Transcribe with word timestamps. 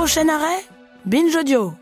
Prochain 0.00 0.30
arrêt? 0.30 0.64
Binge 1.04 1.36
Audio. 1.36 1.79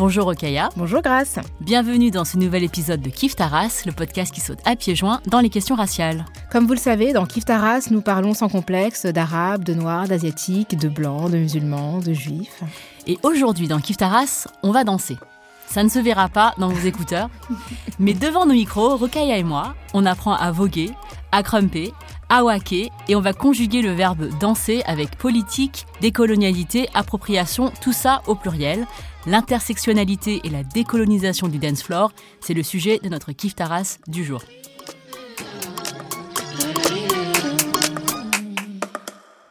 Bonjour 0.00 0.28
Okaya. 0.28 0.70
Bonjour 0.78 1.02
Grace. 1.02 1.38
Bienvenue 1.60 2.10
dans 2.10 2.24
ce 2.24 2.38
nouvel 2.38 2.64
épisode 2.64 3.02
de 3.02 3.10
Kif 3.10 3.36
Taras, 3.36 3.82
le 3.84 3.92
podcast 3.92 4.32
qui 4.32 4.40
saute 4.40 4.60
à 4.64 4.74
pieds 4.74 4.96
joints 4.96 5.20
dans 5.26 5.40
les 5.40 5.50
questions 5.50 5.74
raciales. 5.74 6.24
Comme 6.50 6.66
vous 6.66 6.72
le 6.72 6.78
savez, 6.78 7.12
dans 7.12 7.26
Kif 7.26 7.44
Taras, 7.44 7.88
nous 7.90 8.00
parlons 8.00 8.32
sans 8.32 8.48
complexe 8.48 9.04
d'arabes, 9.04 9.62
de 9.62 9.74
noirs, 9.74 10.08
d'asiatiques, 10.08 10.78
de 10.78 10.88
blancs, 10.88 11.30
de 11.30 11.36
musulmans, 11.36 11.98
de 11.98 12.14
juifs. 12.14 12.62
Et 13.06 13.18
aujourd'hui 13.22 13.68
dans 13.68 13.78
Kif 13.78 13.98
Taras, 13.98 14.48
on 14.62 14.72
va 14.72 14.84
danser. 14.84 15.18
Ça 15.66 15.84
ne 15.84 15.90
se 15.90 15.98
verra 15.98 16.30
pas 16.30 16.54
dans 16.56 16.68
vos 16.68 16.86
écouteurs, 16.86 17.28
mais 17.98 18.14
devant 18.14 18.46
nos 18.46 18.54
micros, 18.54 18.96
Rokaya 18.96 19.36
et 19.36 19.44
moi, 19.44 19.74
on 19.92 20.06
apprend 20.06 20.32
à 20.32 20.50
voguer, 20.50 20.92
à 21.30 21.42
crumper, 21.42 21.92
à 22.30 22.42
wacker, 22.42 22.90
et 23.08 23.16
on 23.16 23.20
va 23.20 23.34
conjuguer 23.34 23.82
le 23.82 23.92
verbe 23.92 24.30
danser 24.38 24.82
avec 24.86 25.18
politique, 25.18 25.84
décolonialité, 26.00 26.88
appropriation, 26.94 27.70
tout 27.82 27.92
ça 27.92 28.22
au 28.26 28.34
pluriel. 28.34 28.86
L'intersectionnalité 29.26 30.40
et 30.44 30.48
la 30.48 30.62
décolonisation 30.62 31.48
du 31.48 31.58
dance 31.58 31.82
floor, 31.82 32.12
c'est 32.40 32.54
le 32.54 32.62
sujet 32.62 32.98
de 33.02 33.08
notre 33.08 33.32
Kif 33.32 33.54
Taras 33.54 33.98
du 34.06 34.24
jour. 34.24 34.42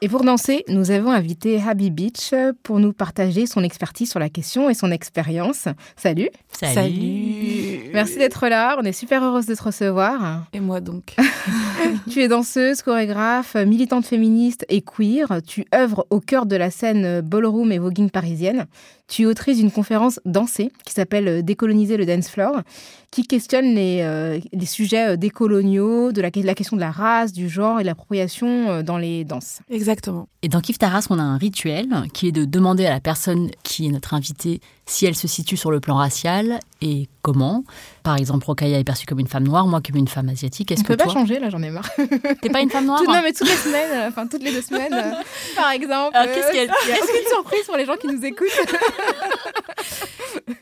Et 0.02 0.08
pour 0.08 0.24
danser, 0.24 0.64
nous 0.70 0.92
avons 0.92 1.12
invité 1.12 1.62
Habib 1.62 1.94
Beach 1.94 2.34
pour 2.64 2.80
nous 2.80 2.94
partager 2.94 3.46
son 3.46 3.64
expertise 3.64 4.10
sur 4.10 4.20
la 4.20 4.30
question 4.30 4.70
et 4.70 4.74
son 4.74 4.92
expérience. 4.92 5.68
Salut. 5.98 6.30
Salut. 6.68 7.90
Merci 7.94 8.18
d'être 8.18 8.48
là. 8.48 8.78
On 8.80 8.84
est 8.84 8.92
super 8.92 9.24
heureuse 9.24 9.46
de 9.46 9.56
te 9.56 9.64
recevoir. 9.64 10.46
Et 10.54 10.60
moi 10.60 10.82
donc. 10.82 11.16
tu 12.12 12.22
es 12.22 12.28
danseuse, 12.28 12.82
chorégraphe, 12.82 13.56
militante 13.56 14.06
féministe 14.06 14.66
et 14.70 14.82
queer. 14.82 15.42
Tu 15.46 15.66
œuvres 15.74 16.06
au 16.10 16.20
cœur 16.20 16.46
de 16.46 16.56
la 16.56 16.70
scène 16.70 17.22
ballroom 17.22 17.72
et 17.72 17.80
voguing 17.80 18.10
parisienne. 18.10 18.66
Tu 19.08 19.24
es 19.24 19.26
autrice 19.26 19.58
d'une 19.58 19.72
conférence 19.72 20.20
dansée 20.26 20.72
qui 20.86 20.94
s'appelle 20.94 21.44
Décoloniser 21.44 21.98
le 21.98 22.06
dance 22.06 22.30
floor, 22.30 22.62
qui 23.10 23.26
questionne 23.26 23.74
les, 23.74 24.02
euh, 24.02 24.40
les 24.54 24.66
sujets 24.68 25.18
décoloniaux, 25.18 26.12
de 26.12 26.22
la, 26.22 26.30
la, 26.36 26.54
question 26.54 26.76
de 26.76 26.82
la 26.82 26.92
race, 26.92 27.34
du 27.34 27.50
genre 27.50 27.80
et 27.80 27.84
de 27.84 27.88
l'appropriation 27.88 28.84
dans 28.84 29.00
les 29.00 29.24
danses. 29.24 29.62
Exactement. 29.72 30.28
Et 30.44 30.48
dans 30.48 30.62
Kif 30.62 30.78
Taras, 30.78 31.08
on 31.10 31.18
a 31.18 31.24
un 31.24 31.38
rituel 31.38 31.88
qui 32.14 32.28
est 32.28 32.32
de 32.32 32.46
demander 32.46 32.86
à 32.86 32.92
la 32.92 33.00
personne 33.00 33.50
qui 33.64 33.88
est 33.88 33.90
notre 33.90 34.14
invitée 34.14 34.62
si 34.90 35.06
elle 35.06 35.16
se 35.16 35.28
situe 35.28 35.56
sur 35.56 35.70
le 35.72 35.80
plan 35.80 35.96
racial 35.96 36.60
et 36.82 37.08
comment. 37.22 37.64
Par 38.04 38.18
exemple, 38.18 38.46
Rokaya 38.46 38.80
est 38.80 38.84
perçue 38.84 39.06
comme 39.06 39.20
une 39.20 39.28
femme 39.28 39.44
noire, 39.44 39.68
moi 39.68 39.82
comme 39.86 39.98
une 39.98 40.08
femme 40.08 40.30
asiatique. 40.30 40.72
Est-ce 40.72 40.82
que 40.84 40.88
peut 40.88 40.98
toi... 40.98 41.06
pas 41.06 41.14
changer, 41.14 41.40
là, 41.40 41.50
j'en 41.50 41.62
ai 41.62 41.70
marre. 41.70 41.90
T'es 42.42 42.50
pas 42.50 42.62
une 42.62 42.70
femme 42.72 42.86
noire 42.86 43.00
Tout, 43.00 43.06
Non, 43.12 43.22
mais 43.24 43.32
toutes 43.32 43.48
les 43.48 43.56
semaines, 43.56 44.08
enfin 44.08 44.26
toutes 44.28 44.42
les 44.44 44.52
deux 44.52 44.62
semaines, 44.64 44.94
euh, 44.94 45.12
par 45.56 45.70
exemple. 45.72 46.18
Alors, 46.18 46.34
qu'est-ce 46.34 46.52
qu'elle- 46.52 46.70
Est-ce 46.70 47.06
qu'une 47.12 47.28
surprise 47.32 47.66
pour 47.66 47.78
les 47.78 47.86
gens 47.86 47.96
qui 47.98 48.08
nous 48.08 48.26
écoutent 48.26 48.48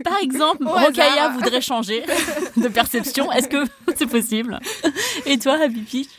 Par 0.03 0.17
exemple, 0.21 0.63
Au 0.63 0.71
Rokaya 0.71 1.13
hasard. 1.13 1.33
voudrait 1.33 1.61
changer 1.61 2.03
de 2.57 2.67
perception. 2.67 3.31
Est-ce 3.31 3.47
que 3.47 3.63
c'est 3.95 4.07
possible? 4.07 4.59
Et 5.25 5.37
toi, 5.37 5.57
Habibi? 5.63 6.09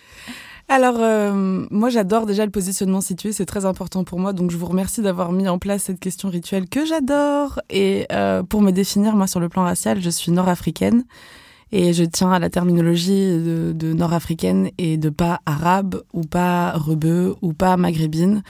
Alors, 0.71 0.97
euh, 0.99 1.67
moi 1.71 1.89
j'adore 1.89 2.27
déjà 2.27 2.45
le 2.45 2.51
positionnement 2.51 3.01
situé, 3.01 3.33
c'est 3.33 3.47
très 3.47 3.65
important 3.65 4.05
pour 4.05 4.19
moi, 4.19 4.35
donc 4.35 4.51
je 4.51 4.59
vous 4.59 4.67
remercie 4.67 5.01
d'avoir 5.01 5.33
mis 5.33 5.49
en 5.49 5.59
place 5.59 5.85
cette 5.85 5.99
question 5.99 6.29
rituelle 6.29 6.69
que 6.69 6.85
j'adore. 6.85 7.61
Et 7.71 8.07
euh, 8.13 8.43
pour 8.43 8.61
me 8.61 8.71
définir, 8.71 9.17
moi 9.17 9.27
sur 9.27 9.41
le 9.41 9.49
plan 9.49 9.65
racial, 9.65 10.03
je 10.03 10.11
suis 10.11 10.31
nord-africaine 10.31 11.05
et 11.73 11.93
je 11.93 12.05
tiens 12.05 12.33
à 12.33 12.39
la 12.39 12.51
terminologie 12.51 13.29
de, 13.29 13.73
de 13.75 13.93
nord-africaine 13.93 14.71
et 14.79 14.97
de 14.99 15.09
pas 15.09 15.41
arabe 15.47 16.03
ou 16.13 16.23
pas 16.23 16.73
rebeu 16.73 17.35
ou 17.41 17.55
pas 17.55 17.77
maghrébine. 17.77 18.43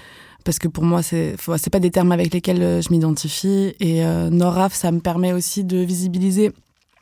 Parce 0.44 0.58
que 0.58 0.68
pour 0.68 0.84
moi, 0.84 1.02
c'est 1.02 1.36
c'est 1.58 1.70
pas 1.70 1.80
des 1.80 1.90
termes 1.90 2.12
avec 2.12 2.32
lesquels 2.32 2.62
euh, 2.62 2.80
je 2.80 2.90
m'identifie. 2.90 3.74
Et 3.80 4.04
euh, 4.04 4.30
Nord-Af, 4.30 4.74
ça 4.74 4.90
me 4.92 5.00
permet 5.00 5.32
aussi 5.32 5.62
de 5.64 5.78
visibiliser 5.78 6.52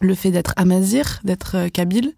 le 0.00 0.14
fait 0.14 0.30
d'être 0.30 0.52
amazir, 0.56 1.20
d'être 1.22 1.56
euh, 1.56 1.68
kabyle. 1.68 2.12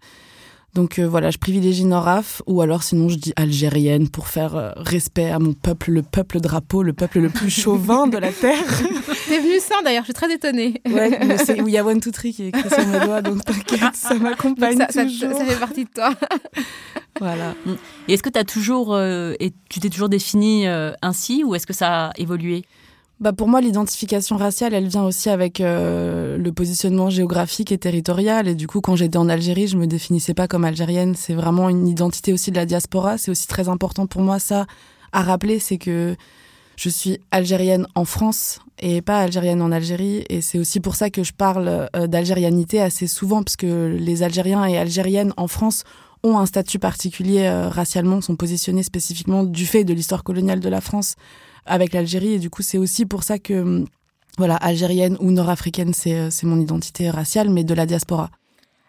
Donc 0.75 0.99
euh, 0.99 1.07
voilà, 1.07 1.31
je 1.31 1.37
privilégie 1.37 1.85
Noraf 1.85 2.41
ou 2.45 2.61
alors 2.61 2.83
sinon 2.83 3.09
je 3.09 3.15
dis 3.15 3.33
algérienne 3.35 4.07
pour 4.07 4.27
faire 4.27 4.55
euh, 4.55 4.71
respect 4.75 5.29
à 5.29 5.39
mon 5.39 5.53
peuple, 5.53 5.91
le 5.91 6.03
peuple 6.03 6.39
drapeau, 6.39 6.83
le 6.83 6.93
peuple 6.93 7.19
le 7.19 7.29
plus 7.29 7.49
chauvin 7.49 8.07
de 8.07 8.17
la 8.17 8.31
terre. 8.31 8.63
T'es 9.27 9.39
venu 9.39 9.59
sans 9.59 9.81
d'ailleurs, 9.83 10.03
je 10.03 10.07
suis 10.07 10.13
très 10.13 10.31
étonnée. 10.31 10.81
Ouais, 10.89 11.19
mais 11.25 11.37
c'est 11.37 11.59
où 11.61 11.67
il 11.67 11.73
y 11.73 11.77
a 11.77 11.85
One 11.85 11.99
Two 11.99 12.11
Three 12.11 12.33
qui 12.33 12.43
est 12.43 12.47
écrit 12.49 12.69
sur 12.69 12.85
mes 12.87 12.99
doigts, 12.99 13.21
donc 13.21 13.43
t'inquiète, 13.43 13.95
ça 13.95 14.13
m'accompagne 14.15 14.77
ça, 14.89 15.03
toujours. 15.03 15.37
ça 15.37 15.45
fait 15.45 15.59
partie 15.59 15.85
de 15.85 15.89
toi. 15.89 16.13
Voilà. 17.19 17.53
Et 18.07 18.13
est-ce 18.13 18.23
que 18.23 18.29
tu 18.29 18.39
as 18.39 18.45
toujours 18.45 18.93
euh, 18.93 19.33
et 19.41 19.51
tu 19.69 19.81
t'es 19.81 19.89
toujours 19.89 20.07
définie 20.07 20.67
euh, 20.67 20.93
ainsi 21.01 21.43
ou 21.43 21.53
est-ce 21.53 21.67
que 21.67 21.73
ça 21.73 22.07
a 22.07 22.11
évolué? 22.17 22.63
Bah 23.19 23.33
pour 23.33 23.49
moi, 23.49 23.59
l'identification 23.59 24.37
raciale, 24.37 24.73
elle 24.73 24.87
vient 24.87 25.03
aussi 25.03 25.29
avec 25.29 25.59
euh, 25.59 26.37
le 26.37 26.51
positionnement 26.53 27.09
géographique 27.09 27.69
et 27.73 27.77
territorial. 27.77 28.47
Et 28.47 28.55
du 28.55 28.65
coup, 28.65 28.79
quand 28.79 28.95
j'étais 28.95 29.17
en 29.17 29.27
Algérie, 29.27 29.67
je 29.67 29.75
me 29.75 29.87
définissais 29.87 30.33
pas 30.33 30.47
comme 30.47 30.63
algérienne. 30.63 31.15
C'est 31.15 31.33
vraiment 31.33 31.67
une 31.67 31.85
identité 31.85 32.31
aussi 32.31 32.49
de 32.49 32.55
la 32.55 32.65
diaspora. 32.65 33.17
C'est 33.17 33.29
aussi 33.29 33.45
très 33.45 33.67
important 33.67 34.07
pour 34.07 34.21
moi, 34.21 34.39
ça, 34.39 34.67
à 35.11 35.21
rappeler, 35.21 35.59
c'est 35.59 35.77
que 35.77 36.15
je 36.77 36.87
suis 36.87 37.19
algérienne 37.31 37.87
en 37.93 38.05
France 38.05 38.61
et 38.79 39.01
pas 39.01 39.19
algérienne 39.19 39.61
en 39.61 39.73
Algérie. 39.73 40.23
Et 40.29 40.39
c'est 40.39 40.57
aussi 40.57 40.79
pour 40.79 40.95
ça 40.95 41.09
que 41.09 41.25
je 41.25 41.33
parle 41.33 41.89
euh, 41.97 42.07
d'algérianité 42.07 42.79
assez 42.79 43.07
souvent, 43.07 43.43
parce 43.43 43.57
que 43.57 43.97
les 43.99 44.23
Algériens 44.23 44.63
et 44.63 44.77
Algériennes 44.77 45.33
en 45.35 45.49
France 45.49 45.83
ont 46.23 46.37
un 46.37 46.45
statut 46.45 46.79
particulier 46.79 47.47
euh, 47.47 47.67
racialement, 47.67 48.21
sont 48.21 48.37
positionnés 48.37 48.83
spécifiquement 48.83 49.43
du 49.43 49.65
fait 49.65 49.83
de 49.83 49.93
l'histoire 49.93 50.23
coloniale 50.23 50.61
de 50.61 50.69
la 50.69 50.79
France 50.79 51.15
avec 51.69 51.93
l'Algérie. 51.93 52.33
Et 52.33 52.39
du 52.39 52.49
coup, 52.49 52.61
c'est 52.61 52.77
aussi 52.77 53.05
pour 53.05 53.23
ça 53.23 53.39
que, 53.39 53.53
hum, 53.61 53.85
voilà, 54.37 54.55
algérienne 54.55 55.15
ou 55.21 55.31
nord-africaine, 55.31 55.93
c'est 55.93 56.13
euh, 56.15 56.29
c'est 56.29 56.45
mon 56.47 56.59
identité 56.59 57.09
raciale, 57.09 57.49
mais 57.49 57.63
de 57.63 57.73
la 57.73 57.85
diaspora. 57.85 58.29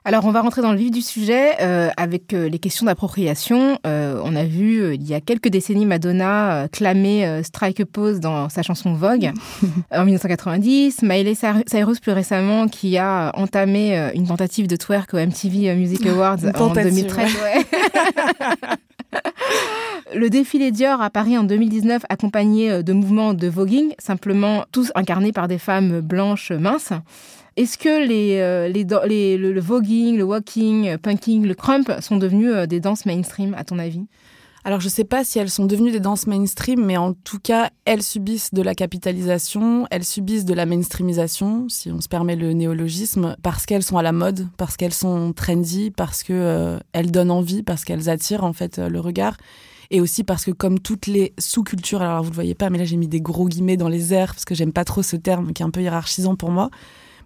Alors, 0.02 0.24
on 0.24 0.30
va 0.32 0.40
rentrer 0.40 0.62
dans 0.62 0.72
le 0.72 0.78
vif 0.78 0.90
du 0.90 1.02
sujet 1.02 1.60
euh, 1.60 1.90
avec 1.98 2.32
euh, 2.32 2.48
les 2.48 2.58
questions 2.58 2.86
d'appropriation. 2.86 3.78
Euh, 3.86 4.18
on 4.24 4.34
a 4.34 4.44
vu 4.44 4.94
il 4.94 5.02
y 5.06 5.12
a 5.12 5.20
quelques 5.20 5.48
décennies 5.48 5.84
Madonna 5.84 6.62
euh, 6.62 6.68
clamer 6.68 7.42
Strike 7.44 7.80
a 7.80 7.84
Pose 7.84 8.18
dans 8.18 8.48
sa 8.48 8.62
chanson 8.62 8.94
Vogue 8.94 9.30
en 9.92 10.04
1990. 10.06 11.02
Miley 11.02 11.34
Cyr- 11.34 11.62
Cyrus 11.68 12.00
plus 12.00 12.12
récemment 12.12 12.66
qui 12.66 12.96
a 12.96 13.30
entamé 13.34 14.10
une 14.14 14.26
tentative 14.26 14.66
de 14.68 14.76
twerk 14.76 15.12
au 15.12 15.18
MTV 15.18 15.74
Music 15.74 16.06
Awards 16.06 16.38
Une 16.44 16.48
en 16.48 16.52
tentative, 16.52 16.92
2013. 16.94 17.30
ouais. 17.34 17.66
Le 20.12 20.28
défilé 20.28 20.72
Dior 20.72 21.00
à 21.00 21.08
Paris 21.08 21.38
en 21.38 21.44
2019 21.44 22.02
accompagné 22.08 22.70
euh, 22.70 22.82
de 22.82 22.92
mouvements 22.92 23.32
de 23.32 23.46
voguing, 23.46 23.94
simplement 23.98 24.64
tous 24.72 24.90
incarnés 24.96 25.30
par 25.30 25.46
des 25.46 25.58
femmes 25.58 26.00
blanches 26.00 26.50
minces. 26.50 26.92
Est-ce 27.56 27.78
que 27.78 27.88
euh, 27.88 28.68
le, 28.68 29.52
le 29.52 29.60
voguing, 29.60 30.16
le 30.16 30.24
walking, 30.24 30.88
euh, 30.88 30.98
punking, 30.98 31.46
le 31.46 31.54
crump 31.54 31.92
sont 32.00 32.16
devenus 32.16 32.52
des 32.68 32.80
danses 32.80 33.06
mainstream, 33.06 33.54
à 33.54 33.62
ton 33.62 33.78
avis? 33.78 34.06
Alors, 34.64 34.80
je 34.80 34.88
sais 34.88 35.04
pas 35.04 35.24
si 35.24 35.38
elles 35.38 35.48
sont 35.48 35.64
devenues 35.64 35.92
des 35.92 36.00
danses 36.00 36.26
mainstream, 36.26 36.84
mais 36.84 36.96
en 36.96 37.14
tout 37.14 37.38
cas, 37.38 37.70
elles 37.84 38.02
subissent 38.02 38.52
de 38.52 38.60
la 38.60 38.74
capitalisation, 38.74 39.86
elles 39.90 40.04
subissent 40.04 40.44
de 40.44 40.52
la 40.54 40.66
mainstreamisation, 40.66 41.68
si 41.68 41.90
on 41.90 42.00
se 42.00 42.08
permet 42.08 42.36
le 42.36 42.52
néologisme, 42.52 43.36
parce 43.42 43.64
qu'elles 43.64 43.82
sont 43.82 43.96
à 43.96 44.02
la 44.02 44.12
mode, 44.12 44.48
parce 44.58 44.76
qu'elles 44.76 44.92
sont 44.92 45.32
trendy, 45.32 45.90
parce 45.90 46.22
que 46.22 46.34
euh, 46.34 46.78
elles 46.92 47.10
donnent 47.10 47.30
envie, 47.30 47.62
parce 47.62 47.84
qu'elles 47.84 48.10
attirent 48.10 48.44
en 48.44 48.52
fait 48.52 48.78
le 48.78 49.00
regard. 49.00 49.36
Et 49.90 50.00
aussi 50.00 50.22
parce 50.22 50.44
que 50.44 50.52
comme 50.52 50.78
toutes 50.78 51.06
les 51.06 51.34
sous-cultures, 51.38 52.02
alors 52.02 52.22
vous 52.22 52.30
le 52.30 52.34
voyez 52.34 52.54
pas, 52.54 52.70
mais 52.70 52.78
là 52.78 52.84
j'ai 52.84 52.96
mis 52.96 53.08
des 53.08 53.20
gros 53.20 53.48
guillemets 53.48 53.76
dans 53.76 53.88
les 53.88 54.14
airs 54.14 54.32
parce 54.34 54.44
que 54.44 54.54
j'aime 54.54 54.72
pas 54.72 54.84
trop 54.84 55.02
ce 55.02 55.16
terme 55.16 55.52
qui 55.52 55.62
est 55.62 55.66
un 55.66 55.70
peu 55.70 55.82
hiérarchisant 55.82 56.36
pour 56.36 56.50
moi. 56.50 56.70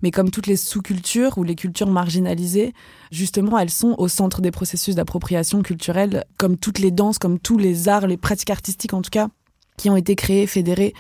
Mais 0.03 0.11
comme 0.11 0.31
toutes 0.31 0.47
les 0.47 0.57
sous-cultures 0.57 1.39
ou 1.39 1.45
les 1.45 1.55
cultures 1.55 1.89
marginalisées, 1.89 2.75
justement, 3.11 3.59
elles 3.59 3.71
sont 3.71 3.95
au 3.99 4.09
centre 4.09 4.43
des 4.43 4.51
processus 4.51 4.95
d'appropriation 4.95 5.63
culturelle, 5.63 6.25
comme 6.37 6.57
toutes 6.57 6.79
les 6.79 6.91
danses, 6.91 7.19
comme 7.19 7.39
tous 7.39 7.59
les 7.59 7.89
arts, 7.89 8.07
les 8.07 8.17
pratiques 8.17 8.51
artistiques 8.51 8.93
en 8.93 9.03
tout 9.03 9.11
cas, 9.11 9.29
qui 9.77 9.89
ont 9.91 9.97
été 9.97 10.15
créées, 10.15 10.47
fédérées 10.47 10.95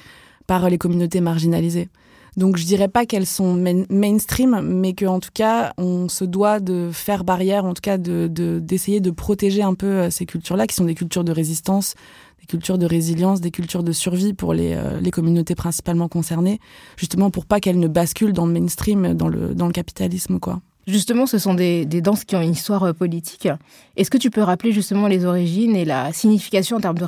par 0.46 0.68
les 0.70 0.78
communautés 0.78 1.20
marginalisées. 1.20 1.88
Donc 2.36 2.56
je 2.56 2.64
dirais 2.64 2.88
pas 2.88 3.06
qu'elles 3.06 3.26
sont 3.26 3.54
mainstream, 3.90 4.60
mais 4.62 4.94
qu'en 4.94 5.20
tout 5.20 5.30
cas 5.32 5.72
on 5.78 6.08
se 6.08 6.24
doit 6.24 6.60
de 6.60 6.90
faire 6.92 7.24
barrière, 7.24 7.64
en 7.64 7.74
tout 7.74 7.82
cas 7.82 7.98
de 7.98 8.28
d'essayer 8.58 9.00
de, 9.00 9.10
protéger 9.10 9.62
un 9.62 9.74
peu 9.74 9.86
euh, 9.86 10.10
ces 10.10 10.26
cultures-là, 10.26 10.66
qui 10.66 10.74
sont 10.74 10.84
des 10.84 10.94
cultures 10.94 11.24
de 11.24 11.32
résistance, 11.32 11.94
des 12.40 12.46
cultures 12.46 12.78
de 12.78 12.86
résilience, 12.86 13.40
des 13.40 13.50
cultures 13.50 13.84
de 13.84 13.92
survie 13.92 14.34
pour 14.34 14.52
les, 14.52 14.74
euh, 14.74 15.00
les 15.00 15.10
communautés 15.10 15.54
principalement 15.54 16.08
concernées, 16.08 16.58
justement 16.96 17.30
pour 17.30 17.46
pas 17.46 17.60
qu'elles 17.60 17.78
ne 17.78 17.88
basculent 17.88 18.32
dans 18.32 18.46
le 18.46 18.52
mainstream, 18.52 19.14
dans 19.14 19.28
le 19.28 19.54
dans 19.54 19.66
le 19.66 19.72
capitalisme, 19.72 20.40
quoi. 20.40 20.60
Justement, 20.86 21.26
ce 21.26 21.38
sont 21.38 21.54
des, 21.54 21.84
danses 21.86 22.24
qui 22.24 22.36
ont 22.36 22.42
une 22.42 22.52
histoire 22.52 22.82
euh, 22.84 22.92
politique. 22.92 23.48
Est-ce 23.96 24.10
que 24.10 24.18
tu 24.18 24.30
peux 24.30 24.42
rappeler 24.42 24.72
justement 24.72 25.08
les 25.08 25.24
origines 25.24 25.76
et 25.76 25.84
la 25.84 26.12
signification 26.12 26.76
en 26.76 26.80
termes 26.80 26.98
de 26.98 27.06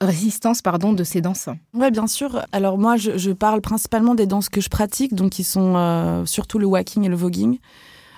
résistance 0.00 0.62
pardon, 0.62 0.92
de 0.92 1.04
ces 1.04 1.20
danses? 1.20 1.48
Oui, 1.74 1.90
bien 1.90 2.06
sûr. 2.06 2.44
Alors 2.52 2.78
moi, 2.78 2.96
je, 2.96 3.32
parle 3.32 3.60
principalement 3.60 4.14
des 4.14 4.26
danses 4.26 4.48
que 4.48 4.60
je 4.60 4.68
pratique, 4.68 5.14
donc 5.14 5.30
qui 5.30 5.44
sont 5.44 5.74
euh, 5.76 6.26
surtout 6.26 6.58
le 6.58 6.66
walking 6.66 7.04
et 7.04 7.08
le 7.08 7.16
voguing. 7.16 7.58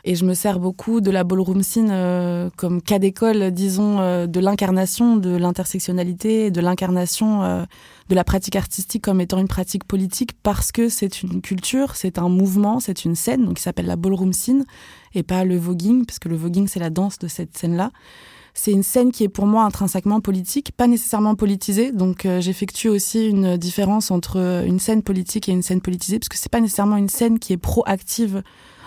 Et 0.04 0.14
je 0.14 0.24
me 0.24 0.34
sers 0.34 0.58
beaucoup 0.58 1.00
de 1.00 1.10
la 1.10 1.24
ballroom 1.24 1.62
scene 1.62 1.90
euh, 1.90 2.48
comme 2.56 2.80
cas 2.80 2.98
d'école, 2.98 3.50
disons, 3.50 4.00
euh, 4.00 4.26
de 4.26 4.40
l'incarnation 4.40 5.16
de 5.16 5.36
l'intersectionnalité, 5.36 6.50
de 6.50 6.60
l'incarnation 6.60 7.42
euh, 7.42 7.64
de 8.08 8.14
la 8.14 8.24
pratique 8.24 8.56
artistique 8.56 9.04
comme 9.04 9.20
étant 9.20 9.38
une 9.38 9.48
pratique 9.48 9.84
politique 9.84 10.32
parce 10.42 10.72
que 10.72 10.88
c'est 10.88 11.22
une 11.22 11.42
culture, 11.42 11.96
c'est 11.96 12.18
un 12.18 12.28
mouvement, 12.28 12.80
c'est 12.80 13.04
une 13.04 13.14
scène, 13.14 13.44
donc 13.44 13.56
qui 13.56 13.62
s'appelle 13.62 13.86
la 13.86 13.96
ballroom 13.96 14.32
scene 14.32 14.64
et 15.14 15.22
pas 15.22 15.44
le 15.44 15.56
voguing, 15.58 16.06
parce 16.06 16.18
que 16.18 16.28
le 16.28 16.36
voguing 16.36 16.66
c'est 16.66 16.80
la 16.80 16.90
danse 16.90 17.18
de 17.18 17.28
cette 17.28 17.56
scène-là. 17.56 17.90
C'est 18.54 18.72
une 18.72 18.82
scène 18.82 19.12
qui 19.12 19.22
est 19.22 19.28
pour 19.28 19.46
moi 19.46 19.64
intrinsèquement 19.64 20.20
politique, 20.20 20.72
pas 20.76 20.88
nécessairement 20.88 21.36
politisée. 21.36 21.92
Donc 21.92 22.26
j'effectue 22.40 22.88
aussi 22.88 23.28
une 23.28 23.56
différence 23.56 24.10
entre 24.10 24.64
une 24.66 24.80
scène 24.80 25.02
politique 25.02 25.48
et 25.48 25.52
une 25.52 25.62
scène 25.62 25.80
politisée, 25.80 26.18
parce 26.18 26.28
que 26.28 26.36
c'est 26.36 26.50
pas 26.50 26.60
nécessairement 26.60 26.96
une 26.96 27.08
scène 27.08 27.38
qui 27.38 27.52
est 27.52 27.56
proactive 27.56 28.42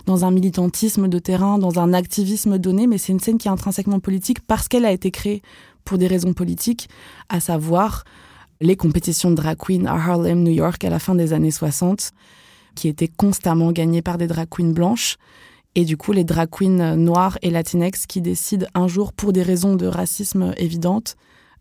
dans 0.05 0.25
un 0.25 0.31
militantisme 0.31 1.07
de 1.07 1.19
terrain, 1.19 1.57
dans 1.57 1.79
un 1.79 1.93
activisme 1.93 2.57
donné, 2.57 2.87
mais 2.87 2.97
c'est 2.97 3.13
une 3.13 3.19
scène 3.19 3.37
qui 3.37 3.47
est 3.47 3.51
intrinsèquement 3.51 3.99
politique 3.99 4.41
parce 4.41 4.67
qu'elle 4.67 4.85
a 4.85 4.91
été 4.91 5.11
créée 5.11 5.41
pour 5.85 5.97
des 5.97 6.07
raisons 6.07 6.33
politiques, 6.33 6.89
à 7.29 7.39
savoir 7.39 8.03
les 8.61 8.75
compétitions 8.75 9.29
de 9.29 9.35
drag 9.35 9.57
queen 9.57 9.87
à 9.87 9.93
Harlem, 9.93 10.43
New 10.43 10.51
York, 10.51 10.83
à 10.83 10.89
la 10.89 10.99
fin 10.99 11.15
des 11.15 11.33
années 11.33 11.51
60, 11.51 12.11
qui 12.75 12.87
étaient 12.87 13.07
constamment 13.09 13.71
gagnées 13.71 14.01
par 14.01 14.17
des 14.17 14.27
drag 14.27 14.47
queens 14.49 14.73
blanches. 14.73 15.17
Et 15.75 15.85
du 15.85 15.97
coup, 15.97 16.11
les 16.11 16.23
drag 16.23 16.49
queens 16.49 16.95
noires 16.95 17.37
et 17.41 17.49
latinex 17.49 18.05
qui 18.05 18.21
décident 18.21 18.67
un 18.73 18.87
jour, 18.87 19.11
pour 19.11 19.33
des 19.33 19.43
raisons 19.43 19.75
de 19.75 19.87
racisme 19.87 20.53
évidentes, 20.57 21.15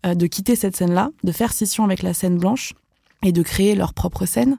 euh, 0.05 0.15
de 0.15 0.27
quitter 0.27 0.57
cette 0.57 0.77
scène-là, 0.77 1.11
de 1.25 1.33
faire 1.33 1.53
scission 1.53 1.85
avec 1.85 2.03
la 2.03 2.15
scène 2.15 2.39
blanche 2.39 2.75
et 3.25 3.33
de 3.33 3.43
créer 3.43 3.75
leur 3.75 3.95
propre 3.95 4.27
scène 4.27 4.59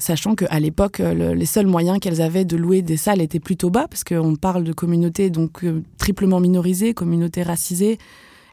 sachant 0.00 0.34
qu'à 0.34 0.58
l'époque, 0.58 0.98
les 0.98 1.46
seuls 1.46 1.66
moyens 1.66 2.00
qu'elles 2.00 2.20
avaient 2.20 2.44
de 2.44 2.56
louer 2.56 2.82
des 2.82 2.96
salles 2.96 3.20
étaient 3.20 3.38
plutôt 3.38 3.70
bas, 3.70 3.86
parce 3.88 4.02
qu'on 4.02 4.34
parle 4.34 4.64
de 4.64 4.72
communautés 4.72 5.30
donc 5.30 5.62
euh, 5.62 5.82
triplement 5.98 6.40
minorisées, 6.40 6.94
communautés 6.94 7.42
racisées, 7.42 7.98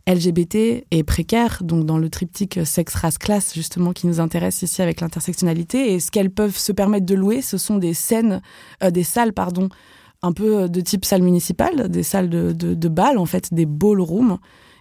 LGBT 0.08 0.86
et 0.92 1.04
précaires, 1.04 1.64
donc 1.64 1.86
dans 1.86 1.98
le 1.98 2.10
triptyque 2.10 2.60
sexe, 2.66 2.96
race, 2.96 3.18
classe, 3.18 3.54
justement, 3.54 3.94
qui 3.94 4.08
nous 4.08 4.20
intéresse 4.20 4.62
ici 4.62 4.82
avec 4.82 5.02
l'intersectionnalité. 5.02 5.94
Et 5.94 6.00
ce 6.00 6.12
qu'elles 6.12 6.32
peuvent 6.32 6.58
se 6.58 6.72
permettre 6.72 7.06
de 7.06 7.16
louer, 7.16 7.42
ce 7.42 7.58
sont 7.58 7.78
des 7.78 7.94
scènes, 7.94 8.42
euh, 8.84 8.92
des 8.92 9.04
salles, 9.04 9.34
pardon, 9.34 9.70
un 10.22 10.34
peu 10.34 10.68
de 10.68 10.82
type 10.82 11.06
salle 11.06 11.22
municipale, 11.22 11.90
des 11.90 12.04
salles 12.04 12.30
de, 12.30 12.52
de, 12.52 12.74
de 12.74 12.88
bal, 12.90 13.18
en 13.18 13.26
fait, 13.26 13.54
des 13.54 13.66
ballrooms, 13.66 14.38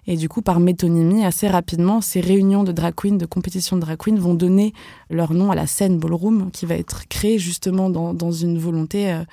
et 0.06 0.16
du 0.16 0.28
coup, 0.28 0.40
par 0.40 0.60
métonymie, 0.60 1.24
assez 1.24 1.48
rapidement, 1.48 2.00
ces 2.00 2.20
réunions 2.20 2.62
de 2.62 2.72
drag 2.72 2.94
queens, 2.94 3.16
de 3.16 3.26
compétition 3.26 3.76
de 3.76 3.80
drag 3.80 3.98
queens, 3.98 4.16
vont 4.16 4.34
donner 4.34 4.72
leur 5.10 5.32
nom 5.32 5.50
à 5.50 5.54
la 5.54 5.66
scène 5.66 5.98
ballroom, 5.98 6.50
qui 6.52 6.64
va 6.64 6.76
être 6.76 7.08
créée 7.08 7.38
justement 7.38 7.90
dans, 7.90 8.14
dans 8.14 8.30
une 8.30 8.58
volonté 8.58 9.12
euh, 9.12 9.24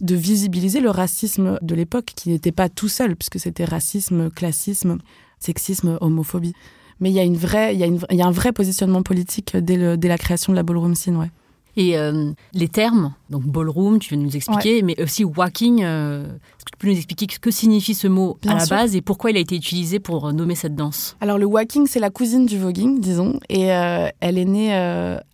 de 0.00 0.16
visibiliser 0.16 0.80
le 0.80 0.90
racisme 0.90 1.58
de 1.62 1.74
l'époque, 1.74 2.12
qui 2.16 2.30
n'était 2.30 2.52
pas 2.52 2.68
tout 2.68 2.88
seul, 2.88 3.14
puisque 3.14 3.38
c'était 3.38 3.64
racisme, 3.64 4.30
classisme, 4.30 4.98
sexisme, 5.38 5.96
homophobie. 6.00 6.54
Mais 6.98 7.10
il 7.10 7.14
y 7.14 7.20
a 7.20 7.24
une 7.24 7.34
il 7.34 7.78
y 7.78 7.84
a, 7.84 8.14
y 8.14 8.22
a 8.22 8.26
un 8.26 8.32
vrai 8.32 8.52
positionnement 8.52 9.02
politique 9.02 9.56
dès, 9.56 9.76
le, 9.76 9.96
dès 9.96 10.08
la 10.08 10.18
création 10.18 10.52
de 10.52 10.56
la 10.56 10.62
ballroom 10.62 10.94
scene, 10.94 11.16
ouais. 11.16 11.30
Et 11.76 11.96
euh, 11.96 12.32
les 12.52 12.68
termes, 12.68 13.14
donc 13.30 13.44
ballroom, 13.44 13.98
tu 13.98 14.10
viens 14.10 14.18
de 14.18 14.24
nous 14.24 14.36
expliquer, 14.36 14.82
mais 14.82 15.00
aussi 15.00 15.24
walking, 15.24 15.82
euh, 15.82 16.24
est-ce 16.24 16.64
que 16.64 16.70
tu 16.72 16.78
peux 16.78 16.88
nous 16.88 16.96
expliquer 16.96 17.26
ce 17.30 17.38
que 17.38 17.50
signifie 17.50 17.94
ce 17.94 18.08
mot 18.08 18.38
à 18.46 18.54
la 18.54 18.66
base 18.66 18.96
et 18.96 19.00
pourquoi 19.00 19.30
il 19.30 19.36
a 19.36 19.40
été 19.40 19.54
utilisé 19.54 20.00
pour 20.00 20.32
nommer 20.32 20.54
cette 20.54 20.74
danse? 20.74 21.16
Alors 21.20 21.38
le 21.38 21.46
walking, 21.46 21.86
c'est 21.86 22.00
la 22.00 22.10
cousine 22.10 22.46
du 22.46 22.58
voguing, 22.58 23.00
disons, 23.00 23.38
et 23.48 23.72
euh, 23.72 24.08
elle 24.20 24.38
est 24.38 24.44
née 24.44 24.74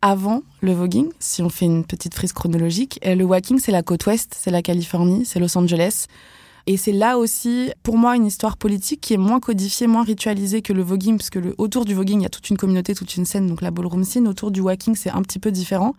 avant 0.02 0.42
le 0.60 0.72
voguing, 0.72 1.08
si 1.18 1.42
on 1.42 1.48
fait 1.48 1.66
une 1.66 1.84
petite 1.84 2.14
frise 2.14 2.32
chronologique. 2.32 3.00
le 3.04 3.24
walking, 3.24 3.58
c'est 3.58 3.72
la 3.72 3.82
côte 3.82 4.06
ouest, 4.06 4.36
c'est 4.38 4.50
la 4.50 4.62
Californie, 4.62 5.24
c'est 5.24 5.40
Los 5.40 5.56
Angeles. 5.56 6.06
Et 6.68 6.76
c'est 6.76 6.92
là 6.92 7.16
aussi, 7.16 7.70
pour 7.84 7.96
moi, 7.96 8.16
une 8.16 8.26
histoire 8.26 8.56
politique 8.56 9.00
qui 9.00 9.14
est 9.14 9.18
moins 9.18 9.38
codifiée, 9.38 9.86
moins 9.86 10.02
ritualisée 10.02 10.62
que 10.62 10.72
le 10.72 10.82
voguing, 10.82 11.16
parce 11.16 11.30
que 11.30 11.38
le, 11.38 11.54
autour 11.58 11.84
du 11.84 11.94
voguing, 11.94 12.20
il 12.20 12.22
y 12.24 12.26
a 12.26 12.28
toute 12.28 12.50
une 12.50 12.56
communauté, 12.56 12.92
toute 12.94 13.14
une 13.16 13.24
scène, 13.24 13.46
donc 13.46 13.62
la 13.62 13.70
ballroom 13.70 14.02
scene. 14.02 14.26
Autour 14.26 14.50
du 14.50 14.60
walking, 14.60 14.96
c'est 14.96 15.10
un 15.10 15.22
petit 15.22 15.38
peu 15.38 15.52
différent. 15.52 15.94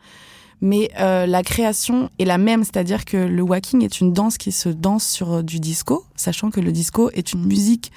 Mais 0.60 0.90
euh, 1.00 1.26
la 1.26 1.42
création 1.42 2.10
est 2.20 2.26
la 2.26 2.38
même, 2.38 2.66
c'est-à-dire 2.66 3.06
que 3.06 3.16
le 3.16 3.42
walking 3.42 3.84
est 3.84 4.02
une 4.02 4.12
danse 4.12 4.38
qui 4.38 4.52
se 4.52 4.68
danse 4.68 5.08
sur 5.08 5.36
euh, 5.36 5.42
du 5.42 5.62
disco, 5.62 6.04
sachant 6.16 6.50
que 6.50 6.60
le 6.60 6.74
disco 6.74 7.12
est 7.14 7.32
une 7.32 7.46
musique 7.46 7.92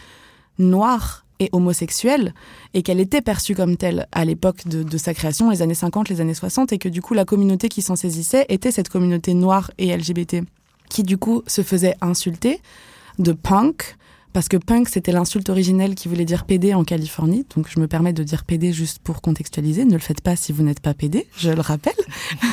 noire 0.59 1.25
et 1.41 1.49
homosexuelle, 1.53 2.35
et 2.75 2.83
qu'elle 2.83 3.01
était 3.01 3.23
perçue 3.23 3.55
comme 3.55 3.79
telle 3.79 4.07
à 4.13 4.25
l'époque 4.27 4.69
de, 4.69 4.83
de, 4.83 4.99
sa 4.99 5.15
création, 5.15 5.51
les 5.51 5.63
années 5.63 5.75
50, 5.75 6.11
les 6.11 6.21
années 6.21 6.35
60, 6.35 6.73
et 6.75 6.79
que 6.79 6.91
du 6.91 7.01
coup 7.01 7.15
la 7.15 7.25
communauté 7.25 7.71
qui 7.71 7.81
s'en 7.81 7.97
saisissait 7.97 8.45
était 8.51 8.71
cette 8.71 8.91
communauté 8.91 9.33
noire 9.33 9.71
et 9.79 9.97
LGBT 9.97 10.45
qui 10.91 11.03
du 11.03 11.17
coup 11.17 11.43
se 11.47 11.63
faisait 11.63 11.95
insulter 12.03 12.61
de 13.19 13.33
punk, 13.33 13.97
parce 14.33 14.49
que 14.49 14.57
punk, 14.57 14.89
c'était 14.89 15.11
l'insulte 15.11 15.49
originelle 15.49 15.97
qui 15.97 16.07
voulait 16.07 16.25
dire 16.25 16.45
PD 16.45 16.73
en 16.73 16.85
Californie. 16.85 17.45
Donc, 17.57 17.67
je 17.69 17.81
me 17.81 17.89
permets 17.89 18.13
de 18.13 18.23
dire 18.23 18.45
PD 18.45 18.73
juste 18.73 19.01
pour 19.01 19.23
contextualiser. 19.23 19.85
Ne 19.85 19.95
le 19.95 19.99
faites 19.99 20.21
pas 20.21 20.37
si 20.37 20.53
vous 20.53 20.63
n'êtes 20.63 20.79
pas 20.79 20.95
PD, 20.95 21.27
je 21.37 21.51
le 21.51 21.61
rappelle. 21.61 21.95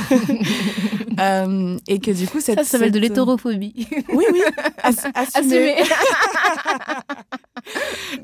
euh, 1.19 1.77
et 1.87 1.99
que 1.99 2.09
du 2.09 2.27
coup, 2.27 2.39
cette, 2.39 2.57
ça 2.59 2.63
s'appelle 2.63 2.91
de 2.91 2.97
l'hétérophobie. 2.97 3.87
Oui, 4.11 4.25
oui, 4.33 4.41
assumé. 5.13 5.75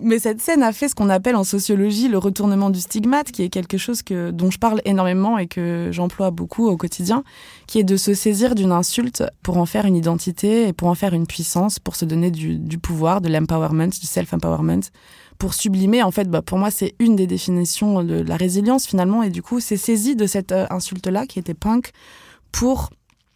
Mais 0.02 0.18
cette 0.18 0.42
scène 0.42 0.64
a 0.64 0.72
fait 0.72 0.90
ce 0.90 0.96
qu'on 0.96 1.10
appelle 1.10 1.36
en 1.36 1.44
sociologie 1.44 2.08
le 2.08 2.18
retournement 2.18 2.72
du 2.72 2.80
stigmate, 2.80 3.32
qui 3.32 3.44
est 3.44 3.50
quelque 3.50 3.78
chose 3.78 4.02
que, 4.02 4.32
dont 4.32 4.50
je 4.50 4.58
parle 4.58 4.82
énormément 4.86 5.38
et 5.38 5.46
que 5.46 5.90
j'emploie 5.92 6.32
beaucoup 6.32 6.68
au 6.68 6.78
quotidien, 6.78 7.24
qui 7.68 7.80
est 7.80 7.84
de 7.84 7.98
se 7.98 8.14
saisir 8.14 8.56
d'une 8.56 8.72
insulte 8.72 9.24
pour 9.42 9.58
en 9.58 9.66
faire 9.66 9.86
une 9.86 9.96
identité 9.96 10.68
et 10.68 10.74
pour 10.74 10.88
en 10.88 10.96
faire 10.96 11.14
une 11.14 11.28
puissance, 11.28 11.80
pour 11.80 11.96
se 11.96 12.06
donner 12.06 12.32
du, 12.32 12.58
du 12.58 12.78
pouvoir, 12.78 13.22
de 13.22 13.30
l'empowerment, 13.30 13.88
du 13.88 14.08
self-empowerment, 14.08 14.82
pour 15.38 15.54
sublimer. 15.54 16.04
En 16.04 16.12
fait, 16.12 16.30
bah, 16.30 16.42
pour 16.42 16.58
moi, 16.58 16.72
c'est 16.72 16.96
une 17.00 17.16
des 17.16 17.28
définitions 17.28 18.04
de 18.04 18.16
la 18.16 18.38
résilience 18.38 18.86
finalement. 18.86 19.24
Et 19.24 19.30
du 19.30 19.42
coup, 19.42 19.60
c'est 19.60 19.78
saisi 19.78 20.16
de 20.16 20.26
cette 20.28 20.52
euh, 20.52 20.66
insulte-là 20.70 21.26
qui 21.26 21.40
était 21.40 21.54
punk 21.54 21.92
pour 22.52 22.90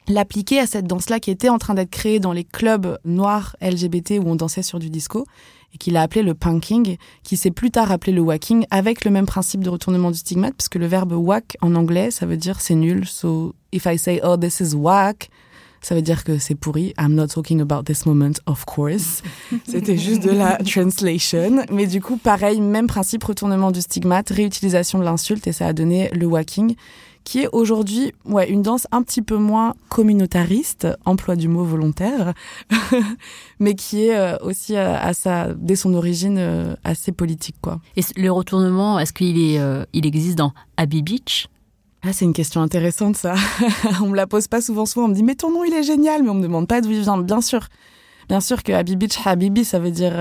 l'appliquer 0.08 0.60
à 0.60 0.68
cette 0.68 0.88
danse-là 0.88 1.20
qui 1.20 1.32
était 1.32 1.50
en 1.50 1.58
train 1.58 1.74
d'être 1.74 1.90
créée 1.90 2.20
dans 2.20 2.32
les 2.32 2.44
clubs 2.44 2.98
noirs 3.04 3.56
LGBT 3.62 4.20
où 4.20 4.30
on 4.30 4.36
dansait 4.36 4.64
sur 4.64 4.80
du 4.80 4.90
disco 4.90 5.26
et 5.74 5.78
qu'il 5.78 5.98
a 5.98 6.02
appelé 6.02 6.24
le 6.24 6.34
punking, 6.34 6.98
qui 7.24 7.38
s'est 7.38 7.52
plus 7.52 7.72
tard 7.72 7.92
appelé 7.92 8.12
le 8.14 8.22
whacking, 8.22 8.66
avec 8.72 9.06
le 9.06 9.12
même 9.12 9.26
principe 9.26 9.64
de 9.64 9.70
retournement 9.70 10.12
du 10.12 10.18
stigmate, 10.18 10.56
puisque 10.56 10.76
le 10.76 10.88
verbe 10.88 11.14
whack 11.14 11.58
en 11.62 11.76
anglais, 11.76 12.12
ça 12.12 12.26
veut 12.26 12.38
dire 12.38 12.62
c'est 12.62 12.76
nul. 12.76 13.06
So 13.08 13.54
if 13.72 13.86
I 13.86 13.98
say 13.98 14.20
oh 14.24 14.38
this 14.38 14.60
is 14.60 14.74
whack, 14.76 15.30
ça 15.82 15.96
veut 15.96 16.02
dire 16.02 16.24
que 16.24 16.38
c'est 16.38 16.56
pourri. 16.56 16.94
I'm 17.00 17.14
not 17.14 17.28
talking 17.28 17.62
about 17.62 17.84
this 17.84 18.06
moment, 18.06 18.34
of 18.46 18.66
course. 18.66 19.22
C'était 19.68 19.98
juste 19.98 20.24
de 20.24 20.32
la 20.32 20.58
translation. 20.58 21.64
Mais 21.72 21.88
du 21.88 22.02
coup, 22.02 22.18
pareil, 22.18 22.60
même 22.62 22.88
principe, 22.88 23.24
retournement 23.24 23.72
du 23.72 23.82
stigmate, 23.82 24.30
réutilisation 24.30 25.00
de 25.00 25.04
l'insulte, 25.04 25.48
et 25.48 25.54
ça 25.54 25.68
a 25.68 25.74
donné 25.74 26.10
le 26.14 26.26
whacking 26.26 26.76
qui 27.28 27.42
est 27.42 27.50
aujourd'hui 27.52 28.14
ouais, 28.24 28.50
une 28.50 28.62
danse 28.62 28.88
un 28.94 29.04
petit 29.04 29.22
peu 29.22 29.36
moins 29.36 29.74
communautariste, 29.90 30.88
emploi 31.04 31.36
du 31.36 31.50
mot 31.50 31.66
volontaire, 31.66 32.34
mais 33.60 33.76
qui 33.76 34.06
est 34.06 34.18
euh, 34.18 34.38
aussi 34.42 34.78
euh, 34.78 34.96
à, 34.98 35.14
sa, 35.14 35.54
dès 35.54 35.76
son 35.76 35.94
origine 35.94 36.38
euh, 36.40 36.74
assez 36.86 37.12
politique. 37.12 37.58
Quoi. 37.62 37.82
Et 37.98 38.02
le 38.16 38.32
retournement, 38.32 38.98
est-ce 38.98 39.12
qu'il 39.12 39.38
est, 39.38 39.60
il 39.92 40.06
existe 40.06 40.38
dans 40.38 40.54
Abbey 40.78 41.02
Beach? 41.02 41.50
Ah, 42.02 42.14
c'est 42.14 42.24
une 42.24 42.32
question 42.32 42.62
intéressante 42.62 43.18
ça. 43.18 43.36
on 44.02 44.08
me 44.08 44.16
la 44.16 44.26
pose 44.26 44.48
pas 44.48 44.62
souvent 44.62 44.86
souvent. 44.86 45.08
On 45.08 45.10
me 45.10 45.14
dit 45.14 45.24
mais 45.24 45.36
ton 45.36 45.52
nom 45.52 45.66
il 45.66 45.74
est 45.74 45.84
génial, 45.84 46.24
mais 46.24 46.30
on 46.30 46.36
me 46.36 46.44
demande 46.44 46.70
pas 46.70 46.80
d'où 46.80 46.92
il 46.92 47.02
vient. 47.02 47.18
Bien 47.18 47.42
sûr, 47.42 47.68
bien 48.30 48.40
sûr 48.40 48.64
que 48.64 48.96
Beach, 48.96 49.20
Habibi, 49.26 49.66
ça 49.66 49.80
veut 49.80 49.92
dire 49.92 50.14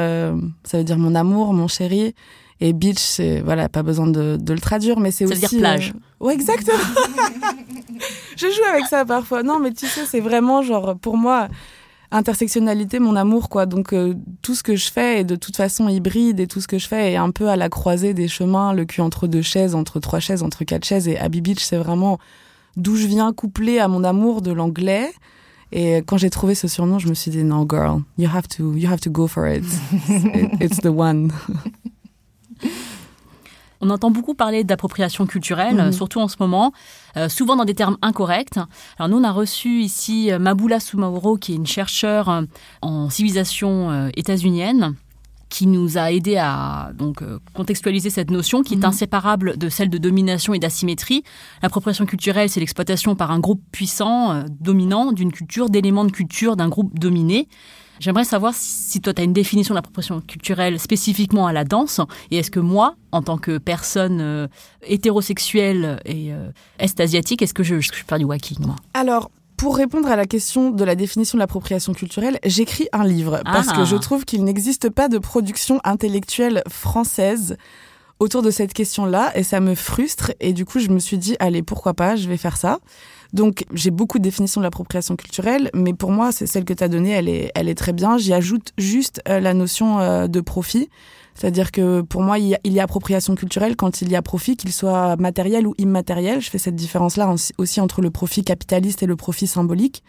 ça 0.64 0.78
veut 0.78 0.84
dire 0.84 0.98
mon 0.98 1.14
amour, 1.14 1.52
mon 1.52 1.68
chéri. 1.68 2.16
Et 2.60 2.72
beach, 2.72 2.98
c'est 2.98 3.40
voilà, 3.40 3.68
pas 3.68 3.82
besoin 3.82 4.06
de, 4.06 4.36
de 4.40 4.52
le 4.54 4.60
traduire, 4.60 4.98
mais 4.98 5.10
c'est 5.10 5.26
Ça 5.26 5.32
aussi. 5.34 5.42
veut 5.42 5.48
dire 5.48 5.58
plage. 5.60 5.92
euh, 5.94 6.24
Ouais, 6.26 6.34
exactement. 6.34 6.78
je 8.36 8.46
joue 8.46 8.64
avec 8.72 8.86
ça 8.86 9.04
parfois. 9.04 9.42
Non, 9.42 9.58
mais 9.58 9.72
tu 9.72 9.86
sais, 9.86 10.06
c'est 10.06 10.20
vraiment 10.20 10.62
genre 10.62 10.96
pour 10.98 11.16
moi 11.16 11.48
intersectionnalité, 12.10 12.98
mon 12.98 13.16
amour 13.16 13.48
quoi. 13.48 13.66
Donc 13.66 13.92
euh, 13.92 14.14
tout 14.42 14.54
ce 14.54 14.62
que 14.62 14.76
je 14.76 14.90
fais 14.90 15.20
est 15.20 15.24
de 15.24 15.36
toute 15.36 15.56
façon 15.56 15.88
hybride 15.88 16.40
et 16.40 16.46
tout 16.46 16.60
ce 16.60 16.68
que 16.68 16.78
je 16.78 16.86
fais 16.88 17.12
est 17.12 17.16
un 17.16 17.30
peu 17.30 17.48
à 17.48 17.56
la 17.56 17.68
croisée 17.68 18.14
des 18.14 18.28
chemins, 18.28 18.72
le 18.72 18.84
cul 18.84 19.00
entre 19.00 19.26
deux 19.26 19.42
chaises, 19.42 19.74
entre 19.74 20.00
trois 20.00 20.20
chaises, 20.20 20.42
entre 20.42 20.64
quatre 20.64 20.84
chaises. 20.84 21.08
Et 21.08 21.18
Abbey 21.18 21.40
Beach, 21.40 21.60
c'est 21.62 21.76
vraiment 21.76 22.18
d'où 22.76 22.96
je 22.96 23.06
viens 23.06 23.32
couplé 23.32 23.80
à 23.80 23.88
mon 23.88 24.04
amour 24.04 24.40
de 24.40 24.52
l'anglais. 24.52 25.10
Et 25.72 25.96
quand 26.06 26.16
j'ai 26.16 26.30
trouvé 26.30 26.54
ce 26.54 26.68
surnom, 26.68 26.98
je 27.00 27.08
me 27.08 27.14
suis 27.14 27.30
dit 27.32 27.42
non, 27.42 27.66
girl, 27.68 28.00
you 28.18 28.28
have 28.32 28.46
to, 28.48 28.72
you 28.74 28.88
have 28.88 29.00
to 29.00 29.10
go 29.10 29.26
for. 29.26 29.46
It- 29.46 29.64
It's 30.60 30.78
the 30.80 30.86
one. 30.86 31.32
On 33.80 33.90
entend 33.90 34.10
beaucoup 34.10 34.34
parler 34.34 34.64
d'appropriation 34.64 35.26
culturelle, 35.26 35.76
Mhm. 35.76 35.92
surtout 35.92 36.20
en 36.20 36.28
ce 36.28 36.36
moment, 36.40 36.72
euh, 37.16 37.28
souvent 37.28 37.56
dans 37.56 37.64
des 37.64 37.74
termes 37.74 37.96
incorrects. 38.02 38.58
Alors 38.98 39.08
nous, 39.08 39.18
on 39.18 39.24
a 39.24 39.32
reçu 39.32 39.80
ici 39.80 40.30
euh, 40.32 40.38
Maboula 40.38 40.80
Soumaoro, 40.80 41.36
qui 41.36 41.52
est 41.52 41.56
une 41.56 41.66
chercheure 41.66 42.28
euh, 42.28 42.42
en 42.82 43.10
civilisation 43.10 43.90
euh, 43.90 44.08
états-unienne, 44.16 44.94
qui 45.48 45.68
nous 45.68 45.96
a 45.96 46.10
aidé 46.10 46.36
à 46.38 46.90
donc 46.98 47.22
contextualiser 47.54 48.10
cette 48.10 48.32
notion 48.32 48.62
qui 48.64 48.74
est 48.74 48.78
Mhm. 48.78 48.84
inséparable 48.86 49.56
de 49.56 49.68
celle 49.68 49.88
de 49.90 49.96
domination 49.98 50.54
et 50.54 50.58
d'asymétrie. 50.58 51.22
L'appropriation 51.62 52.04
culturelle, 52.04 52.50
c'est 52.50 52.58
l'exploitation 52.58 53.14
par 53.14 53.30
un 53.30 53.38
groupe 53.38 53.62
puissant, 53.70 54.32
euh, 54.32 54.42
dominant, 54.60 55.12
d'une 55.12 55.30
culture, 55.30 55.70
d'éléments 55.70 56.04
de 56.04 56.10
culture 56.10 56.56
d'un 56.56 56.68
groupe 56.68 56.98
dominé. 56.98 57.46
J'aimerais 57.98 58.24
savoir 58.24 58.52
si 58.54 59.00
toi, 59.00 59.14
tu 59.14 59.20
as 59.22 59.24
une 59.24 59.32
définition 59.32 59.74
de 59.74 59.78
l'appropriation 59.78 60.20
culturelle 60.20 60.78
spécifiquement 60.78 61.46
à 61.46 61.52
la 61.52 61.64
danse, 61.64 62.00
et 62.30 62.38
est-ce 62.38 62.50
que 62.50 62.60
moi, 62.60 62.94
en 63.12 63.22
tant 63.22 63.38
que 63.38 63.58
personne 63.58 64.20
euh, 64.20 64.48
hétérosexuelle 64.82 66.00
et 66.04 66.32
euh, 66.32 66.50
est-asiatique, 66.78 67.42
est-ce 67.42 67.54
que 67.54 67.62
je, 67.62 67.80
je, 67.80 67.88
je 67.92 68.00
peux 68.02 68.06
faire 68.08 68.18
du 68.18 68.24
walking, 68.24 68.58
moi? 68.60 68.76
Alors, 68.94 69.30
pour 69.56 69.76
répondre 69.76 70.08
à 70.08 70.16
la 70.16 70.26
question 70.26 70.70
de 70.70 70.84
la 70.84 70.94
définition 70.94 71.38
de 71.38 71.40
l'appropriation 71.40 71.94
culturelle, 71.94 72.38
j'écris 72.44 72.88
un 72.92 73.04
livre 73.04 73.40
parce 73.44 73.68
Ah. 73.70 73.76
que 73.76 73.84
je 73.86 73.96
trouve 73.96 74.24
qu'il 74.26 74.44
n'existe 74.44 74.90
pas 74.90 75.08
de 75.08 75.16
production 75.18 75.80
intellectuelle 75.84 76.62
française 76.68 77.56
autour 78.18 78.42
de 78.42 78.50
cette 78.50 78.74
question-là 78.74 79.32
et 79.36 79.42
ça 79.42 79.60
me 79.60 79.74
frustre 79.74 80.32
et 80.40 80.52
du 80.54 80.64
coup 80.64 80.78
je 80.78 80.88
me 80.88 80.98
suis 80.98 81.18
dit 81.18 81.36
allez 81.38 81.62
pourquoi 81.62 81.92
pas 81.92 82.16
je 82.16 82.28
vais 82.28 82.38
faire 82.38 82.56
ça 82.56 82.78
donc 83.32 83.64
j'ai 83.72 83.90
beaucoup 83.90 84.18
de 84.18 84.22
définitions 84.22 84.60
de 84.60 84.64
l'appropriation 84.64 85.16
culturelle 85.16 85.70
mais 85.74 85.94
pour 85.94 86.10
moi 86.10 86.32
c'est 86.32 86.46
celle 86.46 86.64
que 86.64 86.72
tu 86.72 86.82
as 86.82 86.88
donnée 86.88 87.10
elle 87.10 87.28
est 87.28 87.50
elle 87.54 87.68
est 87.68 87.74
très 87.74 87.92
bien 87.92 88.18
j'y 88.18 88.32
ajoute 88.32 88.72
juste 88.78 89.20
euh, 89.28 89.40
la 89.40 89.54
notion 89.54 89.98
euh, 89.98 90.26
de 90.26 90.40
profit 90.40 90.88
c'est-à-dire 91.36 91.70
que 91.70 92.00
pour 92.00 92.22
moi, 92.22 92.38
il 92.38 92.46
y, 92.46 92.54
a, 92.54 92.58
il 92.64 92.72
y 92.72 92.80
a 92.80 92.84
appropriation 92.84 93.34
culturelle 93.34 93.76
quand 93.76 94.00
il 94.00 94.10
y 94.10 94.16
a 94.16 94.22
profit, 94.22 94.56
qu'il 94.56 94.72
soit 94.72 95.16
matériel 95.16 95.66
ou 95.66 95.74
immatériel. 95.76 96.40
Je 96.40 96.48
fais 96.48 96.56
cette 96.56 96.76
différence-là 96.76 97.32
aussi 97.58 97.80
entre 97.82 98.00
le 98.00 98.10
profit 98.10 98.42
capitaliste 98.42 99.02
et 99.02 99.06
le 99.06 99.16
profit 99.16 99.46
symbolique. 99.46 100.02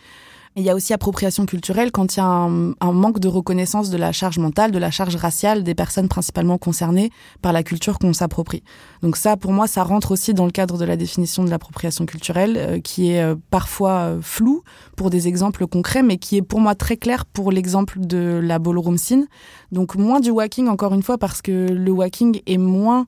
Il 0.59 0.63
y 0.63 0.71
a 0.71 0.75
aussi 0.75 0.91
appropriation 0.91 1.45
culturelle 1.45 1.91
quand 1.91 2.15
il 2.15 2.19
y 2.19 2.23
a 2.23 2.25
un, 2.25 2.91
manque 2.91 3.19
de 3.19 3.27
reconnaissance 3.27 3.91
de 3.91 3.97
la 3.97 4.11
charge 4.11 4.39
mentale, 4.39 4.71
de 4.71 4.79
la 4.79 4.89
charge 4.89 5.15
raciale 5.15 5.61
des 5.63 5.75
personnes 5.75 6.07
principalement 6.07 6.57
concernées 6.57 7.11
par 7.43 7.53
la 7.53 7.61
culture 7.61 7.99
qu'on 7.99 8.11
s'approprie. 8.11 8.63
Donc 9.03 9.17
ça, 9.17 9.37
pour 9.37 9.51
moi, 9.51 9.67
ça 9.67 9.83
rentre 9.83 10.09
aussi 10.09 10.33
dans 10.33 10.45
le 10.45 10.51
cadre 10.51 10.79
de 10.79 10.83
la 10.83 10.97
définition 10.97 11.43
de 11.43 11.51
l'appropriation 11.51 12.07
culturelle, 12.07 12.55
euh, 12.57 12.79
qui 12.79 13.11
est 13.11 13.21
euh, 13.21 13.35
parfois 13.51 13.91
euh, 13.91 14.19
floue 14.19 14.63
pour 14.95 15.11
des 15.11 15.27
exemples 15.27 15.67
concrets, 15.67 16.01
mais 16.01 16.17
qui 16.17 16.37
est 16.37 16.41
pour 16.41 16.59
moi 16.59 16.73
très 16.73 16.97
clair 16.97 17.27
pour 17.27 17.51
l'exemple 17.51 17.99
de 17.99 18.41
la 18.43 18.57
ballroom 18.57 18.97
scene. 18.97 19.27
Donc 19.71 19.93
moins 19.93 20.19
du 20.19 20.31
walking, 20.31 20.69
encore 20.69 20.95
une 20.95 21.03
fois, 21.03 21.19
parce 21.19 21.43
que 21.43 21.67
le 21.69 21.91
walking 21.91 22.41
est 22.47 22.57
moins 22.57 23.05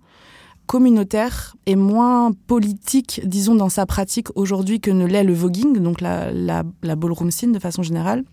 communautaire 0.70 1.56
et 1.66 1.76
moins 1.76 2.32
politique, 2.46 3.22
disons, 3.26 3.56
dans 3.56 3.70
sa 3.70 3.88
pratique 3.88 4.28
aujourd'hui 4.36 4.80
que 4.80 4.92
ne 4.92 5.08
l'est 5.08 5.24
le 5.24 5.34
voguing, 5.34 5.80
donc 5.80 6.00
la, 6.00 6.64
ballroom 6.96 7.32
scene 7.32 7.52
de 7.52 7.58
façon 7.58 7.82
générale, 7.82 8.24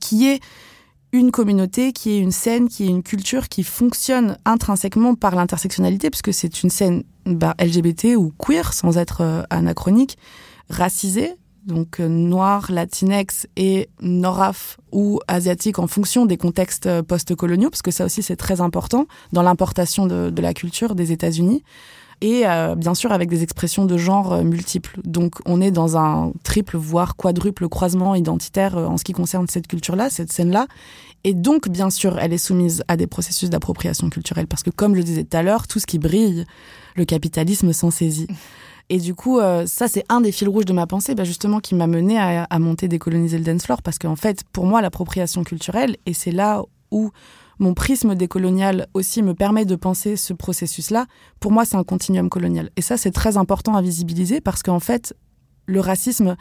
qui 0.00 0.26
est 0.26 0.40
une 1.12 1.30
communauté, 1.30 1.92
qui 1.92 2.10
est 2.10 2.18
une 2.18 2.32
scène, 2.32 2.68
qui 2.68 2.82
est 2.82 2.88
une 2.88 3.04
culture 3.04 3.48
qui 3.48 3.62
fonctionne 3.62 4.36
intrinsèquement 4.44 5.14
par 5.14 5.36
l'intersectionnalité, 5.36 6.10
puisque 6.10 6.34
c'est 6.34 6.64
une 6.64 6.70
scène 6.70 7.04
bah, 7.26 7.54
LGBT 7.60 8.16
ou 8.16 8.32
queer, 8.38 8.72
sans 8.72 8.98
être 8.98 9.20
euh, 9.20 9.42
anachronique, 9.50 10.18
racisée, 10.70 11.36
donc 11.66 12.00
euh, 12.00 12.08
noir, 12.08 12.70
latinex 12.70 13.46
et 13.56 13.88
noraf 14.00 14.78
ou 14.92 15.20
asiatique 15.28 15.78
en 15.78 15.86
fonction 15.86 16.26
des 16.26 16.36
contextes 16.36 16.86
euh, 16.86 17.02
post-coloniaux, 17.02 17.70
parce 17.70 17.82
que 17.82 17.90
ça 17.90 18.04
aussi 18.04 18.22
c'est 18.22 18.36
très 18.36 18.60
important 18.60 19.06
dans 19.32 19.42
l'importation 19.42 20.06
de, 20.06 20.30
de, 20.30 20.42
la 20.42 20.54
culture 20.54 20.94
des 20.94 21.12
États-Unis. 21.12 21.62
Et 22.20 22.46
euh, 22.46 22.74
bien 22.74 22.94
sûr 22.94 23.12
avec 23.12 23.28
des 23.28 23.42
expressions 23.42 23.84
de 23.86 23.96
genre 23.96 24.32
euh, 24.32 24.42
multiples. 24.42 25.00
Donc 25.04 25.40
on 25.46 25.60
est 25.60 25.70
dans 25.70 25.96
un 25.96 26.32
triple, 26.42 26.76
voire 26.76 27.16
quadruple 27.16 27.68
croisement 27.68 28.14
identitaire 28.14 28.76
en 28.76 28.96
ce 28.96 29.04
qui 29.04 29.12
concerne 29.12 29.46
cette 29.48 29.66
culture-là, 29.66 30.10
cette 30.10 30.32
scène-là. 30.32 30.66
Et 31.24 31.32
donc, 31.32 31.70
bien 31.70 31.88
sûr, 31.88 32.18
elle 32.18 32.34
est 32.34 32.38
soumise 32.38 32.84
à 32.86 32.98
des 32.98 33.06
processus 33.06 33.48
d'appropriation 33.48 34.10
culturelle, 34.10 34.46
parce 34.46 34.62
que 34.62 34.68
comme 34.68 34.92
je 34.92 34.98
le 34.98 35.04
disais 35.04 35.24
tout 35.24 35.36
à 35.36 35.42
l'heure, 35.42 35.66
tout 35.66 35.80
ce 35.80 35.86
qui 35.86 35.98
brille, 35.98 36.44
le 36.96 37.06
capitalisme 37.06 37.72
s'en 37.72 37.90
saisit. 37.90 38.28
Et 38.90 38.98
du 38.98 39.14
coup, 39.14 39.38
euh, 39.38 39.66
ça, 39.66 39.88
c'est 39.88 40.04
un 40.08 40.20
des 40.20 40.32
fils 40.32 40.48
rouges 40.48 40.66
de 40.66 40.72
ma 40.72 40.86
pensée, 40.86 41.14
bah, 41.14 41.24
justement, 41.24 41.60
qui 41.60 41.74
m'a 41.74 41.86
mené 41.86 42.18
à, 42.18 42.58
monter 42.58 42.88
Décoloniser 42.88 43.38
le 43.38 43.44
dance 43.44 43.64
floor, 43.64 43.82
parce 43.82 43.98
qu'en 43.98 44.16
fait, 44.16 44.44
pour 44.52 44.66
moi, 44.66 44.82
l'appropriation 44.82 45.42
culturelle, 45.42 45.96
et 46.06 46.12
c'est 46.12 46.32
là 46.32 46.62
où 46.90 47.10
mon 47.58 47.72
prisme 47.72 48.14
décolonial 48.14 48.88
aussi 48.94 49.22
me 49.22 49.32
permet 49.32 49.64
de 49.64 49.76
penser 49.76 50.16
ce 50.16 50.32
processus-là, 50.32 51.06
pour 51.40 51.50
moi, 51.50 51.64
c'est 51.64 51.76
un 51.76 51.84
continuum 51.84 52.28
colonial. 52.28 52.70
Et 52.76 52.82
ça, 52.82 52.96
c'est 52.96 53.10
très 53.10 53.36
important 53.36 53.74
à 53.74 53.82
visibiliser, 53.82 54.40
parce 54.40 54.62
qu'en 54.62 54.80
fait, 54.80 55.14
le 55.66 55.80
racisme 55.80 56.36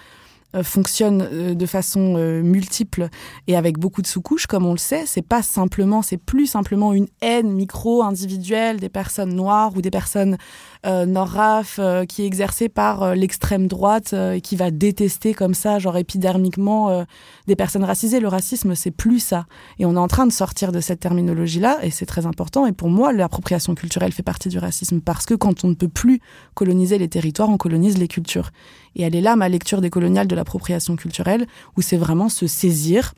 fonctionne 0.61 1.55
de 1.55 1.65
façon 1.65 2.15
euh, 2.15 2.43
multiple 2.43 3.09
et 3.47 3.55
avec 3.55 3.79
beaucoup 3.79 4.03
de 4.03 4.07
sous-couches, 4.07 4.45
comme 4.45 4.67
on 4.67 4.73
le 4.73 4.77
sait. 4.77 5.05
C'est 5.07 5.23
pas 5.23 5.41
simplement, 5.41 6.03
c'est 6.03 6.17
plus 6.17 6.45
simplement 6.45 6.93
une 6.93 7.07
haine 7.21 7.51
micro-individuelle 7.51 8.79
des 8.79 8.89
personnes 8.89 9.33
noires 9.33 9.71
ou 9.75 9.81
des 9.81 9.89
personnes 9.89 10.37
euh, 10.85 11.05
nord-raf 11.05 11.77
euh, 11.79 12.05
qui 12.05 12.23
est 12.23 12.25
exercée 12.25 12.69
par 12.69 13.15
l'extrême 13.15 13.67
droite 13.67 14.13
et 14.13 14.41
qui 14.41 14.55
va 14.55 14.71
détester 14.71 15.33
comme 15.33 15.53
ça, 15.53 15.79
genre 15.79 15.97
épidermiquement, 15.97 17.05
des 17.47 17.55
personnes 17.55 17.83
racisées. 17.83 18.19
Le 18.19 18.27
racisme, 18.27 18.75
c'est 18.75 18.91
plus 18.91 19.19
ça. 19.19 19.45
Et 19.79 19.85
on 19.85 19.95
est 19.95 19.99
en 19.99 20.07
train 20.07 20.25
de 20.25 20.31
sortir 20.31 20.71
de 20.71 20.79
cette 20.79 20.99
terminologie-là 20.99 21.79
et 21.83 21.91
c'est 21.91 22.05
très 22.05 22.25
important. 22.25 22.65
Et 22.65 22.71
pour 22.71 22.89
moi, 22.89 23.13
l'appropriation 23.13 23.75
culturelle 23.75 24.11
fait 24.11 24.23
partie 24.23 24.49
du 24.49 24.57
racisme 24.57 25.01
parce 25.01 25.25
que 25.25 25.33
quand 25.33 25.63
on 25.63 25.69
ne 25.69 25.75
peut 25.75 25.87
plus 25.87 26.19
coloniser 26.53 26.97
les 26.97 27.07
territoires, 27.07 27.49
on 27.49 27.57
colonise 27.57 27.97
les 27.97 28.07
cultures. 28.07 28.51
Et 28.95 29.03
elle 29.03 29.15
est 29.15 29.21
là, 29.21 29.35
ma 29.35 29.49
lecture 29.49 29.81
décoloniale 29.81 30.27
de 30.27 30.35
l'appropriation 30.35 30.95
culturelle, 30.95 31.47
où 31.77 31.81
c'est 31.81 31.97
vraiment 31.97 32.29
se 32.29 32.47
saisir. 32.47 33.13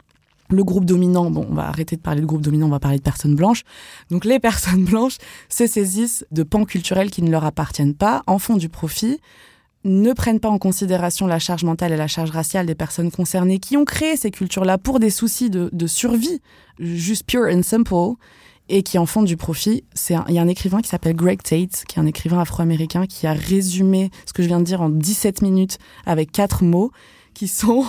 Le 0.49 0.63
groupe 0.63 0.85
dominant, 0.85 1.31
bon, 1.31 1.47
on 1.49 1.55
va 1.55 1.67
arrêter 1.67 1.95
de 1.95 2.01
parler 2.01 2.21
de 2.21 2.25
groupe 2.25 2.41
dominant, 2.41 2.67
on 2.67 2.71
va 2.71 2.79
parler 2.79 2.97
de 2.97 3.03
personnes 3.03 3.35
blanches. 3.35 3.63
Donc 4.11 4.25
les 4.25 4.39
personnes 4.49 4.85
blanches 4.85 5.17
se 5.49 5.67
saisissent 5.67 6.25
de 6.31 6.43
pans 6.43 6.65
culturels 6.65 7.09
qui 7.09 7.21
ne 7.21 7.31
leur 7.31 7.45
appartiennent 7.45 7.95
pas, 7.95 8.23
en 8.27 8.37
font 8.37 8.57
du 8.57 8.69
profit, 8.69 9.19
ne 9.85 10.13
prennent 10.13 10.39
pas 10.39 10.49
en 10.49 10.57
considération 10.57 11.27
la 11.27 11.39
charge 11.39 11.63
mentale 11.63 11.93
et 11.93 11.97
la 11.97 12.07
charge 12.07 12.31
raciale 12.31 12.65
des 12.65 12.75
personnes 12.75 13.11
concernées 13.11 13.59
qui 13.59 13.77
ont 13.77 13.85
créé 13.85 14.17
ces 14.17 14.31
cultures-là 14.31 14.77
pour 14.77 14.99
des 14.99 15.11
soucis 15.11 15.49
de, 15.49 15.87
survie, 15.87 16.41
juste 16.79 17.25
pure 17.25 17.47
and 17.51 17.61
simple 17.63 18.15
et 18.67 18.81
qui 18.81 18.97
en 18.97 19.05
font 19.05 19.21
du 19.21 19.37
profit. 19.37 19.83
Il 20.09 20.33
y 20.33 20.39
a 20.39 20.41
un 20.41 20.47
écrivain 20.47 20.81
qui 20.81 20.89
s'appelle 20.89 21.15
Greg 21.15 21.41
Tate, 21.43 21.85
qui 21.87 21.99
est 21.99 22.01
un 22.01 22.07
écrivain 22.07 22.39
afro-américain 22.39 23.05
qui 23.05 23.27
a 23.27 23.33
résumé 23.33 24.09
ce 24.25 24.33
que 24.33 24.41
je 24.41 24.47
viens 24.47 24.59
de 24.59 24.65
dire 24.65 24.81
en 24.81 24.89
17 24.89 25.43
minutes 25.43 25.77
avec 26.07 26.31
quatre 26.31 26.63
mots 26.63 26.91
qui 27.35 27.47
sont 27.47 27.85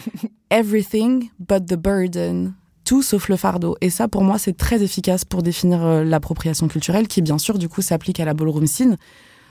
everything 0.50 1.30
but 1.38 1.64
the 1.64 1.76
burden. 1.76 2.54
Tout 2.84 3.02
sauf 3.02 3.28
le 3.28 3.36
fardeau. 3.36 3.76
Et 3.80 3.90
ça, 3.90 4.08
pour 4.08 4.24
moi, 4.24 4.38
c'est 4.38 4.56
très 4.56 4.82
efficace 4.82 5.24
pour 5.24 5.42
définir 5.42 5.84
euh, 5.84 6.04
l'appropriation 6.04 6.66
culturelle, 6.68 7.06
qui, 7.06 7.20
bien 7.20 7.38
sûr, 7.38 7.58
du 7.58 7.68
coup, 7.68 7.82
s'applique 7.82 8.18
à 8.20 8.24
la 8.24 8.34
ballroom 8.34 8.66
scene. 8.66 8.96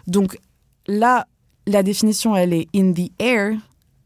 Donc, 0.08 0.38
là, 0.88 1.28
la 1.68 1.84
définition, 1.84 2.36
elle 2.36 2.54
est 2.54 2.68
in 2.76 2.94
the 2.94 3.12
air. 3.20 3.58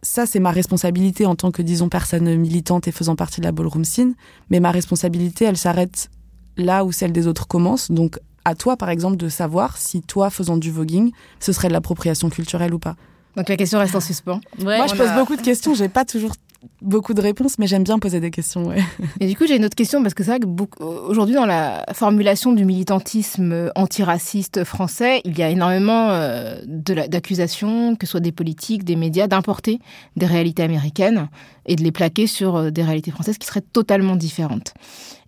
Ça, 0.01 0.25
c'est 0.25 0.39
ma 0.39 0.51
responsabilité 0.51 1.25
en 1.25 1.35
tant 1.35 1.51
que, 1.51 1.61
disons, 1.61 1.89
personne 1.89 2.35
militante 2.37 2.87
et 2.87 2.91
faisant 2.91 3.15
partie 3.15 3.39
de 3.39 3.45
la 3.45 3.51
ballroom 3.51 3.85
scene. 3.85 4.15
Mais 4.49 4.59
ma 4.59 4.71
responsabilité, 4.71 5.45
elle 5.45 5.57
s'arrête 5.57 6.09
là 6.57 6.83
où 6.83 6.91
celle 6.91 7.11
des 7.11 7.27
autres 7.27 7.47
commence. 7.47 7.91
Donc, 7.91 8.19
à 8.45 8.55
toi, 8.55 8.77
par 8.77 8.89
exemple, 8.89 9.17
de 9.17 9.29
savoir 9.29 9.77
si 9.77 10.01
toi, 10.01 10.31
faisant 10.31 10.57
du 10.57 10.71
voguing, 10.71 11.11
ce 11.39 11.53
serait 11.53 11.67
de 11.67 11.73
l'appropriation 11.73 12.29
culturelle 12.29 12.73
ou 12.73 12.79
pas. 12.79 12.95
Donc, 13.35 13.49
la 13.49 13.57
question 13.57 13.79
reste 13.79 13.95
en 13.95 13.99
suspens. 13.99 14.41
Ouais, 14.59 14.77
Moi, 14.77 14.87
je 14.87 14.95
pose 14.95 15.07
a... 15.07 15.15
beaucoup 15.15 15.35
de 15.35 15.41
questions. 15.41 15.73
J'ai 15.73 15.89
pas 15.89 16.05
toujours 16.05 16.33
beaucoup 16.81 17.13
de 17.13 17.21
réponses, 17.21 17.57
mais 17.57 17.67
j'aime 17.67 17.83
bien 17.83 17.99
poser 17.99 18.19
des 18.19 18.31
questions. 18.31 18.67
Ouais. 18.67 18.83
Et 19.19 19.27
du 19.27 19.35
coup, 19.35 19.45
j'ai 19.47 19.55
une 19.55 19.65
autre 19.65 19.75
question 19.75 20.01
parce 20.01 20.13
que 20.13 20.23
c'est 20.23 20.31
vrai 20.31 20.39
que 20.39 20.83
aujourd'hui, 20.83 21.35
dans 21.35 21.45
la 21.45 21.85
formulation 21.93 22.53
du 22.53 22.65
militantisme 22.65 23.71
antiraciste 23.75 24.63
français, 24.63 25.21
il 25.25 25.37
y 25.37 25.43
a 25.43 25.49
énormément 25.49 26.09
euh, 26.09 26.59
d'accusations, 26.65 27.95
que 27.95 28.05
ce 28.05 28.11
soit 28.11 28.19
des 28.19 28.31
politiques, 28.31 28.83
des 28.83 28.95
médias, 28.95 29.27
d'importer 29.27 29.79
des 30.15 30.25
réalités 30.25 30.63
américaines 30.63 31.29
et 31.65 31.75
de 31.75 31.83
les 31.83 31.91
plaquer 31.91 32.27
sur 32.27 32.55
euh, 32.55 32.69
des 32.71 32.83
réalités 32.83 33.11
françaises 33.11 33.37
qui 33.37 33.47
seraient 33.47 33.61
totalement 33.61 34.15
différentes. 34.15 34.73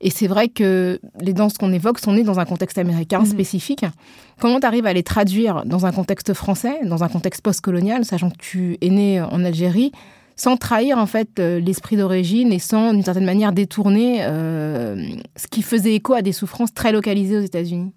Et 0.02 0.10
c'est 0.10 0.28
vrai 0.28 0.50
que 0.50 1.00
les 1.20 1.34
danses 1.34 1.58
qu'on 1.58 1.72
évoque 1.72 2.00
sont 2.00 2.14
nées 2.14 2.24
dans 2.24 2.40
un 2.40 2.46
contexte 2.46 2.78
américain 2.78 3.20
mhm. 3.20 3.26
spécifique. 3.26 3.86
Comment 4.40 4.60
tu 4.60 4.66
arrives 4.66 4.88
à 4.88 4.94
les 4.94 5.04
traduire 5.04 5.64
dans 5.66 5.86
un 5.86 5.92
contexte 5.92 6.34
français, 6.34 6.80
dans 6.84 7.04
un 7.04 7.10
contexte 7.10 7.42
postcolonial, 7.42 8.04
sachant 8.06 8.32
que 8.32 8.38
tu 8.38 8.78
es 8.82 8.90
né 8.90 9.22
en 9.22 9.46
Algérie 9.46 9.92
sans 10.36 10.58
trahir 10.58 10.98
en 10.98 11.06
fait 11.06 11.40
euh, 11.40 11.60
l'esprit 11.60 11.98
d'origine 11.98 12.52
et 12.52 12.60
sans 12.60 12.94
d'une 12.94 13.04
certaine 13.04 13.26
manière 13.26 13.52
détourner 13.52 14.20
euh, 14.22 14.96
ce 15.36 15.48
qui 15.48 15.62
faisait 15.62 15.96
écho 15.96 16.14
à 16.14 16.22
des 16.22 16.32
souffrances 16.32 16.74
très 16.74 16.92
localisées 16.92 17.38
aux 17.38 17.42
États-Unis. 17.42 17.94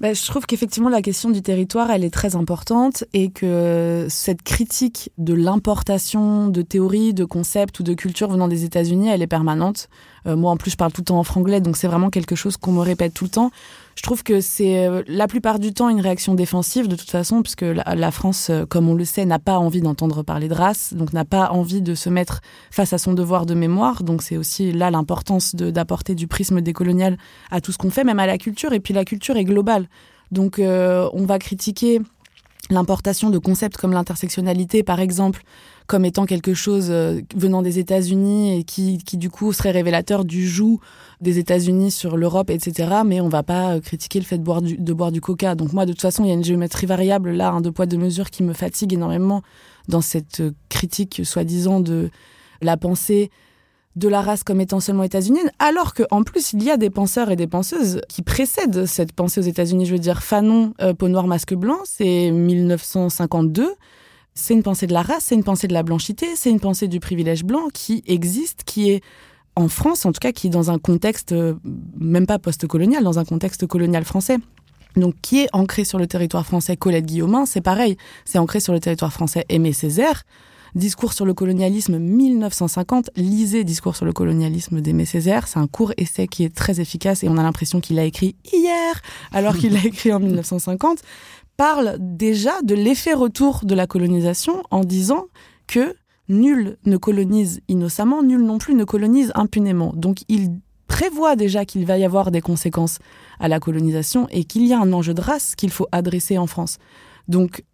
Ben, 0.00 0.14
je 0.14 0.26
trouve 0.26 0.46
qu'effectivement 0.46 0.88
la 0.88 1.02
question 1.02 1.28
du 1.28 1.42
territoire, 1.42 1.90
elle 1.90 2.04
est 2.04 2.12
très 2.12 2.34
importante 2.34 3.04
et 3.12 3.30
que 3.30 4.06
cette 4.08 4.40
critique 4.40 5.10
de 5.18 5.34
l'importation 5.34 6.48
de 6.48 6.62
théories, 6.62 7.12
de 7.12 7.26
concepts 7.26 7.80
ou 7.80 7.82
de 7.82 7.92
cultures 7.92 8.30
venant 8.30 8.48
des 8.48 8.64
États-Unis, 8.64 9.10
elle 9.10 9.20
est 9.20 9.26
permanente. 9.26 9.90
Euh, 10.26 10.36
moi, 10.36 10.52
en 10.52 10.56
plus, 10.56 10.70
je 10.70 10.76
parle 10.76 10.90
tout 10.90 11.02
le 11.02 11.06
temps 11.06 11.18
en 11.18 11.22
franglais, 11.22 11.60
donc 11.60 11.76
c'est 11.76 11.86
vraiment 11.86 12.08
quelque 12.08 12.34
chose 12.34 12.56
qu'on 12.56 12.72
me 12.72 12.80
répète 12.80 13.12
tout 13.12 13.24
le 13.24 13.30
temps. 13.30 13.50
Je 13.96 14.02
trouve 14.02 14.22
que 14.22 14.40
c'est 14.40 14.86
euh, 14.86 15.02
la 15.06 15.26
plupart 15.26 15.58
du 15.58 15.72
temps 15.72 15.88
une 15.88 16.00
réaction 16.00 16.34
défensive 16.34 16.88
de 16.88 16.96
toute 16.96 17.10
façon, 17.10 17.42
puisque 17.42 17.62
la, 17.62 18.10
France, 18.10 18.48
euh, 18.50 18.64
comme 18.64 18.88
on 18.88 18.94
le 18.94 19.04
sait, 19.04 19.24
n'a 19.24 19.38
pas 19.38 19.58
envie 19.58 19.80
d'entendre 19.80 20.22
parler 20.22 20.48
de 20.48 20.54
race, 20.54 20.94
donc 20.94 21.12
n'a 21.12 21.24
pas 21.24 21.50
envie 21.50 21.82
de 21.82 21.94
se 21.94 22.08
mettre 22.08 22.40
face 22.70 22.92
à 22.92 22.98
son 22.98 23.12
devoir 23.12 23.46
de 23.46 23.54
mémoire. 23.54 24.02
Donc 24.02 24.22
c'est 24.22 24.36
aussi 24.36 24.72
là 24.72 24.90
l'importance 24.90 25.54
d'apporter 25.54 26.14
du 26.14 26.26
prisme 26.26 26.60
décolonial 26.60 27.18
à 27.50 27.60
tout 27.60 27.72
ce 27.72 27.78
qu'on 27.78 27.90
fait, 27.90 28.04
même 28.04 28.20
à 28.20 28.26
la 28.26 28.38
culture. 28.38 28.72
Et 28.72 28.80
puis 28.80 28.94
la 28.94 29.04
culture 29.04 29.36
est 29.36 29.44
globale. 29.44 29.86
Donc 30.30 30.58
euh, 30.58 31.08
on 31.12 31.26
va 31.26 31.38
critiquer 31.38 32.00
l'importation 32.70 33.30
de 33.30 33.38
concepts 33.38 33.76
comme 33.76 33.92
l'intersectionnalité, 33.92 34.82
par 34.82 35.00
exemple, 35.00 35.42
comme 35.90 36.04
étant 36.04 36.24
quelque 36.24 36.54
chose 36.54 36.86
euh, 36.90 37.20
venant 37.34 37.62
des 37.62 37.80
États-Unis 37.80 38.60
et 38.60 38.62
qui, 38.62 38.98
qui, 38.98 39.16
du 39.18 39.28
coup 39.28 39.52
serait 39.52 39.72
révélateur 39.72 40.24
du 40.24 40.46
joug 40.46 40.78
des 41.20 41.40
États-Unis 41.40 41.90
sur 41.90 42.16
l'Europe, 42.16 42.48
etc. 42.48 43.00
Mais 43.04 43.20
on 43.20 43.28
va 43.28 43.42
pas 43.42 43.72
euh, 43.74 43.80
critiquer 43.80 44.20
le 44.20 44.24
fait 44.24 44.38
de 44.38 44.44
boire 44.44 44.62
du, 44.62 44.76
de 44.78 44.92
boire 44.92 45.10
du 45.10 45.20
coca. 45.20 45.56
Donc 45.56 45.72
moi, 45.72 45.86
de 45.86 45.92
toute 45.92 46.00
façon, 46.00 46.22
il 46.22 46.28
y 46.28 46.30
a 46.30 46.34
une 46.34 46.44
géométrie 46.44 46.86
variable 46.86 47.32
là, 47.32 47.50
un 47.50 47.60
de 47.60 47.70
poids 47.70 47.86
de 47.86 47.96
mesure 47.96 48.30
qui 48.30 48.44
me 48.44 48.52
fatigue 48.52 48.94
énormément 48.94 49.42
dans 49.88 50.00
cette 50.00 50.38
euh, 50.38 50.52
critique 50.68 51.22
soi-disant 51.24 51.80
de 51.80 52.10
la 52.62 52.76
pensée 52.76 53.32
de 53.96 54.06
la 54.06 54.20
race 54.20 54.44
comme 54.44 54.60
étant 54.60 54.78
seulement 54.78 55.02
états-unienne, 55.02 55.50
alors 55.58 55.92
qu'en 55.92 56.22
plus 56.22 56.52
il 56.52 56.62
y 56.62 56.70
a 56.70 56.76
des 56.76 56.90
penseurs 56.90 57.32
et 57.32 57.36
des 57.36 57.48
penseuses 57.48 58.00
qui 58.08 58.22
précèdent 58.22 58.86
cette 58.86 59.10
pensée 59.10 59.40
aux 59.40 59.44
États-Unis. 59.44 59.86
Je 59.86 59.92
veux 59.92 59.98
dire, 59.98 60.22
Fanon, 60.22 60.72
peau 60.96 61.08
noire, 61.08 61.26
masque 61.26 61.54
blanc, 61.54 61.78
c'est 61.84 62.30
1952 62.30 63.74
c'est 64.40 64.54
une 64.54 64.62
pensée 64.62 64.86
de 64.86 64.92
la 64.92 65.02
race, 65.02 65.24
c'est 65.24 65.34
une 65.34 65.44
pensée 65.44 65.68
de 65.68 65.72
la 65.72 65.82
blanchité, 65.82 66.26
c'est 66.34 66.50
une 66.50 66.60
pensée 66.60 66.88
du 66.88 66.98
privilège 66.98 67.44
blanc 67.44 67.68
qui 67.72 68.02
existe, 68.06 68.64
qui 68.64 68.90
est 68.90 69.02
en 69.56 69.68
France, 69.68 70.06
en 70.06 70.12
tout 70.12 70.20
cas, 70.20 70.32
qui 70.32 70.46
est 70.46 70.50
dans 70.50 70.70
un 70.70 70.78
contexte, 70.78 71.32
euh, 71.32 71.54
même 71.98 72.26
pas 72.26 72.38
post-colonial, 72.38 73.04
dans 73.04 73.18
un 73.18 73.24
contexte 73.24 73.66
colonial 73.66 74.04
français. 74.04 74.38
Donc, 74.96 75.14
qui 75.22 75.40
est 75.40 75.48
ancré 75.52 75.84
sur 75.84 75.98
le 75.98 76.06
territoire 76.06 76.44
français. 76.44 76.76
Colette 76.76 77.06
Guillaumin, 77.06 77.46
c'est 77.46 77.60
pareil, 77.60 77.96
c'est 78.24 78.38
ancré 78.38 78.58
sur 78.58 78.72
le 78.72 78.80
territoire 78.80 79.12
français. 79.12 79.44
Aimé 79.48 79.72
Césaire, 79.72 80.24
Discours 80.74 81.12
sur 81.12 81.26
le 81.26 81.34
colonialisme 81.34 81.98
1950, 81.98 83.10
lisez 83.16 83.64
Discours 83.64 83.96
sur 83.96 84.04
le 84.04 84.12
colonialisme 84.12 84.80
d'Aimé 84.80 85.04
Césaire, 85.04 85.48
c'est 85.48 85.58
un 85.58 85.66
court 85.66 85.92
essai 85.96 86.28
qui 86.28 86.44
est 86.44 86.54
très 86.54 86.80
efficace 86.80 87.24
et 87.24 87.28
on 87.28 87.36
a 87.36 87.42
l'impression 87.42 87.80
qu'il 87.80 87.96
l'a 87.96 88.04
écrit 88.04 88.36
hier 88.52 89.02
alors 89.32 89.56
qu'il 89.56 89.72
l'a 89.72 89.84
écrit 89.84 90.12
en 90.12 90.20
1950 90.20 90.98
parle 91.56 91.96
déjà 91.98 92.62
de 92.62 92.74
l'effet 92.74 93.12
retour 93.12 93.60
de 93.64 93.74
la 93.74 93.86
colonisation 93.86 94.62
en 94.70 94.80
disant 94.80 95.26
que 95.66 95.94
nul 96.28 96.78
ne 96.86 96.96
colonise 96.96 97.60
innocemment, 97.68 98.22
nul 98.22 98.42
non 98.42 98.58
plus 98.58 98.74
ne 98.74 98.84
colonise 98.84 99.32
impunément. 99.34 99.92
Donc 99.94 100.18
il 100.28 100.60
prévoit 100.86 101.36
déjà 101.36 101.64
qu'il 101.64 101.86
va 101.86 101.98
y 101.98 102.04
avoir 102.04 102.30
des 102.30 102.40
conséquences 102.40 102.98
à 103.38 103.48
la 103.48 103.60
colonisation 103.60 104.26
et 104.30 104.44
qu'il 104.44 104.66
y 104.66 104.72
a 104.72 104.80
un 104.80 104.92
enjeu 104.92 105.14
de 105.14 105.20
race 105.20 105.54
qu'il 105.54 105.70
faut 105.70 105.86
adresser 105.92 106.38
en 106.38 106.46
France. 106.46 106.78
Donc 107.28 107.64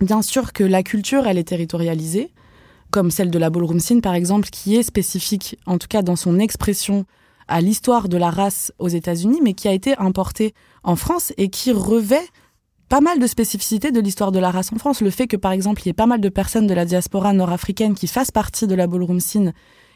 bien 0.00 0.22
sûr 0.22 0.52
que 0.52 0.64
la 0.64 0.82
culture, 0.82 1.26
elle 1.26 1.38
est 1.38 1.48
territorialisée, 1.48 2.32
comme 2.90 3.10
celle 3.10 3.30
de 3.30 3.38
la 3.38 3.50
ballroom 3.50 3.80
scene 3.80 4.00
par 4.00 4.14
exemple, 4.14 4.48
qui 4.50 4.76
est 4.76 4.82
spécifique, 4.82 5.58
en 5.66 5.78
tout 5.78 5.88
cas 5.88 6.02
dans 6.02 6.16
son 6.16 6.38
expression, 6.38 7.04
à 7.48 7.60
l'histoire 7.60 8.08
de 8.08 8.16
la 8.16 8.30
race 8.30 8.72
aux 8.78 8.88
États-Unis, 8.88 9.40
mais 9.42 9.54
qui 9.54 9.68
a 9.68 9.72
été 9.72 9.96
importée 9.98 10.54
en 10.82 10.96
France 10.96 11.32
et 11.36 11.48
qui 11.48 11.72
revêt 11.72 12.26
pas 12.88 13.00
mal 13.00 13.18
de 13.18 13.26
spécificités 13.26 13.90
de 13.90 14.00
l'histoire 14.00 14.32
de 14.32 14.38
la 14.38 14.50
race 14.50 14.72
en 14.72 14.78
France. 14.78 15.00
Le 15.00 15.10
fait 15.10 15.26
que, 15.26 15.36
par 15.36 15.52
exemple, 15.52 15.82
il 15.82 15.86
y 15.86 15.88
ait 15.90 15.94
pas 15.94 16.06
mal 16.06 16.20
de 16.20 16.28
personnes 16.28 16.66
de 16.66 16.74
la 16.74 16.84
diaspora 16.84 17.32
nord-africaine 17.32 17.94
qui 17.94 18.06
fassent 18.06 18.30
partie 18.30 18.66
de 18.66 18.74
la 18.74 18.86
ballroom 18.86 19.20
scene 19.20 19.52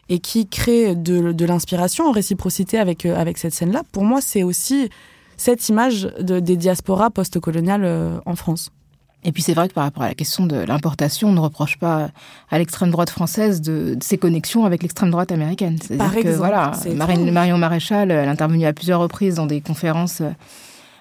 et 0.09 0.19
qui 0.19 0.47
créent 0.47 0.95
de, 0.95 1.45
l'inspiration 1.45 2.07
en 2.07 2.11
réciprocité 2.11 2.79
avec, 2.79 3.07
euh, 3.07 3.17
avec 3.17 3.39
cette 3.39 3.55
scène-là, 3.55 3.83
pour 3.93 4.05
moi, 4.05 4.21
c'est 4.21 4.43
aussi 4.43 4.91
cette 5.37 5.69
image 5.69 6.03
de, 6.21 6.41
des 6.41 6.57
diasporas 6.57 7.11
post-coloniales 7.11 7.85
euh, 7.85 8.19
en 8.27 8.37
France. 8.37 8.71
Et 9.25 9.31
puis 9.31 9.43
c'est 9.43 9.55
vrai 9.55 9.69
que 9.69 9.75
par 9.75 9.85
rapport 9.85 10.03
à 10.03 10.09
la 10.09 10.15
question 10.15 10.47
de 10.47 10.57
l'importation, 10.57 11.29
on 11.29 11.33
ne 11.33 11.41
reproche 11.41 11.79
pas 11.79 12.11
à 12.51 12.59
l'extrême 12.59 12.91
droite 12.91 13.11
française 13.11 13.61
de, 13.61 13.97
ses 14.01 14.19
connexions 14.19 14.65
avec 14.65 14.83
l'extrême 14.83 15.13
droite 15.13 15.31
américaine. 15.31 15.79
Par 15.97 16.17
exemple, 16.17 16.23
que 16.23 16.37
voilà, 16.37 16.73
Marine, 16.97 17.31
Marion 17.31 17.57
Maréchal, 17.57 18.11
elle 18.11 18.29
a 18.29 18.31
intervenu 18.31 18.67
à 18.67 18.73
plusieurs 18.73 19.01
reprises 19.01 19.37
dans 19.37 19.47
des 19.47 19.61
conférences 19.61 20.23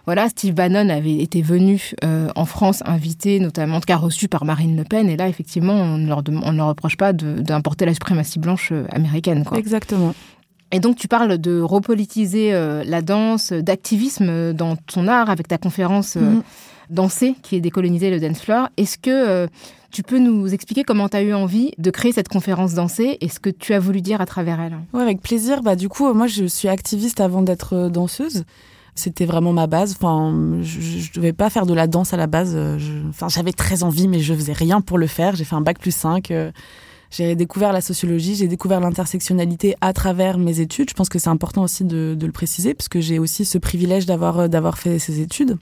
voilà, 0.05 0.29
Steve 0.29 0.53
Bannon 0.53 0.89
avait 0.89 1.17
été 1.17 1.41
venu 1.41 1.91
euh, 2.03 2.29
en 2.35 2.45
France, 2.45 2.81
invité 2.85 3.39
notamment, 3.39 3.77
en 3.77 3.79
tout 3.79 3.85
cas 3.85 3.97
reçu 3.97 4.27
par 4.27 4.45
Marine 4.45 4.75
Le 4.75 4.83
Pen, 4.83 5.09
et 5.09 5.17
là, 5.17 5.27
effectivement, 5.27 5.73
on 5.73 5.97
ne 5.97 6.07
leur, 6.07 6.23
on 6.43 6.51
ne 6.51 6.57
leur 6.57 6.67
reproche 6.67 6.97
pas 6.97 7.13
d'importer 7.13 7.85
la 7.85 7.93
suprématie 7.93 8.39
blanche 8.39 8.69
euh, 8.71 8.85
américaine. 8.91 9.43
Quoi. 9.43 9.57
Exactement. 9.57 10.13
Et 10.71 10.79
donc, 10.79 10.95
tu 10.95 11.07
parles 11.07 11.37
de 11.37 11.59
repolitiser 11.59 12.53
euh, 12.53 12.83
la 12.85 13.01
danse, 13.01 13.51
d'activisme 13.51 14.53
dans 14.53 14.75
ton 14.75 15.07
art, 15.07 15.29
avec 15.29 15.47
ta 15.47 15.57
conférence 15.57 16.15
mhm. 16.15 16.41
Danser, 16.89 17.35
qui 17.41 17.55
est 17.55 17.61
décoloniser 17.61 18.09
le 18.09 18.19
dance 18.19 18.41
floor. 18.41 18.67
Est-ce 18.75 18.97
que 18.97 19.47
tu 19.91 20.03
peux 20.03 20.19
nous 20.19 20.53
expliquer 20.53 20.83
comment 20.83 21.07
tu 21.07 21.15
as 21.15 21.21
eu 21.21 21.33
envie 21.33 21.71
de 21.77 21.89
créer 21.89 22.11
cette 22.11 22.27
conférence 22.27 22.73
Danser 22.73 23.17
et 23.21 23.29
ce 23.29 23.39
que 23.39 23.49
tu 23.49 23.73
as 23.73 23.79
voulu 23.79 24.01
dire 24.01 24.19
à 24.19 24.25
travers 24.25 24.59
elle? 24.59 24.77
Oui, 24.91 25.01
avec 25.01 25.21
plaisir. 25.21 25.61
Bah, 25.61 25.77
du 25.77 25.87
coup, 25.87 26.13
moi, 26.13 26.27
je 26.27 26.43
suis 26.43 26.67
activiste 26.67 27.21
avant 27.21 27.43
d'être 27.43 27.87
danseuse. 27.87 28.43
C'était 28.95 29.25
vraiment 29.25 29.53
ma 29.53 29.67
base. 29.67 29.95
Enfin, 29.97 30.59
je, 30.61 30.79
je 30.81 31.13
devais 31.13 31.33
pas 31.33 31.49
faire 31.49 31.65
de 31.65 31.73
la 31.73 31.87
danse 31.87 32.13
à 32.13 32.17
la 32.17 32.27
base. 32.27 32.57
enfin, 33.09 33.29
j'avais 33.29 33.53
très 33.53 33.83
envie, 33.83 34.07
mais 34.07 34.19
je 34.19 34.33
faisais 34.33 34.53
rien 34.53 34.81
pour 34.81 34.97
le 34.97 35.07
faire. 35.07 35.35
J'ai 35.35 35.45
fait 35.45 35.55
un 35.55 35.61
bac 35.61 35.79
plus 35.79 35.95
5. 35.95 36.31
Euh, 36.31 36.51
j'ai 37.09 37.35
découvert 37.35 37.73
la 37.73 37.81
sociologie, 37.81 38.35
j'ai 38.35 38.47
découvert 38.47 38.79
l'intersectionnalité 38.79 39.75
à 39.81 39.91
travers 39.91 40.37
mes 40.37 40.61
études. 40.61 40.89
Je 40.89 40.93
pense 40.93 41.09
que 41.09 41.19
c'est 41.19 41.29
important 41.29 41.61
aussi 41.63 41.83
de, 41.83 42.15
de, 42.17 42.25
le 42.25 42.31
préciser, 42.31 42.73
parce 42.73 42.87
que 42.87 43.01
j'ai 43.01 43.19
aussi 43.19 43.43
ce 43.43 43.57
privilège 43.57 44.05
d'avoir 44.05 44.47
d'avoir 44.47 44.77
fait 44.77 44.97
ces 44.97 45.19
études. 45.19 45.57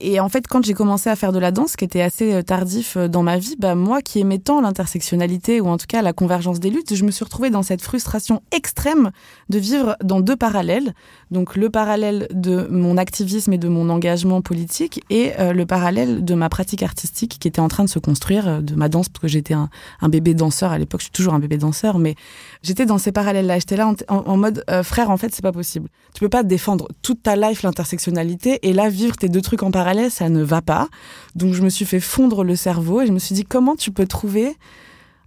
Et 0.00 0.18
en 0.18 0.30
fait, 0.30 0.46
quand 0.46 0.64
j'ai 0.64 0.72
commencé 0.72 1.10
à 1.10 1.16
faire 1.16 1.30
de 1.30 1.38
la 1.38 1.50
danse, 1.50 1.76
qui 1.76 1.84
était 1.84 2.00
assez 2.00 2.32
euh, 2.32 2.42
tardif 2.42 2.96
euh, 2.96 3.06
dans 3.06 3.22
ma 3.22 3.36
vie, 3.36 3.56
bah, 3.58 3.74
moi 3.74 4.00
qui 4.00 4.18
aimais 4.18 4.38
tant 4.38 4.62
l'intersectionnalité 4.62 5.60
ou 5.60 5.68
en 5.68 5.76
tout 5.76 5.86
cas 5.86 6.00
la 6.00 6.14
convergence 6.14 6.58
des 6.58 6.70
luttes, 6.70 6.94
je 6.94 7.04
me 7.04 7.10
suis 7.10 7.22
retrouvée 7.22 7.50
dans 7.50 7.62
cette 7.62 7.82
frustration 7.82 8.42
extrême 8.50 9.10
de 9.50 9.58
vivre 9.58 9.96
dans 10.02 10.20
deux 10.20 10.36
parallèles. 10.36 10.94
Donc 11.30 11.54
le 11.54 11.68
parallèle 11.68 12.28
de 12.32 12.66
mon 12.70 12.96
activisme 12.96 13.52
et 13.52 13.58
de 13.58 13.68
mon 13.68 13.90
engagement 13.90 14.40
politique 14.40 15.04
et 15.10 15.32
euh, 15.38 15.52
le 15.52 15.66
parallèle 15.66 16.24
de 16.24 16.34
ma 16.34 16.48
pratique 16.48 16.82
artistique 16.82 17.38
qui 17.38 17.46
était 17.46 17.60
en 17.60 17.68
train 17.68 17.84
de 17.84 17.90
se 17.90 17.98
construire, 17.98 18.62
de 18.62 18.74
ma 18.74 18.88
danse, 18.88 19.10
parce 19.10 19.20
que 19.20 19.28
j'étais 19.28 19.54
un, 19.54 19.68
bébé 20.08 20.32
danseur 20.32 20.72
à 20.72 20.78
l'époque, 20.78 21.00
je 21.00 21.04
suis 21.04 21.12
toujours 21.12 21.34
un 21.34 21.38
bébé 21.38 21.58
danseur, 21.58 21.98
mais 21.98 22.14
j'étais 22.62 22.86
dans 22.86 22.98
ces 22.98 23.12
parallèles-là. 23.12 23.58
J'étais 23.58 23.76
là 23.76 23.92
en, 24.08 24.36
mode, 24.36 24.64
frère, 24.82 25.10
en 25.10 25.16
fait, 25.16 25.32
c'est 25.34 25.42
pas 25.42 25.52
possible. 25.52 25.88
Tu 26.14 26.20
peux 26.20 26.28
pas 26.28 26.42
défendre 26.42 26.88
toute 27.02 27.22
ta 27.22 27.36
life 27.36 27.62
l'intersectionnalité 27.62 28.58
et 28.62 28.72
là 28.72 28.88
vivre 28.88 29.16
tes 29.16 29.28
deux 29.28 29.40
trucs 29.40 29.62
en 29.62 29.70
parallèle 29.70 29.89
ça 30.10 30.28
ne 30.28 30.42
va 30.42 30.62
pas. 30.62 30.88
Donc 31.34 31.54
je 31.54 31.62
me 31.62 31.68
suis 31.68 31.84
fait 31.84 32.00
fondre 32.00 32.44
le 32.44 32.56
cerveau 32.56 33.00
et 33.00 33.06
je 33.06 33.12
me 33.12 33.18
suis 33.18 33.34
dit 33.34 33.44
comment 33.44 33.76
tu 33.76 33.90
peux 33.90 34.06
trouver 34.06 34.56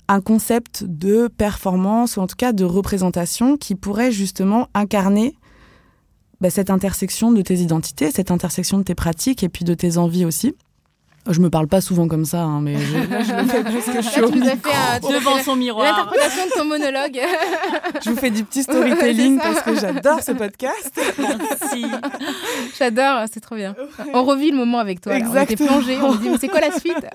un 0.07 0.21
concept 0.21 0.83
de 0.83 1.27
performance 1.27 2.17
ou 2.17 2.21
en 2.21 2.27
tout 2.27 2.35
cas 2.35 2.53
de 2.53 2.65
représentation 2.65 3.57
qui 3.57 3.75
pourrait 3.75 4.11
justement 4.11 4.67
incarner 4.73 5.35
bah, 6.41 6.49
cette 6.49 6.69
intersection 6.69 7.31
de 7.31 7.41
tes 7.41 7.55
identités, 7.55 8.11
cette 8.11 8.31
intersection 8.31 8.77
de 8.77 8.83
tes 8.83 8.95
pratiques 8.95 9.43
et 9.43 9.49
puis 9.49 9.63
de 9.65 9.73
tes 9.73 9.97
envies 9.97 10.25
aussi? 10.25 10.55
Je 11.29 11.39
me 11.39 11.49
parle 11.49 11.67
pas 11.67 11.79
souvent 11.79 12.09
comme 12.09 12.25
ça, 12.25 12.41
hein, 12.41 12.59
mais 12.59 12.75
je, 12.75 12.97
le 12.97 13.47
fais 13.47 13.63
parce 13.63 13.85
que 13.85 14.01
je 14.01 14.09
suis 14.09 14.21
au 14.21 14.29
devant 14.29 15.37
son 15.43 15.55
miroir. 15.55 15.85
L'interprétation 15.85 16.45
de 16.47 16.51
ton 16.51 16.65
monologue. 16.65 17.17
je 18.03 18.09
vous 18.09 18.17
fais 18.17 18.29
du 18.29 18.43
petit 18.43 18.63
storytelling 18.63 19.39
parce 19.39 19.61
que 19.61 19.75
j'adore 19.75 20.21
ce 20.21 20.33
podcast. 20.33 20.99
Merci. 21.17 21.85
J'adore, 22.77 23.23
c'est 23.31 23.39
trop 23.39 23.55
bien. 23.55 23.73
On 24.13 24.25
revit 24.25 24.51
le 24.51 24.57
moment 24.57 24.79
avec 24.79 24.99
toi. 24.99 25.15
Exactement. 25.15 25.75
On 25.75 25.79
était 25.79 25.95
plongé, 25.95 25.97
on 26.01 26.13
se 26.13 26.17
dit 26.17 26.29
mais 26.29 26.37
c'est 26.37 26.49
quoi 26.49 26.59
la 26.59 26.77
suite 26.77 27.05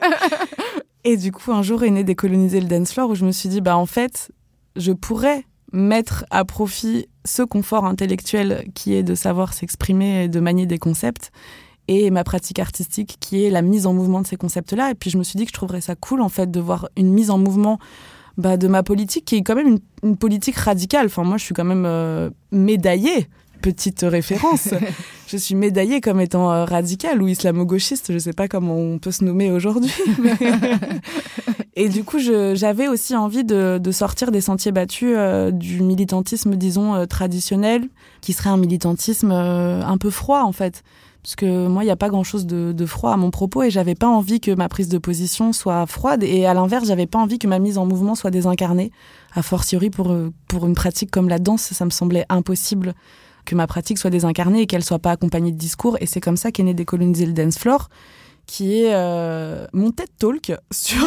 Et 1.04 1.18
du 1.18 1.30
coup, 1.30 1.52
un 1.52 1.62
jour 1.62 1.84
est 1.84 1.90
né 1.90 2.02
décoloniser 2.02 2.60
le 2.60 2.66
dance 2.66 2.92
floor 2.92 3.10
où 3.10 3.14
je 3.14 3.26
me 3.26 3.32
suis 3.32 3.50
dit 3.50 3.60
bah 3.60 3.76
en 3.76 3.86
fait, 3.86 4.30
je 4.76 4.92
pourrais 4.92 5.44
mettre 5.72 6.24
à 6.30 6.46
profit 6.46 7.08
ce 7.26 7.42
confort 7.42 7.84
intellectuel 7.84 8.64
qui 8.74 8.94
est 8.94 9.02
de 9.02 9.14
savoir 9.14 9.52
s'exprimer 9.52 10.24
et 10.24 10.28
de 10.28 10.40
manier 10.40 10.64
des 10.64 10.78
concepts 10.78 11.30
et 11.88 12.10
ma 12.10 12.22
pratique 12.22 12.58
artistique 12.58 13.16
qui 13.18 13.44
est 13.44 13.50
la 13.50 13.62
mise 13.62 13.86
en 13.86 13.94
mouvement 13.94 14.20
de 14.20 14.26
ces 14.26 14.36
concepts-là. 14.36 14.90
Et 14.90 14.94
puis 14.94 15.10
je 15.10 15.18
me 15.18 15.24
suis 15.24 15.38
dit 15.38 15.44
que 15.44 15.50
je 15.50 15.54
trouverais 15.54 15.80
ça 15.80 15.96
cool 15.96 16.20
en 16.20 16.28
fait 16.28 16.50
de 16.50 16.60
voir 16.60 16.88
une 16.96 17.12
mise 17.12 17.30
en 17.30 17.38
mouvement 17.38 17.78
bah, 18.36 18.56
de 18.56 18.68
ma 18.68 18.82
politique 18.82 19.24
qui 19.24 19.36
est 19.36 19.42
quand 19.42 19.56
même 19.56 19.78
une, 20.02 20.16
politique 20.16 20.56
radicale. 20.56 21.06
Enfin 21.06 21.24
moi 21.24 21.38
je 21.38 21.44
suis 21.44 21.54
quand 21.54 21.64
même 21.64 21.86
euh, 21.86 22.30
médaillée. 22.52 23.28
Petite 23.62 24.02
référence. 24.02 24.68
je 25.26 25.36
suis 25.36 25.56
médaillée 25.56 26.00
comme 26.00 26.20
étant 26.20 26.52
euh, 26.52 26.64
radicale 26.64 27.20
ou 27.20 27.26
islamo-gauchiste, 27.26 28.12
je 28.12 28.18
sais 28.18 28.32
pas 28.32 28.46
comment 28.46 28.76
on 28.76 28.98
peut 28.98 29.10
se 29.10 29.24
nommer 29.24 29.50
aujourd'hui. 29.50 29.92
et 31.74 31.88
du 31.88 32.04
coup, 32.04 32.20
j'avais 32.20 32.86
aussi 32.86 33.16
envie 33.16 33.42
de, 33.42 33.80
de, 33.82 33.90
sortir 33.90 34.30
des 34.30 34.40
sentiers 34.40 34.70
battus 34.70 35.14
euh, 35.16 35.50
du 35.50 35.82
militantisme, 35.82 36.54
disons, 36.54 37.04
traditionnel, 37.08 37.88
qui 38.20 38.32
serait 38.32 38.50
un 38.50 38.58
militantisme 38.58 39.32
un 39.32 39.98
peu 39.98 40.10
froid 40.10 40.42
en 40.42 40.52
fait 40.52 40.84
parce 41.22 41.36
que 41.36 41.66
moi, 41.66 41.82
il 41.82 41.86
n'y 41.86 41.92
a 41.92 41.96
pas 41.96 42.08
grand-chose 42.08 42.46
de, 42.46 42.86
froid 42.86 43.12
à 43.12 43.16
mon 43.16 43.30
propos 43.30 43.62
et 43.62 43.70
j'avais 43.70 43.94
pas 43.94 44.08
envie 44.08 44.40
que 44.40 44.50
ma 44.50 44.68
prise 44.68 44.88
de 44.88 44.98
position 44.98 45.52
soit 45.52 45.86
froide 45.86 46.22
et 46.22 46.46
à 46.46 46.54
l'inverse, 46.54 46.86
j'avais 46.86 47.06
pas 47.06 47.18
envie 47.18 47.38
que 47.38 47.46
ma 47.46 47.58
mise 47.58 47.76
en 47.76 47.86
mouvement 47.86 48.14
soit 48.14 48.30
désincarnée. 48.30 48.90
A 49.34 49.42
fortiori 49.42 49.90
pour 49.90 50.14
pour 50.46 50.66
une 50.66 50.74
pratique 50.74 51.10
comme 51.10 51.28
la 51.28 51.38
danse, 51.38 51.62
ça 51.62 51.84
me 51.84 51.90
semblait 51.90 52.24
impossible 52.28 52.94
que 53.44 53.54
ma 53.54 53.66
pratique 53.66 53.98
soit 53.98 54.10
désincarnée 54.10 54.62
et 54.62 54.66
qu'elle 54.66 54.84
soit 54.84 54.98
pas 54.98 55.12
accompagnée 55.12 55.52
de 55.52 55.56
discours 55.56 55.96
et 56.00 56.06
c'est 56.06 56.20
comme 56.20 56.36
ça 56.36 56.52
qu'est 56.52 56.62
né 56.62 56.74
décoloniser 56.74 57.26
le 57.26 57.32
dance 57.32 57.58
floor 57.58 57.88
qui 58.48 58.80
est 58.80 58.94
euh, 58.94 59.66
mon 59.74 59.90
TED 59.90 60.08
Talk 60.18 60.52
sur, 60.72 61.06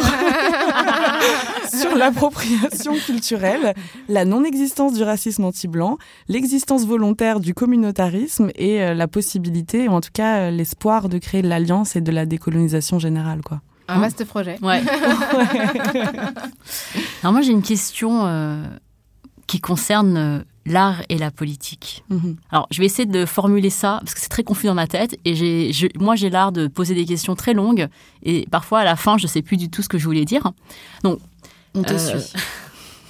sur 1.74 1.96
l'appropriation 1.96 2.94
culturelle, 2.94 3.74
la 4.08 4.24
non-existence 4.24 4.94
du 4.94 5.02
racisme 5.02 5.44
anti-blanc, 5.44 5.98
l'existence 6.28 6.86
volontaire 6.86 7.40
du 7.40 7.52
communautarisme 7.52 8.50
et 8.54 8.80
euh, 8.80 8.94
la 8.94 9.08
possibilité, 9.08 9.88
ou 9.88 9.92
en 9.92 10.00
tout 10.00 10.12
cas 10.12 10.36
euh, 10.36 10.52
l'espoir 10.52 11.08
de 11.08 11.18
créer 11.18 11.42
de 11.42 11.48
l'alliance 11.48 11.96
et 11.96 12.00
de 12.00 12.12
la 12.12 12.26
décolonisation 12.26 13.00
générale. 13.00 13.40
Quoi. 13.42 13.60
Un 13.88 13.98
vaste 13.98 14.24
projet. 14.24 14.56
Ouais. 14.62 14.80
Alors 17.22 17.32
moi 17.32 17.42
j'ai 17.42 17.50
une 17.50 17.62
question 17.62 18.62
qui 19.48 19.60
concerne 19.60 20.44
l'art 20.66 21.02
et 21.08 21.18
la 21.18 21.30
politique. 21.30 22.04
Mhm. 22.08 22.36
Alors, 22.50 22.66
je 22.70 22.78
vais 22.78 22.86
essayer 22.86 23.06
de 23.06 23.26
formuler 23.26 23.70
ça 23.70 23.98
parce 24.00 24.14
que 24.14 24.20
c'est 24.20 24.28
très 24.28 24.44
confus 24.44 24.66
dans 24.66 24.74
ma 24.74 24.86
tête 24.86 25.18
et 25.24 25.34
j'ai, 25.34 25.90
moi 25.98 26.16
j'ai 26.16 26.30
l'art 26.30 26.52
de 26.52 26.66
poser 26.68 26.94
des 26.94 27.04
questions 27.04 27.34
très 27.34 27.54
longues 27.54 27.88
et 28.22 28.46
parfois 28.50 28.80
à 28.80 28.84
la 28.84 28.96
fin 28.96 29.18
je 29.18 29.26
sais 29.26 29.42
plus 29.42 29.56
du 29.56 29.68
tout 29.68 29.82
ce 29.82 29.88
que 29.88 29.98
je 29.98 30.04
voulais 30.04 30.24
dire. 30.24 30.52
Donc, 31.02 31.18
on 31.74 31.82
te 31.82 31.94
euh, 31.94 32.18
suit. 32.20 32.32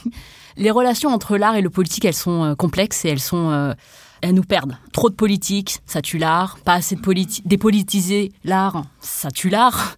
les 0.56 0.70
relations 0.70 1.10
entre 1.10 1.36
l'art 1.36 1.56
et 1.56 1.62
le 1.62 1.70
politique, 1.70 2.04
elles 2.04 2.14
sont 2.14 2.44
euh, 2.44 2.54
complexes 2.54 3.04
et 3.04 3.08
elles 3.08 3.20
sont 3.20 3.50
euh, 3.50 3.74
elles 4.22 4.34
nous 4.34 4.44
perdent. 4.44 4.76
Trop 4.92 5.10
de 5.10 5.14
politique, 5.14 5.80
ça 5.84 6.00
tue 6.00 6.18
l'art. 6.18 6.58
Pas 6.64 6.74
assez 6.74 6.94
de 6.94 7.00
politique, 7.00 7.46
dépolitiser 7.46 8.32
l'art, 8.44 8.84
ça 9.00 9.30
tue 9.30 9.48
l'art 9.48 9.96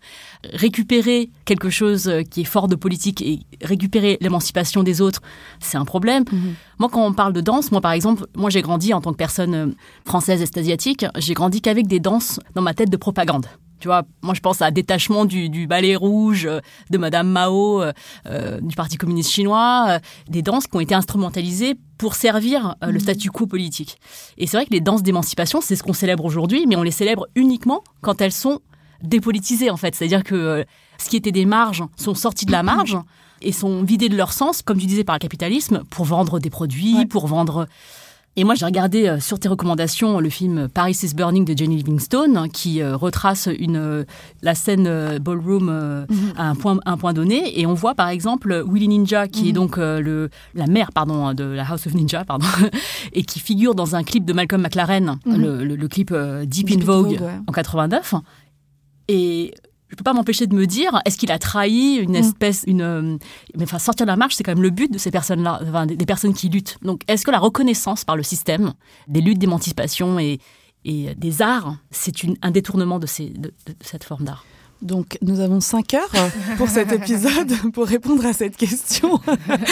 récupérer 0.52 1.30
quelque 1.44 1.70
chose 1.70 2.08
euh, 2.08 2.22
qui 2.22 2.42
est 2.42 2.44
fort 2.44 2.68
de 2.68 2.76
politique 2.76 3.22
et 3.22 3.40
récupérer 3.62 4.18
l'émancipation 4.20 4.82
des 4.82 5.00
autres, 5.00 5.22
c'est 5.60 5.76
un 5.76 5.84
problème. 5.84 6.24
Mhm. 6.30 6.54
Moi, 6.78 6.88
quand 6.90 7.04
on 7.04 7.12
parle 7.12 7.32
de 7.32 7.40
danse, 7.40 7.70
moi, 7.70 7.80
par 7.80 7.92
exemple, 7.92 8.26
moi, 8.36 8.50
j'ai 8.50 8.62
grandi 8.62 8.92
en 8.92 9.00
tant 9.00 9.12
que 9.12 9.16
personne 9.16 9.54
euh, 9.54 9.66
française 10.04 10.42
et 10.42 10.58
asiatique, 10.58 11.06
j'ai 11.16 11.34
grandi 11.34 11.60
qu'avec 11.60 11.86
des 11.86 12.00
danses 12.00 12.40
dans 12.54 12.62
ma 12.62 12.74
tête 12.74 12.90
de 12.90 12.96
propagande. 12.96 13.46
Tu 13.80 13.88
vois, 13.88 14.04
moi 14.22 14.32
je 14.32 14.40
pense 14.40 14.62
à 14.62 14.70
détachement 14.70 15.26
du, 15.26 15.66
ballet 15.66 15.94
rouge 15.94 16.46
euh, 16.46 16.60
de 16.88 16.96
Madame 16.96 17.28
Mao, 17.28 17.82
du 18.62 18.76
Parti 18.76 18.96
communiste 18.96 19.30
chinois, 19.30 19.98
des 20.28 20.40
danses 20.40 20.66
qui 20.66 20.76
ont 20.76 20.80
été 20.80 20.94
instrumentalisées 20.94 21.74
pour 21.98 22.14
servir 22.14 22.76
le 22.80 22.92
mhm. 22.92 23.00
statu 23.00 23.30
quo 23.30 23.46
politique. 23.46 23.98
Et 24.38 24.46
c'est 24.46 24.56
vrai 24.56 24.64
que 24.64 24.72
les 24.72 24.80
danses 24.80 25.02
d'émancipation, 25.02 25.60
c'est 25.60 25.76
ce 25.76 25.82
qu'on 25.82 25.92
célèbre 25.92 26.24
aujourd'hui, 26.24 26.66
mais 26.66 26.76
on 26.76 26.82
les 26.82 26.92
célèbre 26.92 27.26
uniquement 27.34 27.82
quand 28.00 28.22
elles 28.22 28.32
sont 28.32 28.60
dépolitisés 29.04 29.70
en 29.70 29.76
fait. 29.76 29.94
C'est-à-dire 29.94 30.24
que 30.24 30.34
euh, 30.34 30.64
ce 30.98 31.08
qui 31.08 31.16
était 31.16 31.32
des 31.32 31.46
marges 31.46 31.84
sont 31.96 32.14
sortis 32.14 32.46
de 32.46 32.52
la 32.52 32.62
marge 32.62 32.98
et 33.42 33.52
sont 33.52 33.82
vidés 33.82 34.08
de 34.08 34.16
leur 34.16 34.32
sens, 34.32 34.62
comme 34.62 34.78
tu 34.78 34.86
disais, 34.86 35.04
par 35.04 35.16
le 35.16 35.20
capitalisme, 35.20 35.82
pour 35.90 36.04
vendre 36.04 36.38
des 36.38 36.50
produits, 36.50 37.06
pour 37.06 37.26
vendre... 37.26 37.66
Et 38.36 38.42
moi, 38.42 38.56
j'ai 38.56 38.64
regardé 38.64 39.06
euh, 39.06 39.20
sur 39.20 39.38
tes 39.38 39.48
recommandations 39.48 40.18
le 40.18 40.28
film 40.28 40.68
Paris 40.68 40.98
is 41.04 41.14
Burning 41.14 41.44
de 41.44 41.56
Jenny 41.56 41.76
Livingstone, 41.76 42.48
qui 42.52 42.82
euh, 42.82 42.96
retrace 42.96 43.48
une, 43.60 44.04
la 44.42 44.56
scène 44.56 45.18
ballroom 45.18 45.66
mhm. 45.66 46.32
à 46.36 46.48
un 46.48 46.56
point, 46.56 46.78
un 46.84 46.96
point 46.96 47.12
donné. 47.12 47.60
Et 47.60 47.64
on 47.66 47.74
voit 47.74 47.94
par 47.94 48.08
exemple 48.08 48.64
Willy 48.68 48.88
Ninja, 48.88 49.28
qui 49.28 49.50
est 49.50 49.52
mhm. 49.52 49.54
donc 49.54 49.76
le, 49.76 50.30
la 50.54 50.66
mère 50.66 50.90
pardon, 50.90 51.32
de 51.32 51.44
la 51.44 51.64
House 51.64 51.86
of 51.86 51.94
Ninja, 51.94 52.24
pardon, 52.24 52.48
et 53.12 53.22
qui 53.22 53.38
figure 53.38 53.76
dans 53.76 53.94
un 53.94 54.02
clip 54.02 54.24
de 54.24 54.32
Malcolm 54.32 54.62
McLaren, 54.62 55.18
mhm. 55.26 55.62
le, 55.62 55.86
clip 55.86 56.12
Deep, 56.44 56.72
in 56.72 56.84
Vogue, 56.84 57.20
en 57.46 57.52
89. 57.52 58.14
Et 59.08 59.54
je 59.94 59.96
peux 59.96 60.02
pas 60.02 60.12
m'empêcher 60.12 60.48
de 60.48 60.54
me 60.56 60.66
dire, 60.66 61.00
est-ce 61.04 61.16
qu'il 61.16 61.30
a 61.30 61.38
trahi 61.38 61.96
une 61.96 62.12
mm. 62.12 62.16
espèce, 62.16 62.64
une, 62.66 62.82
euh, 62.82 63.16
mais 63.56 63.62
enfin 63.62 63.78
sortir 63.78 64.06
de 64.06 64.10
la 64.10 64.16
marche, 64.16 64.34
c'est 64.34 64.42
quand 64.42 64.52
même 64.52 64.62
le 64.62 64.70
but 64.70 64.92
de 64.92 64.98
ces 64.98 65.12
personnes-là, 65.12 65.60
enfin, 65.62 65.86
des, 65.86 65.96
personnes 66.04 66.34
qui 66.34 66.48
luttent. 66.48 66.78
Donc, 66.82 67.02
est-ce 67.06 67.24
que 67.24 67.30
la 67.30 67.38
reconnaissance 67.38 68.04
par 68.04 68.16
le 68.16 68.24
système 68.24 68.74
des 69.06 69.20
luttes 69.20 69.38
d'émancipation 69.38 70.18
et, 70.18 70.40
et 70.84 71.14
des 71.14 71.42
arts, 71.42 71.76
c'est 71.92 72.12
un 72.42 72.50
détournement 72.50 72.98
de, 72.98 73.06
ces, 73.06 73.28
de, 73.28 73.52
cette 73.82 74.02
forme 74.02 74.24
d'art? 74.24 74.44
Donc, 74.82 75.16
nous 75.22 75.38
avons 75.38 75.60
cinq 75.60 75.94
heures 75.94 76.12
pour 76.58 76.68
cet 76.68 76.90
épisode 76.92 77.52
pour 77.72 77.86
répondre 77.86 78.26
à 78.26 78.32
cette 78.32 78.56
question. 78.56 79.20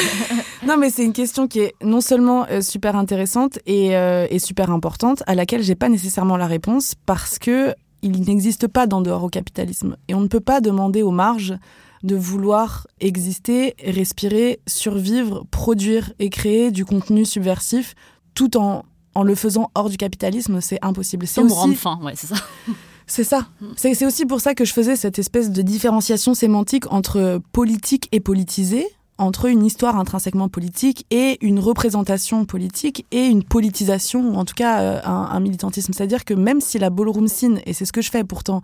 non, 0.66 0.76
mais 0.78 0.88
c'est 0.88 1.04
une 1.04 1.12
question 1.12 1.48
qui 1.48 1.58
est 1.58 1.74
non 1.82 2.00
seulement 2.00 2.46
euh, 2.48 2.60
super 2.60 2.94
intéressante 2.94 3.58
et, 3.66 3.96
euh, 3.96 4.28
et, 4.30 4.38
super 4.38 4.70
importante, 4.70 5.24
à 5.26 5.34
laquelle 5.34 5.62
j'ai 5.62 5.74
pas 5.74 5.88
nécessairement 5.88 6.36
la 6.36 6.46
réponse 6.46 6.94
parce 7.04 7.40
que 7.40 7.74
il 8.02 8.22
n'existe 8.22 8.66
pas 8.68 8.86
d'en 8.86 9.00
dehors 9.00 9.24
au 9.24 9.28
capitalisme. 9.28 9.96
Et 10.08 10.14
on 10.14 10.20
ne 10.20 10.28
peut 10.28 10.40
pas 10.40 10.60
demander 10.60 11.02
aux 11.02 11.10
marges 11.10 11.54
de 12.02 12.16
vouloir 12.16 12.86
exister, 13.00 13.74
respirer, 13.84 14.60
survivre, 14.66 15.46
produire 15.50 16.12
et 16.18 16.30
créer 16.30 16.70
du 16.70 16.84
contenu 16.84 17.24
subversif 17.24 17.94
tout 18.34 18.56
en, 18.56 18.84
en 19.14 19.22
le 19.22 19.34
faisant 19.34 19.70
hors 19.74 19.88
du 19.88 19.96
capitalisme. 19.96 20.60
C'est 20.60 20.78
impossible. 20.82 21.26
C'est 21.26 21.42
aussi... 21.42 21.54
rendre 21.54 21.76
fin, 21.76 22.00
ouais, 22.02 22.14
c'est 22.16 22.28
ça. 22.28 22.36
C'est 23.08 23.24
ça. 23.24 23.48
C'est 23.76 24.06
aussi 24.06 24.24
pour 24.24 24.40
ça 24.40 24.54
que 24.54 24.64
je 24.64 24.72
faisais 24.72 24.96
cette 24.96 25.18
espèce 25.18 25.50
de 25.50 25.60
différenciation 25.60 26.34
sémantique 26.34 26.90
entre 26.90 27.42
politique 27.52 28.08
et 28.12 28.20
politisé, 28.20 28.86
entre 29.18 29.46
une 29.46 29.64
histoire 29.64 29.96
intrinsèquement 29.96 30.48
politique 30.48 31.07
et 31.11 31.38
une 31.44 31.59
représentation 31.59 32.44
politique 32.44 33.07
et 33.12 33.27
une 33.27 33.44
politisation, 33.44 34.31
ou 34.31 34.35
en 34.37 34.44
tout 34.44 34.55
cas 34.55 34.81
euh, 34.81 35.01
un, 35.05 35.40
militantisme. 35.40 35.92
C'est-à-dire 35.92 36.25
que 36.25 36.35
même 36.35 36.61
si 36.61 36.79
la 36.79 36.90
ballroom 36.90 37.29
scene, 37.29 37.61
et 37.66 37.72
c'est 37.72 37.85
ce 37.85 37.92
que 37.92 38.03
je 38.03 38.11
fais 38.11 38.25
pourtant, 38.25 38.62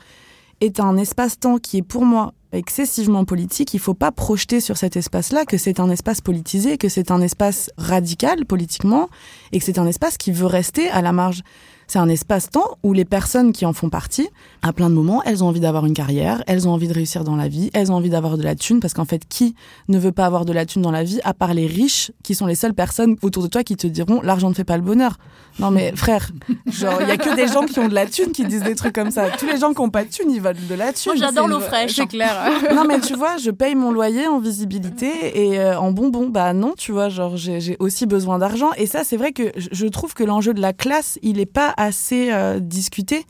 est 0.60 0.80
un 0.80 0.96
espace-temps 0.96 1.58
qui 1.58 1.78
est 1.78 1.82
pour 1.82 2.04
moi 2.04 2.32
excessivement 2.52 3.24
politique, 3.24 3.74
il 3.74 3.80
faut 3.80 3.94
pas 3.94 4.10
projeter 4.10 4.60
sur 4.60 4.76
cet 4.76 4.96
espace-là 4.96 5.44
que 5.44 5.58
c'est 5.58 5.80
un 5.80 5.90
espace 5.90 6.20
politisé, 6.20 6.78
que 6.78 6.88
c'est 6.88 7.10
un 7.10 7.20
espace 7.20 7.70
radical 7.76 8.46
politiquement, 8.46 9.08
et 9.52 9.58
que 9.58 9.64
c'est 9.64 9.78
un 9.78 9.86
espace 9.86 10.16
qui 10.16 10.32
veut 10.32 10.46
rester 10.46 10.88
à 10.88 11.02
la 11.02 11.12
marge. 11.12 11.42
C'est 11.88 11.98
un 11.98 12.08
espace-temps 12.08 12.76
où 12.82 12.92
les 12.92 13.06
personnes 13.06 13.52
qui 13.52 13.64
en 13.64 13.72
font 13.72 13.88
partie, 13.88 14.28
à 14.60 14.74
plein 14.74 14.90
de 14.90 14.94
moments, 14.94 15.22
elles 15.24 15.42
ont 15.42 15.48
envie 15.48 15.60
d'avoir 15.60 15.86
une 15.86 15.94
carrière, 15.94 16.42
elles 16.46 16.68
ont 16.68 16.72
envie 16.72 16.86
de 16.86 16.92
réussir 16.92 17.24
dans 17.24 17.34
la 17.34 17.48
vie, 17.48 17.70
elles 17.72 17.90
ont 17.90 17.94
envie 17.94 18.10
d'avoir 18.10 18.36
de 18.36 18.42
la 18.42 18.54
thune, 18.54 18.80
parce 18.80 18.92
qu'en 18.92 19.06
fait, 19.06 19.22
qui 19.26 19.54
ne 19.88 19.98
veut 19.98 20.12
pas 20.12 20.26
avoir 20.26 20.44
de 20.44 20.52
la 20.52 20.66
thune 20.66 20.82
dans 20.82 20.90
la 20.90 21.02
vie, 21.02 21.18
à 21.24 21.32
part 21.32 21.54
les 21.54 21.66
riches, 21.66 22.12
qui 22.22 22.34
sont 22.34 22.44
les 22.44 22.54
seules 22.54 22.74
personnes 22.74 23.16
autour 23.22 23.42
de 23.42 23.48
toi 23.48 23.64
qui 23.64 23.76
te 23.76 23.86
diront 23.86 24.20
l'argent 24.22 24.50
ne 24.50 24.54
fait 24.54 24.64
pas 24.64 24.76
le 24.76 24.82
bonheur. 24.82 25.16
Non 25.58 25.70
mais 25.70 25.92
frère, 25.96 26.30
genre 26.66 27.00
il 27.00 27.08
y 27.08 27.10
a 27.10 27.16
que 27.16 27.34
des 27.34 27.48
gens 27.48 27.64
qui 27.64 27.78
ont 27.80 27.88
de 27.88 27.94
la 27.94 28.06
thune 28.06 28.32
qui 28.32 28.44
disent 28.44 28.62
des 28.62 28.74
trucs 28.74 28.94
comme 28.94 29.10
ça. 29.10 29.30
Tous 29.30 29.46
les 29.46 29.58
gens 29.58 29.72
qui 29.72 29.80
ont 29.80 29.90
pas 29.90 30.04
de 30.04 30.10
thune, 30.10 30.30
ils 30.30 30.40
veulent 30.40 30.56
de 30.68 30.74
la 30.74 30.92
thune. 30.92 31.12
Moi 31.12 31.26
j'adore 31.26 31.48
l'eau 31.48 31.60
fraîche, 31.60 31.94
c'est 31.94 32.06
clair. 32.06 32.50
non 32.74 32.84
mais 32.84 33.00
tu 33.00 33.14
vois, 33.14 33.38
je 33.38 33.50
paye 33.50 33.74
mon 33.74 33.90
loyer 33.90 34.28
en 34.28 34.38
visibilité 34.40 35.10
et 35.34 35.58
euh, 35.58 35.78
en 35.78 35.90
bonbons. 35.90 36.28
Bah 36.28 36.52
non, 36.52 36.74
tu 36.76 36.92
vois, 36.92 37.08
genre 37.08 37.36
j'ai 37.36 37.76
aussi 37.80 38.06
besoin 38.06 38.38
d'argent 38.38 38.70
et 38.76 38.86
ça 38.86 39.04
c'est 39.04 39.16
vrai 39.16 39.32
que 39.32 39.50
je 39.56 39.86
trouve 39.86 40.14
que 40.14 40.22
l'enjeu 40.22 40.52
de 40.52 40.60
la 40.60 40.72
classe, 40.72 41.18
il 41.22 41.40
est 41.40 41.46
pas 41.46 41.74
assez 41.78 42.30
euh, 42.32 42.60
discuté 42.60 43.24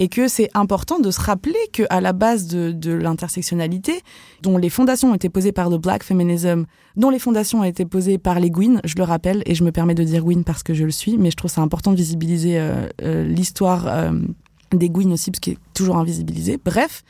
et 0.00 0.08
que 0.08 0.28
c'est 0.28 0.48
important 0.54 0.98
de 0.98 1.10
se 1.10 1.20
rappeler 1.20 1.58
qu'à 1.72 2.00
la 2.00 2.14
base 2.14 2.46
de, 2.46 2.90
l'intersectionnalité, 2.90 4.00
dont 4.42 4.56
les 4.56 4.70
fondations 4.70 5.10
ont 5.10 5.14
été 5.14 5.28
posées 5.28 5.52
par 5.52 5.68
le 5.68 5.76
Black 5.76 6.02
Feminism, 6.02 6.64
dont 6.96 7.10
les 7.10 7.18
fondations 7.18 7.60
ont 7.60 7.64
été 7.64 7.84
posées 7.84 8.16
par 8.16 8.40
les 8.40 8.50
Gwyn, 8.50 8.80
je 8.84 8.94
le 8.96 9.02
rappelle, 9.04 9.42
et 9.44 9.54
je 9.54 9.62
me 9.62 9.70
permets 9.70 9.94
de 9.94 10.02
dire 10.02 10.24
Gwyn 10.24 10.42
parce 10.42 10.62
que 10.62 10.72
je 10.72 10.84
le 10.84 10.90
suis, 10.90 11.18
mais 11.18 11.30
je 11.30 11.36
trouve 11.36 11.50
ça 11.50 11.60
important 11.60 11.92
de 11.92 11.96
visibiliser 11.96 12.58
euh, 12.58 12.86
euh, 13.02 13.24
l'histoire 13.24 13.86
euh, 13.86 14.12
des 14.72 14.88
Gwyn 14.88 15.12
aussi, 15.12 15.30
parce 15.30 15.40
qu'il 15.40 15.52
est 15.52 15.58
toujours 15.74 15.98
invisibilisé. 15.98 16.58
Bref, 16.64 17.02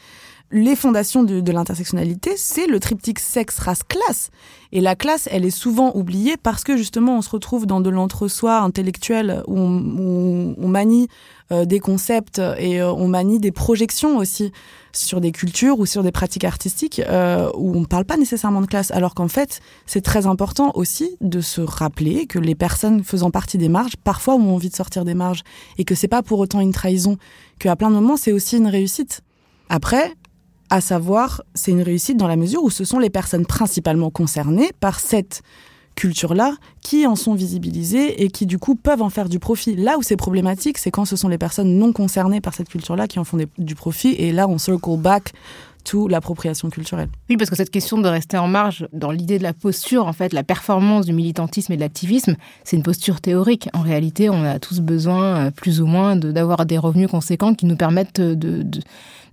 les 0.52 0.74
fondations 0.74 1.22
de, 1.22 1.40
de 1.40 1.52
l'intersectionnalité, 1.52 2.32
c'est 2.36 2.66
le 2.66 2.80
triptyque 2.80 3.20
sexe, 3.20 3.58
race, 3.58 3.82
classe. 3.82 4.30
Et 4.72 4.80
la 4.80 4.96
classe, 4.96 5.28
elle 5.30 5.44
est 5.44 5.50
souvent 5.50 5.92
oubliée 5.94 6.36
parce 6.36 6.64
que 6.64 6.76
justement, 6.76 7.16
on 7.18 7.22
se 7.22 7.30
retrouve 7.30 7.66
dans 7.66 7.80
de 7.80 7.90
l'entre-soi 7.90 8.58
intellectuel 8.58 9.42
où 9.46 9.58
on, 9.58 9.78
où 9.78 10.54
on 10.58 10.68
manie 10.68 11.08
euh, 11.52 11.64
des 11.64 11.80
concepts 11.80 12.40
et 12.58 12.80
euh, 12.80 12.92
on 12.92 13.08
manie 13.08 13.40
des 13.40 13.50
projections 13.50 14.16
aussi 14.16 14.52
sur 14.92 15.20
des 15.20 15.32
cultures 15.32 15.78
ou 15.78 15.86
sur 15.86 16.02
des 16.02 16.12
pratiques 16.12 16.44
artistiques 16.44 17.00
euh, 17.00 17.50
où 17.56 17.76
on 17.76 17.80
ne 17.80 17.86
parle 17.86 18.04
pas 18.04 18.16
nécessairement 18.16 18.60
de 18.60 18.66
classe. 18.66 18.90
Alors 18.92 19.14
qu'en 19.14 19.28
fait, 19.28 19.60
c'est 19.86 20.02
très 20.02 20.26
important 20.26 20.72
aussi 20.74 21.16
de 21.20 21.40
se 21.40 21.60
rappeler 21.60 22.26
que 22.26 22.38
les 22.38 22.54
personnes 22.54 23.02
faisant 23.02 23.30
partie 23.30 23.58
des 23.58 23.68
marges, 23.68 23.96
parfois 23.96 24.34
ont 24.34 24.54
envie 24.54 24.70
de 24.70 24.76
sortir 24.76 25.04
des 25.04 25.14
marges 25.14 25.42
et 25.78 25.84
que 25.84 25.94
c'est 25.94 26.08
pas 26.08 26.22
pour 26.22 26.38
autant 26.38 26.60
une 26.60 26.72
trahison, 26.72 27.16
qu'à 27.58 27.76
plein 27.76 27.90
de 27.90 27.94
moments, 27.94 28.16
c'est 28.16 28.32
aussi 28.32 28.56
une 28.56 28.68
réussite. 28.68 29.22
Après, 29.68 30.14
à 30.70 30.80
savoir, 30.80 31.42
c'est 31.54 31.72
une 31.72 31.83
réussite 31.83 32.16
dans 32.16 32.28
la 32.28 32.37
mesure 32.37 32.62
où 32.62 32.70
ce 32.70 32.85
sont 32.85 32.98
les 32.98 33.11
personnes 33.11 33.44
principalement 33.44 34.11
concernées 34.11 34.70
par 34.78 35.00
cette 35.00 35.42
culture-là 35.96 36.54
qui 36.80 37.06
en 37.06 37.16
sont 37.16 37.35
visibilisées 37.35 38.22
et 38.22 38.30
qui 38.30 38.46
du 38.46 38.59
coup 38.59 38.76
peuvent 38.76 39.02
en 39.02 39.11
faire 39.11 39.28
du 39.28 39.38
profit. 39.38 39.74
Là 39.76 39.98
où 39.98 40.02
c'est 40.02 40.16
problématique, 40.16 40.78
c'est 40.78 40.90
quand 40.90 41.04
ce 41.04 41.16
sont 41.16 41.28
les 41.28 41.38
personnes 41.38 41.76
non 41.76 41.92
concernées 41.92 42.40
par 42.40 42.54
cette 42.54 42.68
culture-là 42.68 43.06
qui 43.09 43.18
en 43.18 43.24
font 43.24 43.38
du 43.59 43.74
profit 43.74 44.11
et 44.11 44.33
là 44.33 44.48
on 44.48 44.56
circle 44.56 44.96
back 44.96 45.33
to 45.84 46.08
l'appropriation 46.08 46.70
culturelle. 46.70 47.08
Oui, 47.28 47.36
parce 47.36 47.50
que 47.50 47.56
cette 47.56 47.70
question 47.70 47.98
de 47.98 48.08
rester 48.08 48.38
en 48.38 48.48
marge 48.48 48.88
dans 48.92 49.10
l'idée 49.10 49.38
de 49.38 49.42
la 49.42 49.52
posture, 49.52 50.06
en 50.06 50.12
fait, 50.12 50.32
la 50.32 50.42
performance 50.42 51.06
du 51.06 51.12
militantisme 51.12 51.72
et 51.72 51.76
de 51.76 51.80
l'activisme, 51.80 52.36
c'est 52.64 52.76
une 52.76 52.82
posture 52.82 53.20
théorique. 53.20 53.68
En 53.72 53.80
réalité, 53.80 54.30
on 54.30 54.44
a 54.44 54.58
tous 54.58 54.80
besoin, 54.80 55.46
euh, 55.46 55.50
plus 55.50 55.80
ou 55.80 55.86
moins, 55.86 56.16
d'avoir 56.16 56.66
des 56.66 56.78
revenus 56.78 57.08
conséquents 57.08 57.54
qui 57.54 57.66
nous 57.66 57.76
permettent 57.76 58.20
de, 58.20 58.62
de, 58.62 58.80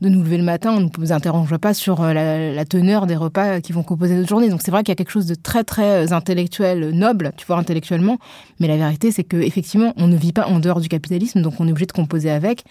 nous 0.01 0.23
lever 0.23 0.37
le 0.37 0.43
matin. 0.43 0.73
On 0.73 0.81
ne 0.81 0.89
nous 0.97 1.11
interroge 1.11 1.55
pas 1.57 1.73
sur 1.73 2.01
euh, 2.01 2.13
la, 2.13 2.53
la, 2.53 2.65
teneur 2.65 3.07
des 3.07 3.15
repas 3.15 3.61
qui 3.61 3.73
vont 3.73 3.83
composer 3.83 4.15
notre 4.15 4.29
journée. 4.29 4.49
Donc 4.49 4.61
c'est 4.63 4.71
vrai 4.71 4.83
qu'il 4.83 4.91
y 4.91 4.93
a 4.93 4.95
quelque 4.95 5.11
chose 5.11 5.27
de 5.27 5.35
très, 5.35 5.63
très 5.63 6.13
intellectuel, 6.13 6.91
noble, 6.91 7.31
tu 7.37 7.45
vois, 7.45 7.57
intellectuellement. 7.57 8.17
Mais 8.59 8.67
la 8.67 8.77
vérité, 8.77 9.11
c'est 9.11 9.23
que 9.23 9.37
effectivement, 9.37 9.93
on 9.97 10.07
ne 10.07 10.15
vit 10.15 10.33
pas 10.33 10.47
en 10.47 10.59
dehors 10.59 10.81
du 10.81 10.89
capitalisme, 10.89 11.41
donc 11.41 11.59
on 11.59 11.67
est 11.67 11.71
obligé 11.71 11.85
de 11.85 11.91
composer 11.91 12.29
avec. 12.29 12.63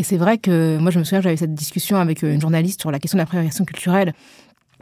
Et 0.00 0.02
c'est 0.02 0.16
vrai 0.16 0.38
que 0.38 0.78
moi, 0.78 0.90
je 0.90 0.98
me 0.98 1.04
souviens, 1.04 1.20
j'avais 1.20 1.36
cette 1.36 1.52
discussion 1.52 1.98
avec 1.98 2.22
une 2.22 2.40
journaliste 2.40 2.80
sur 2.80 2.90
la 2.90 2.98
question 2.98 3.18
de 3.18 3.20
l'appropriation 3.20 3.66
culturelle 3.66 4.14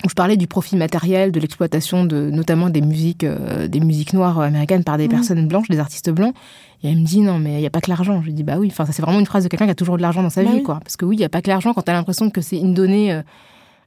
où 0.05 0.09
je 0.09 0.15
parlais 0.15 0.37
du 0.37 0.47
profit 0.47 0.77
matériel, 0.77 1.33
de 1.33 1.41
l'exploitation 1.41 2.05
de 2.05 2.31
notamment 2.31 2.71
des 2.71 2.83
musiques, 2.83 3.25
euh, 3.25 3.67
des 3.67 3.81
musiques 3.81 4.13
noires 4.13 4.39
américaines 4.39 4.85
par 4.85 4.97
des 4.97 5.07
mmh. 5.07 5.11
personnes 5.11 5.49
blanches, 5.49 5.67
des 5.69 5.81
artistes 5.81 6.11
blancs. 6.11 6.37
Et 6.85 6.91
elle 6.91 6.99
me 6.99 7.05
dit 7.05 7.21
non 7.21 7.41
mais 7.41 7.55
il 7.55 7.63
y 7.63 7.67
a 7.67 7.71
pas 7.71 7.81
que 7.81 7.91
l'argent. 7.91 8.21
Je 8.21 8.27
lui 8.27 8.33
dis 8.33 8.45
bah 8.45 8.59
oui. 8.61 8.69
Enfin 8.71 8.87
ça 8.87 8.93
c'est 8.93 9.03
vraiment 9.03 9.19
une 9.19 9.27
phrase 9.27 9.43
de 9.43 9.49
quelqu'un 9.49 9.65
qui 9.65 9.73
a 9.73 9.75
toujours 9.75 9.97
de 9.97 10.03
l'argent 10.03 10.23
dans 10.23 10.31
sa 10.31 10.45
bah 10.45 10.51
vie 10.51 10.59
oui. 10.59 10.63
quoi. 10.63 10.79
Parce 10.85 10.97
que 10.97 11.05
oui 11.05 11.17
il 11.17 11.21
y 11.21 11.25
a 11.25 11.29
pas 11.29 11.43
que 11.43 11.49
l'argent 11.49 11.75
quand 11.75 11.83
tu 11.83 11.91
as 11.91 11.95
l'impression 11.95 12.31
que 12.31 12.41
c'est 12.41 12.59
une 12.59 12.75
donnée 12.75 13.13
euh, 13.13 13.23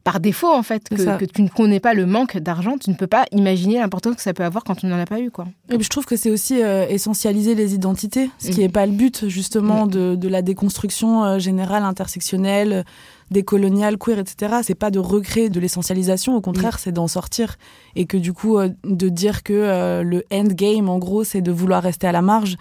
par 0.04 0.20
défaut 0.20 0.52
en 0.52 0.64
fait 0.64 0.90
que, 0.90 1.18
que, 1.18 1.26
tu 1.26 1.42
ne 1.44 1.50
connais 1.50 1.80
pas 1.80 1.94
le 1.94 2.06
manque 2.06 2.38
d'argent, 2.38 2.78
tu 2.78 2.90
ne 2.90 2.96
peux 2.96 3.08
pas 3.08 3.26
imaginer 3.32 3.80
l'importance 3.80 4.16
que 4.16 4.22
ça 4.22 4.34
peut 4.34 4.44
avoir 4.44 4.64
quand 4.64 4.76
tu 4.76 4.88
n'en 4.88 4.98
as 4.98 5.06
pas 5.06 5.20
eu 5.20 5.32
quoi. 5.32 5.46
Et 5.70 5.76
puis 5.76 5.84
je 5.84 5.90
trouve 5.90 6.06
que 6.06 6.16
c'est 6.16 6.32
aussi 6.32 6.62
euh, 6.62 6.88
essentialiser 6.88 7.56
les 7.56 7.74
identités, 7.74 8.30
ce 8.40 8.50
qui 8.50 8.60
n'est 8.60 8.70
pas 8.70 8.86
le 8.86 8.94
but 8.94 9.28
justement 9.28 9.86
mmh. 9.86 9.92
de, 9.92 10.16
de, 10.16 10.28
la 10.28 10.42
déconstruction 10.42 11.24
euh, 11.24 11.40
générale 11.40 11.84
intersectionnelle 11.84 12.84
décoloniale, 13.30 13.98
queer, 13.98 14.20
etc. 14.20 14.58
C'est 14.62 14.76
pas 14.76 14.92
de 14.92 15.00
recréer 15.00 15.50
de 15.50 15.58
l'essentialisation, 15.62 16.36
au 16.36 16.42
contraire, 16.42 16.76
mmh. 16.76 16.80
c'est 16.82 16.92
d'en 16.92 17.08
sortir. 17.08 17.56
Et 17.96 18.06
que 18.06 18.18
du 18.18 18.34
coup, 18.34 18.58
euh, 18.58 18.68
de 18.84 19.08
dire 19.08 19.44
que 19.44 20.02
le 20.04 20.24
endgame, 20.34 20.90
en 20.90 20.98
gros, 20.98 21.24
c'est 21.24 21.42
de 21.42 21.52
vouloir 21.52 21.82
rester 21.82 22.08
à 22.08 22.12
la 22.12 22.22
marge, 22.22 22.58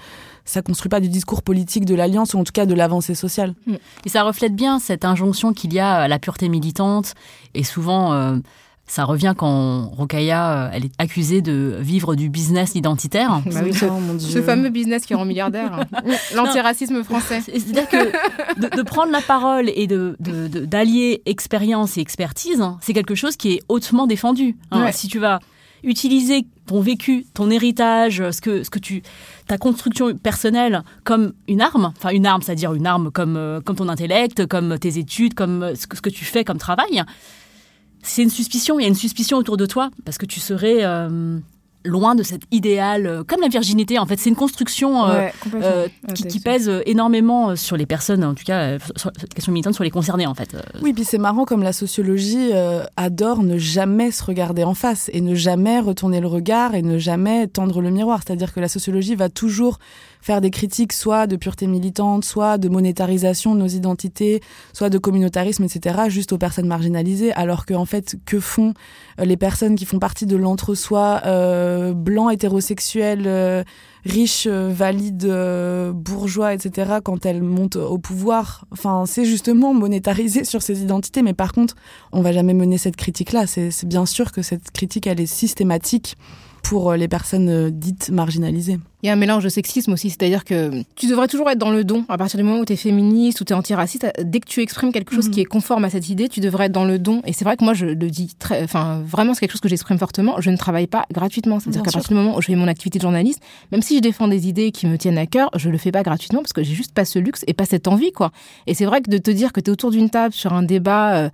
ça 0.50 0.62
construit 0.62 0.88
pas 0.88 1.00
du 1.00 1.08
discours 1.08 1.42
politique 1.42 1.84
de 1.84 1.94
l'alliance, 1.94 2.34
ou 2.34 2.38
en 2.38 2.44
tout 2.44 2.52
cas 2.52 2.66
de 2.66 2.74
l'avancée 2.74 3.14
sociale. 3.14 3.54
Mmh. 3.66 3.74
Et 4.04 4.08
ça 4.08 4.22
reflète 4.22 4.54
bien 4.54 4.78
cette 4.78 5.04
injonction 5.04 5.52
qu'il 5.52 5.72
y 5.72 5.78
a 5.78 5.94
à 5.94 6.08
la 6.08 6.18
pureté 6.18 6.48
militante, 6.48 7.14
et 7.54 7.64
souvent... 7.64 8.12
Euh, 8.12 8.36
ça 8.90 9.04
revient 9.04 9.34
quand 9.38 9.86
Rokaya, 9.90 10.68
elle 10.74 10.86
est 10.86 10.92
accusée 10.98 11.42
de 11.42 11.76
vivre 11.78 12.16
du 12.16 12.28
business 12.28 12.74
identitaire. 12.74 13.40
Bah 13.46 13.60
oui, 13.62 13.72
ce, 13.72 13.84
oh, 13.84 14.18
ce, 14.18 14.42
fameux 14.42 14.68
business 14.68 15.06
qui 15.06 15.14
rend 15.14 15.24
milliardaire. 15.24 15.86
L'antiracisme 16.34 17.04
français. 17.04 17.40
C'est-à-dire 17.46 17.88
que 17.88 18.60
de, 18.60 18.76
de, 18.76 18.82
prendre 18.82 19.12
la 19.12 19.20
parole 19.20 19.68
et 19.68 19.86
d'allier 19.86 20.16
de, 20.18 21.22
de, 21.24 21.30
expérience 21.30 21.98
et 21.98 22.00
expertise, 22.00 22.60
hein, 22.60 22.78
c'est 22.80 22.92
quelque 22.92 23.14
chose 23.14 23.36
qui 23.36 23.52
est 23.52 23.62
hautement 23.68 24.08
défendu. 24.08 24.56
Hein. 24.72 24.86
Ouais. 24.86 24.92
Si 24.92 25.06
tu 25.06 25.20
vas 25.20 25.38
utiliser 25.82 26.46
ton 26.66 26.80
vécu, 26.80 27.26
ton 27.34 27.50
héritage, 27.50 28.22
ce 28.30 28.40
que, 28.40 28.62
ce 28.62 28.70
que 28.70 28.78
tu, 28.78 29.02
ta 29.46 29.58
construction 29.58 30.16
personnelle 30.16 30.82
comme 31.04 31.32
une 31.48 31.60
arme, 31.60 31.92
enfin 31.96 32.10
une 32.10 32.26
arme, 32.26 32.42
c'est-à-dire 32.42 32.74
une 32.74 32.86
arme 32.86 33.10
comme, 33.10 33.36
euh, 33.36 33.60
comme 33.60 33.76
ton 33.76 33.88
intellect, 33.88 34.46
comme 34.46 34.78
tes 34.78 34.98
études, 34.98 35.34
comme 35.34 35.74
ce 35.74 35.86
que, 35.86 35.96
ce 35.96 36.02
que 36.02 36.10
tu 36.10 36.24
fais 36.24 36.44
comme 36.44 36.58
travail, 36.58 37.02
c'est 38.02 38.22
une 38.22 38.30
suspicion, 38.30 38.78
il 38.78 38.82
y 38.82 38.86
a 38.86 38.88
une 38.88 38.94
suspicion 38.94 39.36
autour 39.36 39.56
de 39.56 39.66
toi, 39.66 39.90
parce 40.04 40.18
que 40.18 40.26
tu 40.26 40.40
serais 40.40 40.84
euh, 40.84 41.38
loin 41.84 42.14
de 42.14 42.22
cet 42.22 42.42
idéal, 42.50 43.06
euh, 43.06 43.24
comme 43.24 43.40
la 43.40 43.48
virginité, 43.48 43.98
en 43.98 44.06
fait, 44.06 44.18
c'est 44.18 44.30
une 44.30 44.36
construction 44.36 45.04
euh, 45.06 45.18
ouais, 45.18 45.32
euh, 45.54 45.88
qui, 46.14 46.24
qui, 46.24 46.40
pèse 46.40 46.70
énormément 46.86 47.56
sur 47.56 47.76
les 47.76 47.86
personnes, 47.86 48.24
en 48.24 48.34
tout 48.34 48.44
cas, 48.44 48.78
sur 48.96 49.10
cette 49.18 49.34
question 49.34 49.52
militante, 49.52 49.74
sur 49.74 49.84
les 49.84 49.90
concernés, 49.90 50.26
en 50.26 50.34
fait. 50.34 50.56
Oui, 50.82 50.92
puis 50.92 51.04
c'est 51.04 51.18
marrant 51.18 51.44
comme 51.44 51.62
la 51.62 51.72
sociologie 51.72 52.50
adore 52.96 53.42
ne 53.42 53.58
jamais 53.58 54.10
se 54.10 54.22
regarder 54.24 54.64
en 54.64 54.74
face, 54.74 55.10
et 55.12 55.20
ne 55.20 55.34
jamais 55.34 55.80
retourner 55.80 56.20
le 56.20 56.26
regard, 56.26 56.74
et 56.74 56.82
ne 56.82 56.98
jamais 56.98 57.46
tendre 57.46 57.80
le 57.80 57.90
miroir, 57.90 58.20
c'est-à-dire 58.24 58.52
que 58.52 58.60
la 58.60 58.68
sociologie 58.68 59.14
va 59.14 59.28
toujours 59.28 59.78
faire 60.22 60.40
des 60.40 60.50
critiques 60.50 60.92
soit 60.92 61.26
de 61.26 61.36
pureté 61.36 61.66
militante, 61.66 62.24
soit 62.24 62.58
de 62.58 62.68
monétarisation 62.68 63.54
de 63.54 63.60
nos 63.60 63.68
identités, 63.68 64.40
soit 64.72 64.90
de 64.90 64.98
communautarisme, 64.98 65.64
etc., 65.64 66.00
juste 66.08 66.32
aux 66.32 66.38
personnes 66.38 66.66
marginalisées, 66.66 67.32
alors 67.32 67.66
que 67.66 67.74
en 67.74 67.86
fait, 67.86 68.16
que 68.26 68.40
font 68.40 68.74
les 69.18 69.36
personnes 69.36 69.76
qui 69.76 69.84
font 69.84 69.98
partie 69.98 70.26
de 70.26 70.36
l'entre-soi 70.36 71.22
euh, 71.26 71.92
blanc, 71.92 72.30
hétérosexuel, 72.30 73.24
euh, 73.26 73.62
riche, 74.04 74.46
euh, 74.46 74.70
valide, 74.72 75.24
euh, 75.24 75.92
bourgeois, 75.92 76.54
etc., 76.54 76.98
quand 77.04 77.26
elles 77.26 77.42
montent 77.42 77.76
au 77.76 77.98
pouvoir? 77.98 78.64
Enfin, 78.70 79.04
c'est 79.06 79.24
justement 79.24 79.74
monétariser 79.74 80.44
sur 80.50 80.62
ces 80.62 80.82
identités, 80.82 81.22
mais 81.22 81.34
par 81.34 81.52
contre, 81.52 81.74
on 82.12 82.22
va 82.22 82.32
jamais 82.32 82.54
mener 82.54 82.78
cette 82.78 82.96
critique-là. 82.96 83.46
C'est 83.46 83.86
bien 83.86 84.06
sûr 84.06 84.32
que 84.32 84.42
cette 84.42 84.70
critique, 84.70 85.06
elle 85.06 85.20
est 85.20 85.26
systématique 85.26 86.16
pour 86.62 86.94
les 86.94 87.08
personnes 87.08 87.70
dites 87.70 88.10
marginalisées. 88.10 88.78
Il 89.02 89.06
y 89.06 89.08
a 89.08 89.14
un 89.14 89.16
mélange 89.16 89.44
de 89.44 89.48
sexisme 89.48 89.92
aussi, 89.92 90.10
c'est-à-dire 90.10 90.44
que 90.44 90.82
tu 90.94 91.06
devrais 91.06 91.26
toujours 91.26 91.48
être 91.48 91.58
dans 91.58 91.70
le 91.70 91.84
don. 91.84 92.04
À 92.10 92.18
partir 92.18 92.36
du 92.36 92.44
moment 92.44 92.60
où 92.60 92.66
tu 92.66 92.74
es 92.74 92.76
féministe 92.76 93.40
ou 93.40 93.44
tu 93.44 93.54
es 93.54 93.56
antiraciste, 93.56 94.06
dès 94.22 94.40
que 94.40 94.46
tu 94.46 94.60
exprimes 94.60 94.92
quelque 94.92 95.14
chose 95.14 95.28
mmh. 95.28 95.30
qui 95.30 95.40
est 95.40 95.46
conforme 95.46 95.84
à 95.86 95.90
cette 95.90 96.10
idée, 96.10 96.28
tu 96.28 96.40
devrais 96.40 96.66
être 96.66 96.72
dans 96.72 96.84
le 96.84 96.98
don. 96.98 97.22
Et 97.24 97.32
c'est 97.32 97.44
vrai 97.44 97.56
que 97.56 97.64
moi, 97.64 97.72
je 97.72 97.86
le 97.86 98.10
dis 98.10 98.34
très, 98.38 98.62
enfin, 98.62 99.02
vraiment, 99.06 99.32
c'est 99.32 99.40
quelque 99.40 99.52
chose 99.52 99.62
que 99.62 99.70
j'exprime 99.70 99.98
fortement. 99.98 100.38
Je 100.40 100.50
ne 100.50 100.56
travaille 100.58 100.86
pas 100.86 101.06
gratuitement. 101.12 101.60
C'est-à-dire 101.60 101.82
qu'à 101.82 101.92
partir 101.92 102.10
du 102.10 102.14
moment 102.14 102.36
où 102.36 102.42
je 102.42 102.48
fais 102.48 102.56
mon 102.56 102.68
activité 102.68 102.98
de 102.98 103.02
journaliste, 103.02 103.40
même 103.72 103.80
si 103.80 103.96
je 103.96 104.02
défends 104.02 104.28
des 104.28 104.48
idées 104.48 104.70
qui 104.70 104.86
me 104.86 104.98
tiennent 104.98 105.18
à 105.18 105.26
cœur, 105.26 105.50
je 105.56 105.70
le 105.70 105.78
fais 105.78 105.92
pas 105.92 106.02
gratuitement 106.02 106.42
parce 106.42 106.52
que 106.52 106.62
j'ai 106.62 106.74
juste 106.74 106.92
pas 106.92 107.06
ce 107.06 107.18
luxe 107.18 107.42
et 107.46 107.54
pas 107.54 107.64
cette 107.64 107.88
envie, 107.88 108.12
quoi. 108.12 108.32
Et 108.66 108.74
c'est 108.74 108.84
vrai 108.84 109.00
que 109.00 109.10
de 109.10 109.18
te 109.18 109.30
dire 109.30 109.54
que 109.54 109.60
tu 109.60 109.70
es 109.70 109.72
autour 109.72 109.92
d'une 109.92 110.10
table 110.10 110.34
sur 110.34 110.52
un 110.52 110.62
débat, 110.62 111.14
euh, 111.14 111.30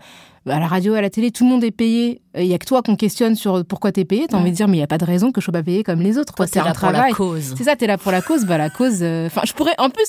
à 0.47 0.61
la 0.61 0.69
radio, 0.69 0.95
à 0.95 1.01
la 1.01 1.11
télé, 1.11 1.31
tout 1.31 1.45
le 1.45 1.51
monde 1.51 1.65
est 1.65 1.73
payé. 1.73 2.21
Il 2.37 2.47
y 2.47 2.55
a 2.55 2.59
que 2.59 2.67
toi 2.67 2.83
qu'on 2.83 2.97
questionne 2.97 3.35
sur 3.35 3.65
pourquoi 3.65 3.93
t'es 3.93 4.05
payé. 4.05 4.27
T'as 4.29 4.37
ouais. 4.37 4.43
envie 4.43 4.51
de 4.51 4.57
dire, 4.57 4.69
mais 4.69 4.77
il 4.77 4.81
y 4.81 4.85
a 4.85 4.87
pas 4.87 4.99
de 4.99 5.05
raison 5.05 5.33
que 5.33 5.41
je 5.41 5.47
sois 5.47 5.53
pas 5.53 5.63
payé 5.63 5.83
comme 5.83 6.01
les 6.01 6.19
autres. 6.19 6.35
Toi, 6.35 6.47
c'est 6.47 6.61
un 6.61 6.73
travail. 6.73 7.13
C'est 7.41 7.65
ça, 7.65 7.77
t'es 7.77 7.87
là 7.87 7.99
pour 7.99 8.13
la 8.13 8.23
cause. 8.23 8.45
Bah, 8.45 8.59
la 8.59 8.71
cause, 8.71 8.97
enfin, 8.97 9.03
euh, 9.05 9.47
je 9.47 9.53
pourrais, 9.53 9.75
en 9.79 9.91
plus, 9.91 10.07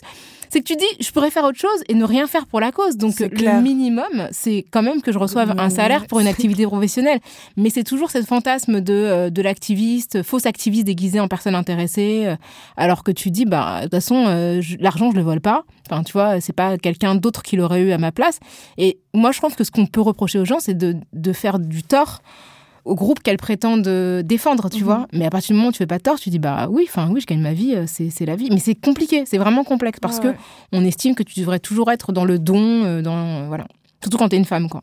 c'est 0.49 0.61
que 0.61 0.65
tu 0.65 0.75
dis, 0.75 0.85
je 0.99 1.11
pourrais 1.11 1.29
faire 1.29 1.43
autre 1.43 1.59
chose 1.59 1.83
et 1.87 1.93
ne 1.93 2.05
rien 2.05 2.27
faire 2.27 2.45
pour 2.45 2.59
la 2.59 2.71
cause. 2.71 2.97
Donc, 2.97 3.19
le 3.19 3.61
minimum, 3.61 4.27
c'est 4.31 4.65
quand 4.71 4.81
même 4.81 5.01
que 5.01 5.11
je 5.11 5.19
reçoive 5.19 5.53
un 5.57 5.69
salaire 5.69 6.07
pour 6.07 6.19
une 6.19 6.27
activité 6.37 6.65
professionnelle. 6.65 7.19
Mais 7.55 7.69
c'est 7.69 7.83
toujours 7.83 8.11
cette 8.11 8.25
fantasme 8.25 8.81
de, 8.81 8.93
euh, 8.93 9.29
de 9.29 9.41
l'activiste, 9.41 10.23
fausse 10.23 10.45
activiste 10.45 10.85
déguisée 10.85 11.19
en 11.19 11.27
personne 11.27 11.55
intéressée, 11.55 12.23
euh, 12.25 12.35
alors 12.75 13.03
que 13.03 13.11
tu 13.11 13.31
dis, 13.31 13.45
bah, 13.45 13.79
de 13.79 13.83
toute 13.83 13.91
façon, 13.91 14.25
euh, 14.27 14.61
l'argent, 14.79 15.11
je 15.11 15.17
le 15.17 15.23
vole 15.23 15.41
pas. 15.41 15.63
Enfin, 15.89 16.03
tu 16.03 16.13
vois, 16.13 16.41
c'est 16.41 16.53
pas 16.53 16.77
quelqu'un 16.77 17.15
d'autre 17.15 17.43
qui 17.43 17.55
l'aurait 17.55 17.81
eu 17.81 17.91
à 17.91 17.97
ma 17.97 18.11
place. 18.11 18.39
Et 18.77 18.99
moi, 19.13 19.31
je 19.31 19.39
pense 19.39 19.55
que 19.55 19.63
ce 19.63 19.71
qu'on 19.71 19.85
peut 19.85 20.01
reprocher 20.01 20.39
aux 20.39 20.45
gens, 20.45 20.59
c'est 20.59 20.77
de, 20.77 20.95
de 21.13 21.33
faire 21.33 21.59
du 21.59 21.83
tort 21.83 22.16
au 22.85 22.95
groupe 22.95 23.21
qu'elles 23.21 23.37
prétendent 23.37 23.87
défendre, 24.23 24.69
tu 24.69 24.81
mmh. 24.81 24.85
vois. 24.85 25.07
Mais 25.11 25.25
à 25.25 25.29
partir 25.29 25.53
du 25.53 25.57
moment 25.57 25.69
où 25.69 25.71
tu 25.71 25.79
fais 25.79 25.87
pas 25.87 25.99
tort, 25.99 26.19
tu 26.19 26.29
dis 26.29 26.39
bah 26.39 26.67
oui, 26.69 26.85
enfin 26.87 27.09
oui, 27.11 27.19
je 27.19 27.25
gagne 27.25 27.41
ma 27.41 27.53
vie, 27.53 27.75
c'est 27.87 28.25
la 28.25 28.35
vie. 28.35 28.49
Mais 28.49 28.59
c'est 28.59 28.75
compliqué, 28.75 29.25
c'est 29.25 29.37
vraiment 29.37 29.63
complexe 29.63 29.99
parce 29.99 30.19
ouais, 30.19 30.33
que 30.33 30.37
on 30.71 30.85
estime 30.85 31.13
que 31.13 31.23
tu 31.23 31.39
devrais 31.39 31.59
toujours 31.59 31.91
être 31.91 32.13
dans 32.13 32.23
le 32.23 32.39
don, 32.39 33.01
dans 33.01 33.17
euh, 33.17 33.47
voilà. 33.47 33.67
Surtout 34.01 34.17
quand 34.17 34.29
t'es 34.29 34.37
une 34.37 34.45
femme, 34.45 34.69
quoi. 34.69 34.81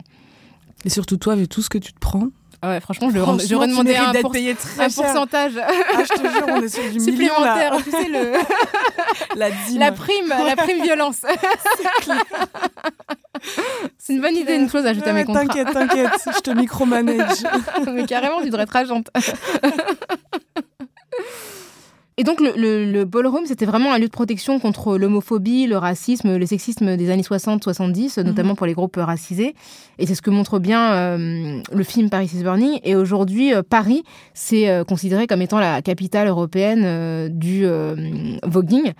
Et 0.84 0.90
surtout 0.90 1.16
toi, 1.16 1.34
vu 1.34 1.48
tout 1.48 1.62
ce 1.62 1.70
que 1.70 1.78
tu 1.78 1.92
te 1.92 1.98
prends. 1.98 2.28
Ah 2.64 2.70
ouais, 2.70 2.80
franchement, 2.80 3.10
je 3.10 3.18
j'aurais 3.46 3.68
demandé 3.68 3.94
un, 3.94 4.10
pour, 4.22 4.34
un 4.34 4.88
pourcentage. 4.88 5.52
Ah, 5.58 5.68
je 5.98 6.14
te 6.14 6.26
jure, 6.26 6.46
on 6.48 6.62
est 6.62 6.68
sur 6.68 6.82
du 6.90 6.98
supplémentaire. 6.98 7.72
Million, 7.72 7.84
tu 7.84 7.90
sais 7.90 8.08
le 8.08 8.32
la, 9.38 9.50
la 9.76 9.92
prime, 9.92 10.28
la 10.28 10.56
prime 10.56 10.82
violence. 10.82 11.26
C'est 13.98 14.14
une 14.14 14.22
bonne 14.22 14.36
idée, 14.36 14.54
une 14.54 14.70
chose 14.70 14.86
à 14.86 14.90
ajouter 14.90 15.08
ouais, 15.08 15.10
à 15.10 15.14
mes 15.14 15.24
contrats. 15.26 15.44
T'inquiète, 15.44 15.74
t'inquiète, 15.74 16.12
je 16.34 16.40
te 16.40 16.52
micromanage. 16.52 17.44
Mais 17.92 18.06
carrément, 18.06 18.40
tu 18.40 18.46
devrais 18.46 18.62
être 18.62 18.76
agente. 18.76 19.10
Et 22.16 22.22
donc 22.22 22.40
le, 22.40 22.52
le, 22.90 23.04
ballroom, 23.04 23.44
c'était 23.44 23.64
vraiment 23.64 23.92
un 23.92 23.98
lieu 23.98 24.06
de 24.06 24.12
protection 24.12 24.60
contre 24.60 24.96
l'homophobie, 24.96 25.66
le 25.66 25.76
racisme, 25.76 26.36
le 26.36 26.46
sexisme 26.46 26.96
des 26.96 27.10
années 27.10 27.22
60-70, 27.22 28.20
mhm. 28.20 28.26
notamment 28.26 28.54
pour 28.54 28.66
les 28.66 28.72
groupes 28.72 28.96
racisés. 28.96 29.56
Et 29.98 30.06
c'est 30.06 30.14
ce 30.14 30.22
que 30.22 30.30
montre 30.30 30.60
bien 30.60 30.92
euh, 30.92 31.60
le 31.72 31.84
film 31.84 32.10
Paris 32.10 32.30
is 32.32 32.44
Burning. 32.44 32.78
Et 32.84 32.94
aujourd'hui, 32.94 33.52
euh, 33.52 33.62
Paris, 33.68 34.04
c'est 34.32 34.68
euh, 34.68 34.84
considéré 34.84 35.26
comme 35.26 35.42
étant 35.42 35.58
la 35.58 35.82
capitale 35.82 36.28
européenne 36.28 37.28
du 37.30 37.66
voguing. 38.44 38.92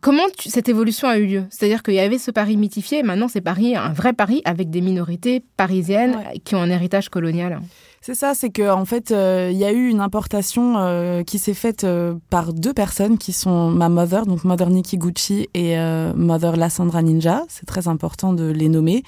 Comment 0.00 0.24
cette 0.38 0.68
évolution 0.68 1.08
a 1.08 1.18
eu 1.18 1.26
lieu? 1.26 1.44
C'est-à-dire 1.50 1.82
qu'il 1.82 1.94
y 1.94 2.00
avait 2.00 2.18
ce 2.18 2.30
Paris 2.30 2.56
mythifié, 2.56 2.98
et 2.98 3.02
maintenant 3.02 3.28
c'est 3.28 3.40
Paris, 3.40 3.76
un 3.76 3.92
vrai 3.92 4.12
Paris, 4.12 4.42
avec 4.44 4.70
des 4.70 4.80
minorités 4.80 5.42
parisiennes 5.56 6.18
qui 6.44 6.54
ont 6.54 6.60
un 6.60 6.70
héritage 6.70 7.08
colonial. 7.08 7.60
C'est 8.06 8.14
ça, 8.14 8.34
c'est 8.34 8.50
qu'en 8.50 8.82
en 8.82 8.84
fait, 8.84 9.10
euh, 9.10 9.50
il 9.52 9.58
y 9.58 9.64
a 9.64 9.72
eu 9.72 9.88
une 9.88 10.00
importation 10.00 10.74
euh, 10.78 11.24
qui 11.24 11.40
s'est 11.40 11.54
faite 11.54 11.82
euh, 11.82 12.14
par 12.30 12.52
deux 12.52 12.72
personnes 12.72 13.18
qui 13.18 13.32
sont 13.32 13.70
ma 13.72 13.88
mother, 13.88 14.26
donc 14.26 14.44
Mother 14.44 14.70
Nikki 14.70 14.96
Gucci 14.96 15.48
et 15.54 15.76
Mother 16.14 16.56
Lassandra 16.56 17.02
Ninja, 17.02 17.42
c'est 17.48 17.66
très 17.66 17.88
important 17.88 18.32
de 18.32 18.44
les 18.44 18.68
nommer, 18.68 19.02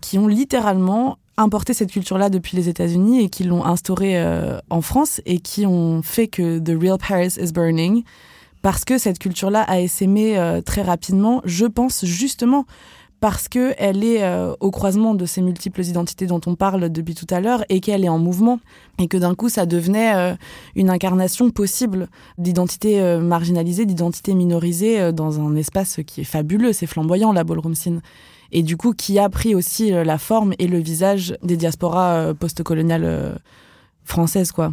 qui 0.00 0.18
ont 0.18 0.28
littéralement 0.28 1.18
importé 1.36 1.74
cette 1.74 1.90
culture-là 1.90 2.30
depuis 2.30 2.56
les 2.56 2.70
États-Unis 2.70 3.22
et 3.22 3.28
qui 3.28 3.44
l'ont 3.44 3.66
instaurée 3.66 4.16
en 4.70 4.80
France 4.80 5.20
et 5.26 5.40
qui 5.40 5.66
ont 5.66 6.00
fait 6.02 6.26
que 6.26 6.58
The 6.58 6.80
Real 6.80 6.96
Paris 6.98 7.34
is 7.38 7.52
Burning 7.52 8.02
parce 8.62 8.84
que 8.84 8.98
cette 8.98 9.18
culture-là 9.18 9.62
a 9.62 9.80
essaimé 9.80 10.60
très 10.64 10.82
rapidement, 10.82 11.40
je 11.44 11.66
pense 11.66 12.04
justement 12.04 12.66
parce 13.20 13.48
que 13.48 13.74
elle 13.78 14.04
est 14.04 14.22
euh, 14.22 14.54
au 14.60 14.70
croisement 14.70 15.14
de 15.14 15.26
ces 15.26 15.42
multiples 15.42 15.82
identités 15.82 16.26
dont 16.26 16.40
on 16.46 16.54
parle 16.54 16.88
depuis 16.90 17.14
tout 17.14 17.26
à 17.30 17.40
l'heure 17.40 17.64
et 17.68 17.80
qu'elle 17.80 18.04
est 18.04 18.08
en 18.08 18.18
mouvement 18.18 18.60
et 18.98 19.08
que 19.08 19.16
d'un 19.16 19.34
coup 19.34 19.48
ça 19.48 19.66
devenait 19.66 20.14
euh, 20.14 20.34
une 20.76 20.90
incarnation 20.90 21.50
possible 21.50 22.08
d'identité 22.36 23.00
euh, 23.00 23.20
marginalisée, 23.20 23.86
d'identité 23.86 24.34
minorisée 24.34 25.12
dans 25.12 25.40
un 25.40 25.56
espace 25.56 26.00
qui 26.06 26.20
est 26.20 26.24
fabuleux, 26.24 26.72
c'est 26.72 26.86
flamboyant 26.86 27.32
la 27.32 27.44
ballroom 27.44 27.74
scene 27.74 28.02
et 28.52 28.62
du 28.62 28.76
coup 28.76 28.92
qui 28.92 29.18
a 29.18 29.28
pris 29.28 29.54
aussi 29.54 29.90
la 29.90 30.18
forme 30.18 30.54
et 30.58 30.68
le 30.68 30.78
visage 30.78 31.36
des 31.42 31.56
diasporas 31.56 32.32
postcoloniales 32.34 33.38
françaises 34.04 34.52
quoi. 34.52 34.72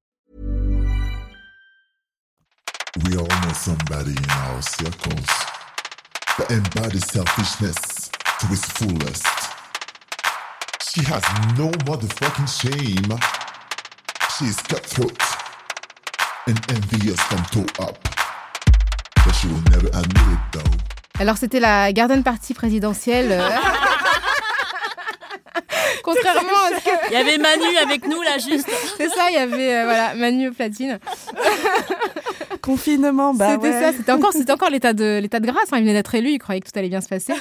We 2.99 3.15
all 3.15 3.25
know 3.25 3.53
somebody 3.53 4.11
in 4.11 4.29
our 4.29 4.61
circles 4.61 5.25
that 6.37 6.51
embodies 6.51 7.05
selfishness 7.05 8.11
to 8.39 8.47
its 8.51 8.65
fullest. 8.73 9.25
She 10.91 11.01
has 11.05 11.23
no 11.57 11.71
motherfucking 11.87 12.49
shame. 12.51 13.17
She 14.37 14.45
is 14.45 14.57
cutthroat 14.57 15.17
and 16.47 16.59
envious 16.69 17.19
from 17.21 17.45
toe 17.45 17.83
up. 17.87 17.97
But 19.23 19.31
she 19.35 19.47
will 19.47 19.63
never 19.71 19.87
admit 19.87 20.27
it 20.27 20.39
though. 20.51 20.77
Alors 21.21 21.37
c'était 21.37 21.61
la 21.61 21.93
garden 21.93 22.23
party 22.23 22.53
présidentielle. 22.53 23.41
Contrairement 26.03 26.49
à 26.65 26.79
ce 26.79 26.83
que... 26.83 26.89
Il 27.09 27.13
y 27.13 27.17
avait 27.17 27.37
Manu 27.37 27.77
avec 27.81 28.07
nous 28.07 28.21
là 28.21 28.37
juste. 28.37 28.69
C'est 28.97 29.09
ça, 29.09 29.29
il 29.29 29.35
y 29.35 29.37
avait 29.37 29.75
euh, 29.75 29.83
voilà, 29.85 30.15
Manu 30.15 30.49
au 30.49 30.51
platine. 30.53 30.99
Confinement, 32.61 33.33
bah 33.33 33.53
C'était 33.53 33.71
ça, 33.71 33.91
c'était 33.91 34.11
encore, 34.11 34.33
c'était 34.33 34.51
encore 34.51 34.69
l'état 34.69 34.93
de, 34.93 35.19
l'état 35.19 35.39
de 35.39 35.47
grâce. 35.47 35.71
Hein. 35.71 35.77
Il 35.77 35.81
venait 35.81 35.93
d'être 35.93 36.13
élu, 36.13 36.31
il 36.31 36.37
croyait 36.37 36.61
que 36.61 36.69
tout 36.69 36.77
allait 36.77 36.89
bien 36.89 37.01
se 37.01 37.09
passer. 37.09 37.33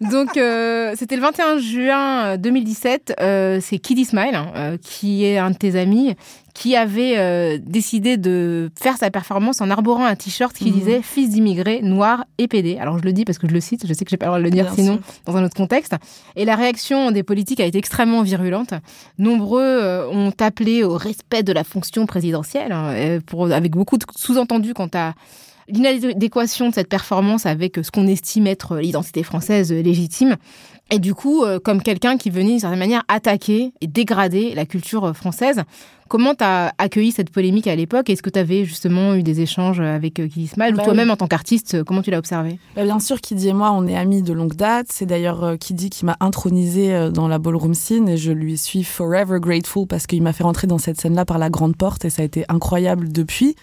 Donc, 0.00 0.36
euh, 0.36 0.94
c'était 0.96 1.16
le 1.16 1.22
21 1.22 1.58
juin 1.58 2.36
2017. 2.36 3.14
Euh, 3.20 3.60
c'est 3.62 3.78
Kiddy 3.78 4.04
Smile, 4.04 4.34
hein, 4.34 4.76
qui 4.82 5.24
est 5.24 5.38
un 5.38 5.50
de 5.50 5.56
tes 5.56 5.78
amis, 5.78 6.16
qui 6.58 6.74
avait 6.74 7.16
euh, 7.18 7.56
décidé 7.62 8.16
de 8.16 8.68
faire 8.74 8.96
sa 8.96 9.12
performance 9.12 9.60
en 9.60 9.70
arborant 9.70 10.04
un 10.04 10.16
t-shirt 10.16 10.52
qui 10.56 10.72
mhm. 10.72 10.78
disait 10.78 11.02
fils 11.02 11.30
d'immigrés, 11.30 11.82
noir 11.82 12.24
et 12.36 12.48
pédé. 12.48 12.78
Alors 12.80 12.98
je 12.98 13.04
le 13.04 13.12
dis 13.12 13.24
parce 13.24 13.38
que 13.38 13.46
je 13.46 13.54
le 13.54 13.60
cite, 13.60 13.86
je 13.86 13.92
sais 13.92 14.04
que 14.04 14.10
j'ai 14.10 14.16
pas 14.16 14.26
le 14.26 14.30
droit 14.30 14.38
de 14.40 14.44
le 14.44 14.50
dire 14.50 14.72
sinon 14.74 14.98
dans 15.24 15.36
un 15.36 15.44
autre 15.44 15.54
contexte. 15.54 15.94
Et 16.34 16.44
la 16.44 16.56
réaction 16.56 17.12
des 17.12 17.22
politiques 17.22 17.60
a 17.60 17.64
été 17.64 17.78
extrêmement 17.78 18.22
virulente. 18.22 18.74
Nombreux 19.18 19.62
euh, 19.62 20.08
ont 20.08 20.32
appelé 20.40 20.82
au 20.82 20.96
respect 20.96 21.44
de 21.44 21.52
la 21.52 21.62
fonction 21.62 22.06
présidentielle, 22.06 22.72
hein, 22.72 23.20
pour, 23.24 23.52
avec 23.52 23.70
beaucoup 23.70 23.96
de 23.96 24.04
sous-entendus 24.16 24.74
quant 24.74 24.90
à 24.94 25.14
l'inadéquation 25.68 26.70
de 26.70 26.74
cette 26.74 26.88
performance 26.88 27.46
avec 27.46 27.78
ce 27.80 27.90
qu'on 27.92 28.08
estime 28.08 28.48
être 28.48 28.78
l'identité 28.78 29.22
française 29.22 29.72
légitime. 29.72 30.36
Et 30.90 30.98
du 30.98 31.14
coup, 31.14 31.44
euh, 31.44 31.58
comme 31.58 31.82
quelqu'un 31.82 32.16
qui 32.16 32.30
venait 32.30 32.50
d'une 32.50 32.60
certaine 32.60 32.78
manière 32.78 33.04
attaquer 33.08 33.72
et 33.82 33.86
dégrader 33.86 34.54
la 34.54 34.64
culture 34.64 35.14
française, 35.14 35.62
comment 36.08 36.34
tu 36.34 36.42
as 36.42 36.72
accueilli 36.78 37.12
cette 37.12 37.30
polémique 37.30 37.66
à 37.66 37.76
l'époque? 37.76 38.08
Est-ce 38.08 38.22
que 38.22 38.30
tu 38.30 38.38
avais 38.38 38.64
justement 38.64 39.14
eu 39.14 39.22
des 39.22 39.42
échanges 39.42 39.80
avec 39.80 40.18
euh, 40.18 40.28
Kid 40.28 40.44
Ismail 40.44 40.72
ou 40.72 40.76
bah 40.76 40.84
toi-même 40.84 41.10
en 41.10 41.16
tant 41.16 41.26
qu'artiste, 41.26 41.74
euh, 41.74 41.84
comment 41.84 42.00
tu 42.00 42.10
l'as 42.10 42.18
observé? 42.18 42.58
Bah 42.74 42.84
Bien 42.84 43.00
sûr, 43.00 43.20
Kiddy 43.20 43.48
et 43.48 43.52
moi, 43.52 43.72
on 43.72 43.86
est 43.86 43.96
amis 43.96 44.22
de 44.22 44.32
longue 44.32 44.54
date. 44.54 44.86
C'est 44.90 45.04
d'ailleurs 45.04 45.58
Kiddy 45.58 45.90
qui 45.90 46.06
m'a 46.06 46.16
intronisé 46.20 47.10
dans 47.12 47.28
la 47.28 47.38
ballroom 47.38 47.74
scene 47.74 48.08
et 48.08 48.16
je 48.16 48.32
lui 48.32 48.56
suis 48.56 48.82
forever 48.82 49.40
grateful 49.40 49.86
parce 49.86 50.06
qu'il 50.06 50.22
m'a 50.22 50.32
fait 50.32 50.44
rentrer 50.44 50.66
dans 50.66 50.78
cette 50.78 50.98
scène-là 50.98 51.26
par 51.26 51.36
la 51.36 51.50
grande 51.50 51.76
porte 51.76 52.06
et 52.06 52.10
ça 52.10 52.22
a 52.22 52.24
été 52.24 52.46
incroyable 52.48 53.12
depuis. 53.12 53.56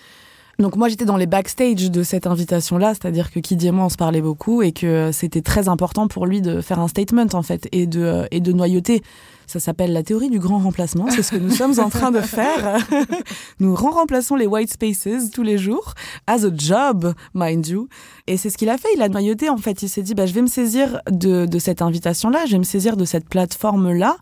Donc 0.59 0.75
moi 0.75 0.87
j'étais 0.87 1.05
dans 1.05 1.17
les 1.17 1.25
backstage 1.25 1.91
de 1.91 2.03
cette 2.03 2.27
invitation-là, 2.27 2.93
c'est-à-dire 2.93 3.31
que 3.31 3.39
Kid 3.39 3.63
et 3.63 3.71
moi 3.71 3.85
on 3.85 3.89
se 3.89 3.97
parlait 3.97 4.21
beaucoup 4.21 4.61
et 4.61 4.71
que 4.71 5.11
c'était 5.11 5.41
très 5.41 5.67
important 5.67 6.07
pour 6.07 6.25
lui 6.25 6.41
de 6.41 6.61
faire 6.61 6.79
un 6.79 6.87
statement 6.87 7.27
en 7.33 7.43
fait 7.43 7.67
et 7.71 7.87
de 7.87 8.25
et 8.31 8.39
de 8.39 8.51
noyauter. 8.51 9.01
Ça 9.47 9.59
s'appelle 9.59 9.93
la 9.93 10.01
théorie 10.01 10.29
du 10.29 10.39
grand 10.39 10.57
remplacement. 10.57 11.07
C'est 11.09 11.21
ce 11.21 11.31
que 11.31 11.37
nous 11.37 11.51
sommes 11.55 11.79
en 11.79 11.89
train 11.89 12.11
de 12.11 12.21
faire. 12.21 12.77
nous 13.59 13.75
remplaçons 13.75 14.35
les 14.35 14.47
white 14.47 14.71
spaces 14.71 15.29
tous 15.31 15.43
les 15.43 15.57
jours, 15.57 15.93
as 16.27 16.45
a 16.45 16.49
job, 16.55 17.13
mind 17.33 17.67
you. 17.67 17.87
Et 18.27 18.37
c'est 18.37 18.49
ce 18.49 18.57
qu'il 18.57 18.69
a 18.69 18.77
fait. 18.77 18.87
Il 18.95 19.01
a 19.01 19.09
noyauté 19.09 19.49
en 19.49 19.57
fait. 19.57 19.83
Il 19.83 19.89
s'est 19.89 20.01
dit, 20.01 20.15
bah, 20.15 20.25
je 20.25 20.33
vais 20.33 20.41
me 20.41 20.47
saisir 20.47 20.99
de, 21.11 21.45
de 21.45 21.59
cette 21.59 21.81
invitation-là, 21.81 22.45
je 22.45 22.53
vais 22.53 22.59
me 22.59 22.63
saisir 22.63 22.97
de 22.97 23.05
cette 23.05 23.29
plateforme-là 23.29 24.17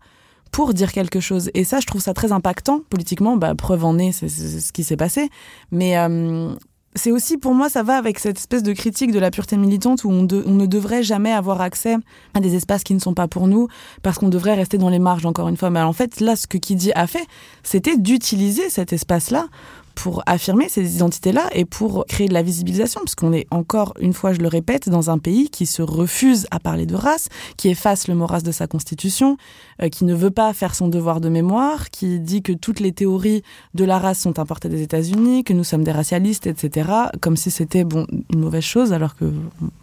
pour 0.54 0.74
dire 0.74 0.94
quelque 0.94 1.20
chose. 1.20 1.50
Et 1.56 1.66
ça, 1.66 1.82
je 1.82 1.88
trouve 1.88 2.00
ça 2.00 2.14
très 2.14 2.32
impactant 2.32 2.82
politiquement. 2.90 3.36
Bah, 3.36 3.56
preuve 3.56 3.84
en 3.84 3.98
est, 3.98 4.14
c'est 4.14 4.30
ce 4.30 4.72
qui 4.72 4.84
s'est 4.84 4.96
passé. 4.96 5.30
Mais 5.72 5.98
euh, 5.98 6.54
c'est 6.94 7.12
aussi, 7.12 7.38
pour 7.38 7.56
moi, 7.56 7.70
ça 7.70 7.82
va 7.82 7.98
avec 7.98 8.20
cette 8.20 8.38
espèce 8.38 8.62
de 8.62 8.72
critique 8.72 9.12
de 9.12 9.18
la 9.18 9.32
pureté 9.32 9.58
militante 9.58 10.04
où 10.04 10.12
on, 10.12 10.28
on, 10.32 10.54
ne 10.54 10.66
devrait 10.68 11.02
jamais 11.02 11.32
avoir 11.32 11.60
accès 11.60 11.96
à 12.36 12.40
des 12.40 12.54
espaces 12.54 12.84
qui 12.84 12.94
ne 12.94 13.00
sont 13.00 13.16
pas 13.16 13.28
pour 13.28 13.48
nous 13.48 13.68
parce 14.04 14.20
qu'on 14.20 14.30
devrait 14.30 14.54
rester 14.54 14.78
dans 14.78 14.90
les 14.90 15.00
marges, 15.00 15.26
encore 15.26 15.48
une 15.50 15.58
fois. 15.58 15.72
Mais 15.72 15.82
en 15.82 15.94
fait, 15.94 16.20
là, 16.20 16.36
ce 16.36 16.46
que 16.46 16.60
Kidi 16.60 16.92
a 16.94 17.08
fait, 17.08 17.26
c'était 17.64 17.98
d'utiliser 17.98 18.70
cet 18.70 18.94
espace-là 18.94 19.48
pour 19.96 20.24
affirmer 20.26 20.70
ces 20.70 20.96
identités-là 20.96 21.50
et 21.54 21.66
pour 21.66 22.06
créer 22.08 22.28
de 22.28 22.34
la 22.34 22.42
visibilisation, 22.42 23.02
parce 23.02 23.16
qu'on 23.16 23.34
est 23.34 23.48
encore, 23.52 23.94
une 24.00 24.14
fois 24.14 24.34
je 24.34 24.40
le 24.40 24.48
répète, 24.48 24.90
dans 24.90 25.10
un 25.10 25.18
pays 25.18 25.50
qui 25.50 25.66
se 25.66 25.82
refuse 25.82 26.48
à 26.52 26.60
parler 26.60 26.86
de 26.86 26.96
race, 26.96 27.30
qui 27.58 27.70
efface 27.70 28.08
le 28.08 28.16
mot 28.16 28.26
race 28.26 28.44
de 28.44 28.52
sa 28.52 28.68
constitution, 28.68 29.38
euh, 29.82 29.90
qui 29.90 30.06
ne 30.06 30.14
veut 30.14 30.32
pas 30.32 30.54
faire 30.54 30.76
son 30.76 30.88
devoir 30.88 31.22
de 31.22 31.30
mémoire, 31.30 31.90
qui 31.90 32.20
dit 32.20 32.42
que 32.42 32.54
toutes 32.54 32.80
les 32.80 32.92
théories 32.92 33.44
de 33.74 33.86
la 33.86 34.00
race 34.00 34.20
sont 34.20 34.40
importées 34.40 34.70
des 34.70 34.82
États-Unis, 34.82 35.44
que 35.44 35.54
nous 35.54 35.64
sommes 35.64 35.84
des 35.84 35.92
racialistes, 35.92 36.48
etc., 36.48 36.90
comme 37.22 37.38
si 37.38 37.52
c'était 37.52 37.84
bon 37.84 38.08
une 38.32 38.40
mauvaise 38.40 38.64
chose, 38.64 38.94
alors 38.94 39.16
que 39.16 39.26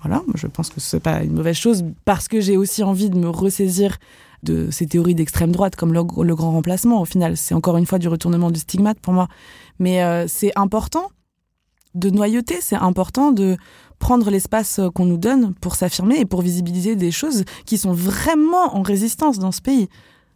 voilà, 0.03 0.23
je 0.35 0.47
pense 0.47 0.71
que 0.71 0.81
ce 0.81 0.97
n'est 0.97 1.01
pas 1.01 1.23
une 1.23 1.33
mauvaise 1.33 1.57
chose, 1.57 1.85
parce 2.05 2.29
que 2.29 2.41
j'ai 2.41 2.57
aussi 2.57 2.83
envie 2.83 3.11
de 3.11 3.17
me 3.17 3.29
ressaisir 3.29 3.99
de 4.43 4.71
ces 4.71 4.87
théories 4.87 5.15
d'extrême 5.15 5.53
droite 5.53 5.77
comme 5.77 5.93
le, 5.93 6.03
grand 6.03 6.53
remplacement. 6.53 7.01
Au 7.01 7.05
final, 7.05 7.37
c'est 7.37 7.55
encore 7.55 7.77
une 7.77 7.87
fois 7.87 7.99
du 7.99 8.09
retournement 8.09 8.51
du 8.51 8.61
stigmate 8.61 8.99
pour 8.99 9.13
moi. 9.13 9.29
Mais 9.81 10.03
euh, 10.05 10.27
c'est 10.29 10.53
important 10.57 11.09
de 11.97 12.09
noyauter, 12.11 12.59
c'est 12.61 12.77
important 12.77 13.33
de 13.33 13.57
prendre 13.99 14.31
l'espace 14.31 14.79
euh, 14.79 14.91
qu'on 14.91 15.07
nous 15.07 15.19
donne 15.19 15.55
pour 15.61 15.75
s'affirmer 15.75 16.21
et 16.21 16.25
pour 16.25 16.43
visibiliser 16.43 16.95
des 16.95 17.11
choses 17.11 17.45
qui 17.67 17.77
sont 17.79 17.93
vraiment 17.93 18.77
en 18.77 18.83
résistance 18.83 19.39
dans 19.41 19.51
ce 19.53 19.61
pays. 19.61 19.89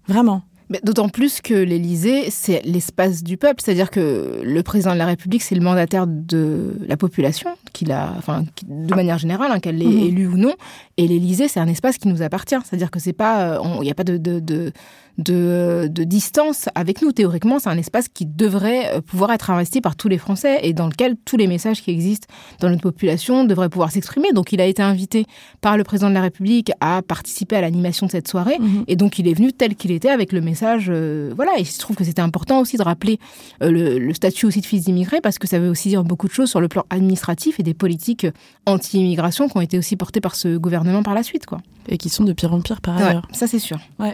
Vraiment. 0.08 0.42
D'autant 0.82 1.10
plus 1.10 1.42
que 1.42 1.52
l'Élysée, 1.54 2.30
c'est 2.30 2.62
l'espace 2.64 3.22
du 3.22 3.36
peuple, 3.36 3.60
c'est-à-dire 3.62 3.90
que 3.90 4.40
le 4.42 4.62
président 4.62 4.94
de 4.94 4.98
la 4.98 5.04
République, 5.06 5.42
c'est 5.42 5.54
le 5.54 5.60
mandataire 5.60 6.06
de 6.08 6.74
la 6.88 6.96
population, 6.96 7.50
qu'il 7.74 7.92
a, 7.92 8.14
enfin, 8.16 8.44
de 8.66 8.94
manière 8.94 9.18
générale, 9.18 9.52
hein, 9.52 9.60
qu'elle 9.60 9.76
l'ait 9.76 9.84
Mhm. 9.84 9.98
élu 10.06 10.26
ou 10.26 10.36
non. 10.38 10.54
Et 10.96 11.06
l'Élysée, 11.06 11.48
c'est 11.48 11.60
un 11.60 11.68
espace 11.68 11.98
qui 11.98 12.08
nous 12.08 12.22
appartient. 12.22 12.56
C'est-à-dire 12.64 12.90
que 12.90 12.98
c'est 12.98 13.12
pas, 13.12 13.60
il 13.76 13.80
n'y 13.82 13.90
a 13.90 13.94
pas 13.94 14.04
de, 14.04 14.16
de, 14.16 14.40
de, 14.40 14.72
de, 15.18 15.88
de 15.90 16.04
distance 16.04 16.68
avec 16.74 17.02
nous. 17.02 17.12
Théoriquement, 17.12 17.58
c'est 17.58 17.68
un 17.68 17.78
espace 17.78 18.08
qui 18.08 18.26
devrait 18.26 18.94
euh, 18.96 19.00
pouvoir 19.00 19.32
être 19.32 19.50
investi 19.50 19.80
par 19.80 19.94
tous 19.96 20.08
les 20.08 20.18
Français 20.18 20.60
et 20.62 20.72
dans 20.72 20.86
lequel 20.86 21.16
tous 21.24 21.36
les 21.36 21.46
messages 21.46 21.82
qui 21.82 21.90
existent 21.90 22.26
dans 22.60 22.68
notre 22.68 22.82
population 22.82 23.44
devraient 23.44 23.68
pouvoir 23.68 23.90
s'exprimer. 23.92 24.32
Donc, 24.32 24.52
il 24.52 24.60
a 24.60 24.66
été 24.66 24.82
invité 24.82 25.26
par 25.60 25.76
le 25.76 25.84
président 25.84 26.08
de 26.08 26.14
la 26.14 26.22
République 26.22 26.72
à 26.80 27.02
participer 27.02 27.56
à 27.56 27.60
l'animation 27.60 28.06
de 28.06 28.10
cette 28.12 28.28
soirée. 28.28 28.56
Mhm. 28.58 28.84
Et 28.88 28.96
donc, 28.96 29.18
il 29.18 29.28
est 29.28 29.34
venu 29.34 29.52
tel 29.52 29.76
qu'il 29.76 29.90
était 29.92 30.08
avec 30.10 30.32
le 30.32 30.40
message. 30.40 30.86
euh, 30.88 31.32
voilà. 31.36 31.52
Et 31.58 31.64
je 31.64 31.78
trouve 31.78 31.96
que 31.96 32.04
c'était 32.04 32.22
important 32.22 32.60
aussi 32.60 32.76
de 32.76 32.82
rappeler 32.82 33.18
euh, 33.62 33.70
le, 33.70 33.98
le 33.98 34.14
statut 34.14 34.46
aussi 34.46 34.60
de 34.60 34.66
fils 34.66 34.84
d'immigrés 34.84 35.20
parce 35.20 35.38
que 35.38 35.46
ça 35.46 35.58
veut 35.58 35.68
aussi 35.68 35.88
dire 35.90 36.02
beaucoup 36.04 36.26
de 36.28 36.32
choses 36.32 36.50
sur 36.50 36.60
le 36.60 36.68
plan 36.68 36.84
administratif 36.90 37.60
et 37.60 37.62
des 37.62 37.74
politiques 37.74 38.26
anti-immigration 38.66 39.48
qui 39.48 39.56
ont 39.56 39.60
été 39.60 39.78
aussi 39.78 39.96
portées 39.96 40.20
par 40.20 40.34
ce 40.34 40.56
gouvernement 40.56 41.02
par 41.02 41.14
la 41.14 41.22
suite, 41.22 41.46
quoi. 41.46 41.58
Et 41.88 41.98
qui 41.98 42.08
sont 42.08 42.24
de 42.24 42.32
pire 42.32 42.52
en 42.54 42.60
pire 42.62 42.80
par 42.80 42.96
Ouais, 42.96 43.02
ailleurs. 43.02 43.28
ça, 43.32 43.46
c'est 43.46 43.58
sûr. 43.58 43.78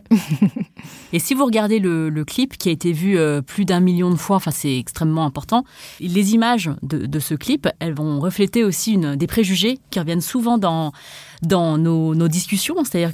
Et 1.13 1.19
si 1.19 1.35
vous 1.35 1.45
regardez 1.45 1.79
le, 1.79 2.25
clip 2.25 2.57
qui 2.57 2.69
a 2.69 2.73
été 2.73 2.93
vu 2.93 3.19
euh, 3.19 3.43
plus 3.43 3.65
d'un 3.65 3.81
million 3.81 4.11
de 4.11 4.17
fois, 4.17 4.37
enfin 4.37 4.51
c'est 4.51 4.79
extrêmement 4.79 5.25
important, 5.25 5.65
les 5.99 6.35
images 6.35 6.71
de, 6.83 7.19
ce 7.19 7.35
clip, 7.35 7.69
elles 7.81 7.95
vont 7.95 8.21
refléter 8.21 8.63
aussi 8.65 8.97
des 8.99 9.27
préjugés 9.27 9.79
qui 9.91 9.99
reviennent 9.99 10.21
souvent 10.21 10.59
dans, 10.59 10.93
dans 11.43 11.79
nos, 11.79 12.15
nos 12.15 12.29
discussions. 12.29 12.77
C'est-à-dire 12.85 13.13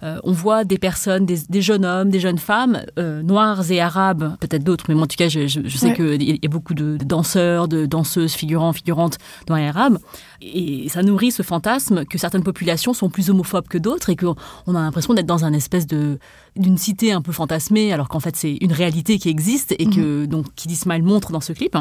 qu'on 0.00 0.32
voit 0.32 0.64
des 0.64 0.78
personnes, 0.78 1.26
des, 1.26 1.38
des 1.48 1.62
jeunes 1.62 1.84
hommes, 1.84 2.10
des 2.10 2.20
jeunes 2.20 2.38
femmes, 2.38 2.82
euh, 2.98 3.22
noirs 3.22 3.70
et 3.70 3.80
arabes, 3.80 4.36
peut-être 4.40 4.62
d'autres, 4.64 4.84
mais 4.88 4.94
moi 4.94 5.04
en 5.04 5.06
tout 5.06 5.16
cas 5.16 5.28
je, 5.28 5.46
je, 5.46 5.60
je 5.64 5.76
sais 5.78 5.88
Ouais. 5.88 5.94
qu'il 5.94 6.22
y 6.22 6.46
a 6.46 6.48
beaucoup 6.48 6.74
de 6.74 6.96
danseurs, 7.04 7.68
de 7.68 7.86
danseuses, 7.86 8.32
figurants, 8.34 8.72
figurantes 8.72 9.18
noirs 9.48 9.60
et 9.60 9.68
arabes. 9.68 9.98
Et 10.40 10.88
ça 10.88 11.02
nourrit 11.02 11.30
ce 11.32 11.42
fantasme 11.42 12.04
que 12.04 12.18
certaines 12.18 12.42
populations 12.44 12.92
sont 12.94 13.08
plus 13.10 13.30
homophobes 13.30 13.66
que 13.68 13.78
d'autres 13.78 14.10
et 14.10 14.16
qu'on 14.16 14.36
on 14.66 14.74
a 14.74 14.80
l'impression 14.80 15.14
d'être 15.14 15.26
dans 15.26 15.44
un 15.44 15.52
espèce 15.52 15.86
de 15.86 16.18
d'une 16.56 16.76
cité 16.78 17.12
un 17.12 17.22
peu 17.22 17.32
fantasmée, 17.32 17.92
alors 17.92 18.08
qu'en 18.08 18.20
fait 18.20 18.34
c'est 18.36 18.56
une 18.60 18.72
réalité 18.72 19.18
qui 19.18 19.28
existe 19.28 19.72
et 19.78 19.86
que 19.86 20.26
donc 20.26 20.46
Kid 20.56 20.70
Ismail 20.70 21.02
montre 21.02 21.30
dans 21.32 21.40
ce 21.40 21.52
clip. 21.52 21.76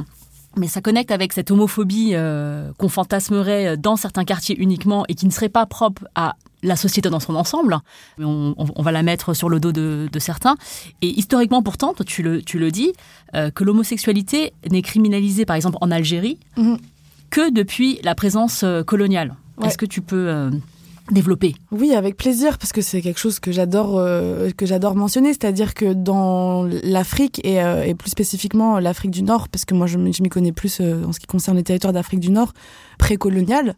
Mais 0.58 0.68
ça 0.68 0.82
connecte 0.82 1.12
avec 1.12 1.34
cette 1.34 1.52
homophobie 1.52 2.12
euh, 2.14 2.72
qu'on 2.78 2.90
fantasmerait 2.90 3.78
dans 3.78 3.96
certains 3.96 4.26
quartiers 4.26 4.58
uniquement 4.60 5.06
et 5.08 5.14
qui 5.16 5.26
ne 5.26 5.32
serait 5.32 5.50
pas 5.50 5.66
propre 5.66 6.08
à 6.16 6.36
la 6.64 6.76
société 6.76 7.10
dans 7.10 7.20
son 7.20 7.36
ensemble. 7.36 7.78
On, 8.20 8.56
on- 8.58 8.66
on 8.76 8.82
va 8.82 8.92
la 8.92 9.04
mettre 9.04 9.34
sur 9.36 9.48
le 9.50 9.60
dos 9.60 9.72
de, 9.72 10.10
de 10.12 10.20
certains. 10.20 10.56
Et 11.02 11.08
historiquement, 11.08 11.62
pourtant, 11.62 11.94
tu 12.06 12.24
le, 12.24 12.42
tu 12.42 12.58
le 12.58 12.72
dis, 12.72 12.94
euh, 13.36 13.52
que 13.52 13.64
l'homosexualité 13.64 14.54
n'est 14.72 14.82
criminalisée, 14.82 15.46
par 15.46 15.56
exemple, 15.56 15.78
en 15.82 15.92
Algérie, 15.92 16.40
Mhm. 16.58 16.78
que 17.30 17.52
depuis 17.52 18.00
la 18.04 18.16
présence 18.16 18.64
euh, 18.64 18.84
coloniale. 18.84 19.36
Ouais. 19.60 19.68
Est-ce 19.68 19.78
que 19.78 19.86
tu 19.86 20.02
peux 20.02 20.28
euh, 20.30 20.50
développer 21.12 21.56
Oui, 21.72 21.94
avec 21.94 22.18
plaisir, 22.18 22.58
parce 22.58 22.72
que 22.72 22.82
c'est 22.82 23.02
quelque 23.02 23.20
chose 23.20 23.40
que 23.40 23.52
j'adore 23.52 23.98
euh, 23.98 24.50
que 24.52 24.66
j'adore 24.66 24.96
mentionner, 24.96 25.30
c'est-à-dire 25.30 25.74
que 25.74 25.94
dans 25.94 26.64
l'Afrique 26.84 27.42
et, 27.44 27.62
euh, 27.62 27.84
et 27.84 27.96
plus 27.96 28.10
spécifiquement 28.10 28.80
l'Afrique 28.80 29.12
du 29.12 29.24
Nord, 29.24 29.50
parce 29.50 29.66
que 29.66 29.74
moi 29.74 29.88
je, 29.88 29.98
m'y 29.98 30.30
connais 30.30 30.52
plus 30.52 30.80
euh, 30.82 31.04
en 31.06 31.14
ce 31.14 31.20
qui 31.20 31.28
concerne 31.28 31.58
les 31.58 31.64
territoires 31.64 31.94
d'Afrique 31.94 32.20
du 32.20 32.32
Nord 32.32 32.54
précolonial, 32.98 33.76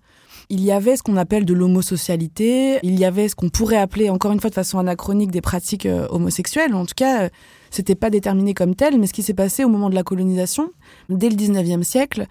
il 0.50 0.62
y 0.62 0.72
avait 0.72 0.98
ce 0.98 1.04
qu'on 1.04 1.16
appelle 1.16 1.46
de 1.46 1.54
l'homosocialité, 1.54 2.80
il 2.82 3.00
y 3.00 3.06
avait 3.06 3.30
ce 3.30 3.36
qu'on 3.36 3.50
pourrait 3.50 3.78
appeler 3.78 4.10
encore 4.10 4.32
une 4.32 4.40
fois 4.40 4.50
de 4.50 4.56
façon 4.56 4.80
anachronique 4.80 5.30
des 5.30 5.42
pratiques 5.42 5.86
euh, 5.86 6.08
homosexuelles. 6.10 6.74
En 6.74 6.86
tout 6.86 6.96
cas, 6.96 7.24
euh, 7.24 7.30
c'était 7.70 7.96
pas 7.96 8.10
déterminé 8.10 8.56
comme 8.56 8.74
tel, 8.74 9.00
mais 9.00 9.06
ce 9.06 9.14
qui 9.14 9.22
s'est 9.22 9.36
passé 9.36 9.64
au 9.64 9.70
moment 9.70 9.92
de 9.92 9.96
la 9.96 10.02
colonisation, 10.02 10.72
dès 11.10 11.30
le 11.30 11.36
19e 11.36 11.84
siècle, 11.84 12.26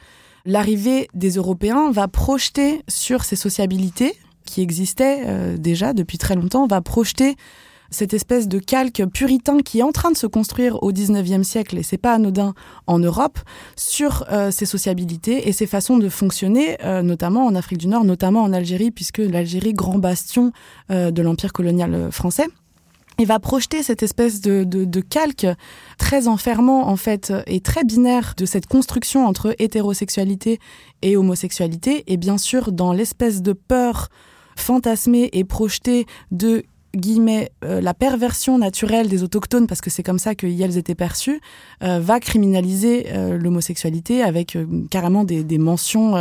l'arrivée 0.44 1.08
des 1.14 1.30
Européens 1.36 1.92
va 1.92 2.08
projeter 2.08 2.82
sur 2.88 3.24
ces 3.24 3.36
sociabilités 3.36 4.16
qui 4.48 4.62
existaient 4.62 5.22
euh, 5.26 5.56
déjà 5.56 5.92
depuis 5.92 6.18
très 6.18 6.34
longtemps, 6.34 6.66
va 6.66 6.80
projeter 6.80 7.36
cette 7.90 8.12
espèce 8.12 8.48
de 8.48 8.58
calque 8.58 9.02
puritain 9.14 9.60
qui 9.60 9.78
est 9.78 9.82
en 9.82 9.92
train 9.92 10.10
de 10.10 10.16
se 10.16 10.26
construire 10.26 10.82
au 10.82 10.92
19e 10.92 11.42
siècle, 11.42 11.78
et 11.78 11.82
c'est 11.82 11.96
pas 11.96 12.14
anodin 12.14 12.54
en 12.86 12.98
Europe, 12.98 13.38
sur 13.76 14.26
euh, 14.30 14.50
ces 14.50 14.66
sociabilités 14.66 15.48
et 15.48 15.52
ces 15.52 15.66
façons 15.66 15.96
de 15.96 16.08
fonctionner, 16.08 16.76
euh, 16.84 17.02
notamment 17.02 17.46
en 17.46 17.54
Afrique 17.54 17.78
du 17.78 17.86
Nord, 17.86 18.04
notamment 18.04 18.42
en 18.42 18.52
Algérie, 18.52 18.90
puisque 18.90 19.18
l'Algérie, 19.18 19.72
grand 19.72 19.98
bastion 19.98 20.52
de 20.90 21.22
l'empire 21.22 21.52
colonial 21.52 22.10
français, 22.10 22.46
et 23.18 23.24
va 23.24 23.38
projeter 23.40 23.82
cette 23.82 24.02
espèce 24.02 24.40
de, 24.40 24.64
de 24.64 25.00
calque 25.00 25.46
très 25.98 26.28
enfermant 26.28 26.88
en 26.88 26.96
fait 26.96 27.32
et 27.46 27.60
très 27.60 27.84
binaire 27.84 28.34
de 28.36 28.46
cette 28.46 28.66
construction 28.66 29.26
entre 29.26 29.54
hétérosexualité 29.58 30.60
et 31.02 31.16
homosexualité. 31.16 32.04
Et 32.06 32.16
bien 32.16 32.38
sûr 32.38 32.70
dans 32.72 32.92
l'espèce 32.92 33.42
de 33.42 33.52
peur 33.52 34.08
fantasmée 34.58 35.30
et 35.32 35.44
projetée 35.44 36.06
de 36.30 36.64
guillemets 36.98 37.50
euh, 37.64 37.80
la 37.80 37.94
perversion 37.94 38.58
naturelle 38.58 39.08
des 39.08 39.22
autochtones 39.22 39.66
parce 39.66 39.80
que 39.80 39.90
c'est 39.90 40.02
comme 40.02 40.18
ça 40.18 40.34
que 40.34 40.46
elles 40.46 40.76
étaient 40.76 40.94
perçues 40.94 41.40
euh, 41.82 42.00
va 42.00 42.20
criminaliser 42.20 43.06
euh, 43.12 43.38
l'homosexualité 43.38 44.22
avec 44.22 44.56
carrément 44.90 45.24
des, 45.24 45.58
mentions 45.58 46.14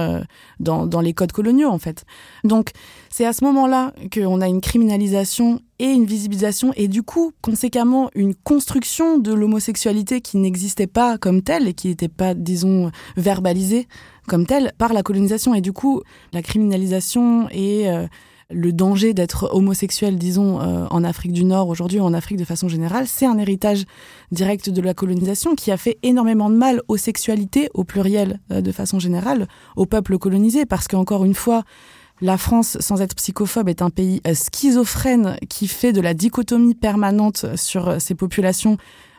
dans, 0.59 0.85
dans 0.85 1.01
les 1.01 1.13
codes 1.13 1.31
coloniaux 1.31 1.69
en 1.69 1.79
fait. 1.79 2.05
Donc 2.43 2.71
c'est 3.09 3.25
à 3.25 3.33
ce 3.33 3.43
moment-là 3.45 3.93
qu'on 4.13 4.41
a 4.41 4.47
une 4.47 4.61
criminalisation 4.61 5.61
et 5.79 5.85
une 5.85 6.05
visibilisation 6.05 6.73
et 6.75 6.87
du 6.87 7.03
coup 7.03 7.33
conséquemment 7.41 8.09
une 8.15 8.33
construction 8.35 9.17
de 9.17 9.33
l'homosexualité 9.33 10.21
qui 10.21 10.37
n'existait 10.37 10.87
pas 10.87 11.17
comme 11.17 11.41
telle 11.41 11.67
et 11.67 11.73
qui 11.73 11.89
n'était 11.89 12.07
pas 12.07 12.33
disons 12.33 12.91
verbalisée 13.15 13.87
comme 14.27 14.45
telle 14.45 14.73
par 14.77 14.93
la 14.93 15.03
colonisation. 15.03 15.53
Et 15.53 15.61
du 15.61 15.73
coup 15.73 16.01
la 16.33 16.41
criminalisation 16.41 17.47
et 17.51 17.87
le 18.49 18.71
danger 18.71 19.13
d'être 19.13 19.49
homosexuel, 19.53 20.17
disons, 20.17 20.61
euh, 20.61 20.87
en 20.89 21.03
Afrique 21.03 21.33
du 21.33 21.43
Nord 21.43 21.67
aujourd'hui, 21.69 21.99
ou 21.99 22.03
en 22.03 22.13
Afrique 22.13 22.37
de 22.37 22.45
façon 22.45 22.67
générale, 22.67 23.05
c'est 23.07 23.25
un 23.25 23.37
héritage 23.37 23.83
direct 24.31 24.69
de 24.69 24.81
la 24.81 24.93
colonisation 24.93 25.55
qui 25.55 25.71
a 25.71 25.77
fait 25.77 25.97
énormément 26.03 26.49
de 26.49 26.55
mal 26.55 26.81
aux 26.87 26.97
sexualités, 26.97 27.69
au 27.73 27.83
pluriel 27.83 28.39
euh, 28.51 28.61
de 28.61 28.71
façon 28.71 28.99
générale, 28.99 29.47
au 29.75 29.85
peuple 29.85 30.17
colonisé, 30.17 30.65
parce 30.65 30.87
qu'encore 30.87 31.25
une 31.25 31.33
fois, 31.33 31.63
la 32.21 32.37
France, 32.37 32.77
sans 32.79 33.01
être 33.01 33.15
psychophobe, 33.15 33.69
est 33.69 33.81
un 33.81 33.89
pays 33.89 34.21
euh, 34.25 34.33
schizophrène 34.33 35.37
qui 35.49 35.67
fait 35.67 35.91
de 35.91 36.01
la 36.01 36.13
dichotomie 36.13 36.75
permanente 36.75 37.45
sur 37.55 38.01
ses 38.01 38.15
populations 38.15 38.77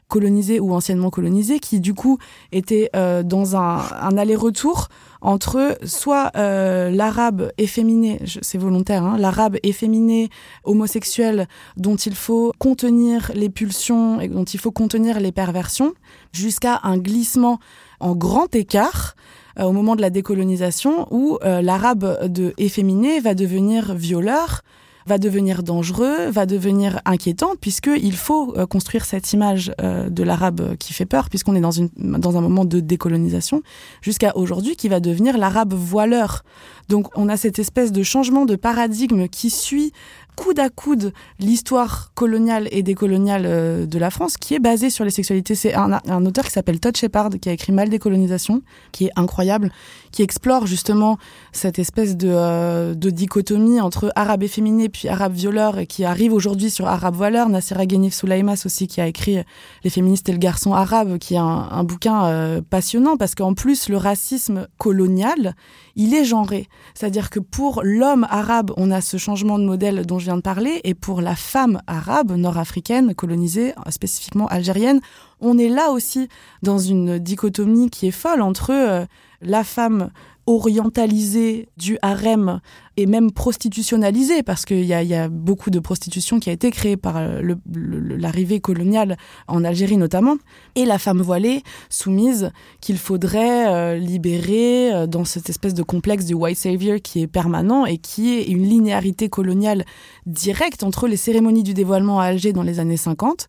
colonisées 0.08 0.60
ou 0.60 0.74
anciennement 0.74 1.10
colonisées, 1.10 1.58
qui 1.58 1.80
du 1.80 1.94
coup 1.94 2.18
étaient 2.52 2.90
euh, 2.96 3.22
dans 3.22 3.56
un, 3.56 3.78
un 4.00 4.16
aller-retour 4.16 4.88
entre 5.20 5.76
soit 5.84 6.30
euh, 6.36 6.90
l'arabe 6.90 7.50
efféminé, 7.58 8.20
c'est 8.24 8.58
volontaire, 8.58 9.04
hein, 9.04 9.16
l'arabe 9.18 9.56
efféminé, 9.62 10.30
homosexuel, 10.64 11.48
dont 11.76 11.96
il 11.96 12.14
faut 12.14 12.52
contenir 12.58 13.32
les 13.34 13.48
pulsions 13.48 14.20
et 14.20 14.28
dont 14.28 14.44
il 14.44 14.60
faut 14.60 14.70
contenir 14.70 15.20
les 15.20 15.32
perversions, 15.32 15.94
jusqu'à 16.32 16.80
un 16.84 16.98
glissement 16.98 17.58
en 18.00 18.14
grand 18.14 18.54
écart 18.54 19.16
euh, 19.58 19.64
au 19.64 19.72
moment 19.72 19.96
de 19.96 20.00
la 20.00 20.10
décolonisation 20.10 21.08
où 21.10 21.38
euh, 21.42 21.62
l'arabe 21.62 22.26
de 22.28 22.54
efféminé 22.58 23.20
va 23.20 23.34
devenir 23.34 23.94
violeur, 23.94 24.62
va 25.08 25.18
devenir 25.18 25.62
dangereux, 25.62 26.30
va 26.30 26.46
devenir 26.46 27.00
inquiétant, 27.04 27.54
puisqu'il 27.60 28.14
faut 28.14 28.54
euh, 28.56 28.66
construire 28.66 29.04
cette 29.04 29.32
image 29.32 29.72
euh, 29.80 30.08
de 30.08 30.22
l'arabe 30.22 30.76
qui 30.76 30.92
fait 30.92 31.06
peur, 31.06 31.28
puisqu'on 31.30 31.56
est 31.56 31.60
dans, 31.60 31.72
une, 31.72 31.88
dans 31.96 32.36
un 32.36 32.40
moment 32.40 32.64
de 32.64 32.78
décolonisation, 32.78 33.62
jusqu'à 34.02 34.36
aujourd'hui 34.36 34.76
qui 34.76 34.88
va 34.88 35.00
devenir 35.00 35.38
l'arabe 35.38 35.74
voileur. 35.74 36.44
Donc 36.88 37.08
on 37.16 37.28
a 37.28 37.36
cette 37.36 37.58
espèce 37.58 37.90
de 37.90 38.02
changement 38.02 38.44
de 38.44 38.54
paradigme 38.54 39.26
qui 39.28 39.50
suit 39.50 39.92
coude 40.36 40.60
à 40.60 40.68
coude 40.68 41.12
l'histoire 41.40 42.12
coloniale 42.14 42.68
et 42.70 42.82
décoloniale 42.84 43.42
euh, 43.44 43.86
de 43.86 43.98
la 43.98 44.10
France, 44.10 44.36
qui 44.36 44.54
est 44.54 44.60
basée 44.60 44.88
sur 44.88 45.04
les 45.04 45.10
sexualités. 45.10 45.56
C'est 45.56 45.74
un, 45.74 46.00
un 46.06 46.26
auteur 46.26 46.44
qui 46.44 46.52
s'appelle 46.52 46.78
Todd 46.78 46.96
Shepard, 46.96 47.30
qui 47.40 47.48
a 47.48 47.52
écrit 47.52 47.72
Mal 47.72 47.88
décolonisation, 47.88 48.62
qui 48.92 49.06
est 49.06 49.10
incroyable, 49.16 49.72
qui 50.12 50.22
explore 50.22 50.66
justement 50.66 51.18
cette 51.52 51.78
espèce 51.78 52.16
de, 52.16 52.30
euh, 52.30 52.94
de 52.94 53.10
dichotomie 53.10 53.80
entre 53.80 54.12
arabe 54.16 54.42
efféminé 54.42 54.88
puis 54.88 55.08
arabe 55.08 55.32
violeur, 55.32 55.78
et 55.78 55.86
qui 55.86 56.04
arrive 56.04 56.32
aujourd'hui 56.32 56.70
sur 56.70 56.86
arabe 56.86 57.14
voileur. 57.14 57.48
Nassira 57.48 57.86
Ghenif 57.86 58.14
Soulaimas 58.14 58.62
aussi, 58.64 58.86
qui 58.86 59.00
a 59.00 59.06
écrit 59.06 59.38
Les 59.84 59.90
féministes 59.90 60.28
et 60.28 60.32
le 60.32 60.38
garçon 60.38 60.72
arabe, 60.72 61.18
qui 61.18 61.34
est 61.34 61.38
un, 61.38 61.68
un 61.70 61.84
bouquin 61.84 62.26
euh, 62.26 62.60
passionnant, 62.68 63.16
parce 63.16 63.34
qu'en 63.34 63.54
plus, 63.54 63.88
le 63.88 63.96
racisme 63.96 64.66
colonial, 64.78 65.54
il 65.96 66.14
est 66.14 66.24
genré. 66.24 66.68
C'est-à-dire 66.94 67.30
que 67.30 67.40
pour 67.40 67.82
l'homme 67.82 68.26
arabe, 68.30 68.72
on 68.76 68.90
a 68.90 69.00
ce 69.00 69.16
changement 69.16 69.58
de 69.58 69.64
modèle 69.64 70.06
dont 70.06 70.18
je 70.18 70.26
viens 70.26 70.36
de 70.36 70.42
parler, 70.42 70.80
et 70.84 70.94
pour 70.94 71.20
la 71.20 71.34
femme 71.34 71.80
arabe, 71.86 72.32
nord-africaine, 72.32 73.14
colonisée, 73.14 73.74
spécifiquement 73.90 74.46
algérienne, 74.46 75.00
on 75.40 75.58
est 75.58 75.68
là 75.68 75.90
aussi 75.90 76.28
dans 76.62 76.78
une 76.78 77.18
dichotomie 77.18 77.90
qui 77.90 78.08
est 78.08 78.12
folle 78.12 78.42
entre 78.42 78.72
euh, 78.72 79.06
la 79.40 79.64
femme 79.64 80.10
orientalisé 80.48 81.68
du 81.76 81.98
harem 82.00 82.60
et 82.96 83.04
même 83.04 83.30
prostitutionnalisé 83.30 84.42
parce 84.42 84.64
qu'il 84.64 84.84
y 84.84 84.94
a, 84.94 85.02
y 85.02 85.14
a 85.14 85.28
beaucoup 85.28 85.68
de 85.68 85.78
prostitution 85.78 86.40
qui 86.40 86.48
a 86.48 86.54
été 86.54 86.70
créée 86.70 86.96
par 86.96 87.20
l'arrivée 87.66 88.58
coloniale 88.58 89.18
en 89.46 89.62
Algérie 89.62 89.98
notamment 89.98 90.36
et 90.74 90.86
la 90.86 90.98
femme 90.98 91.20
voilée 91.20 91.62
soumise 91.90 92.50
qu'il 92.80 92.96
faudrait 92.96 93.68
euh, 93.68 93.98
libérer 93.98 94.90
euh, 94.94 95.06
dans 95.06 95.26
cette 95.26 95.50
espèce 95.50 95.74
de 95.74 95.82
complexe 95.82 96.24
du 96.24 96.32
white 96.32 96.56
savior 96.56 96.96
qui 97.02 97.20
est 97.20 97.26
permanent 97.26 97.84
et 97.84 97.98
qui 97.98 98.38
est 98.38 98.44
une 98.44 98.62
linéarité 98.62 99.28
coloniale 99.28 99.84
directe 100.24 100.82
entre 100.82 101.08
les 101.08 101.18
cérémonies 101.18 101.62
du 101.62 101.74
dévoilement 101.74 102.20
à 102.20 102.24
Alger 102.24 102.54
dans 102.54 102.62
les 102.62 102.80
années 102.80 102.96
50 102.96 103.48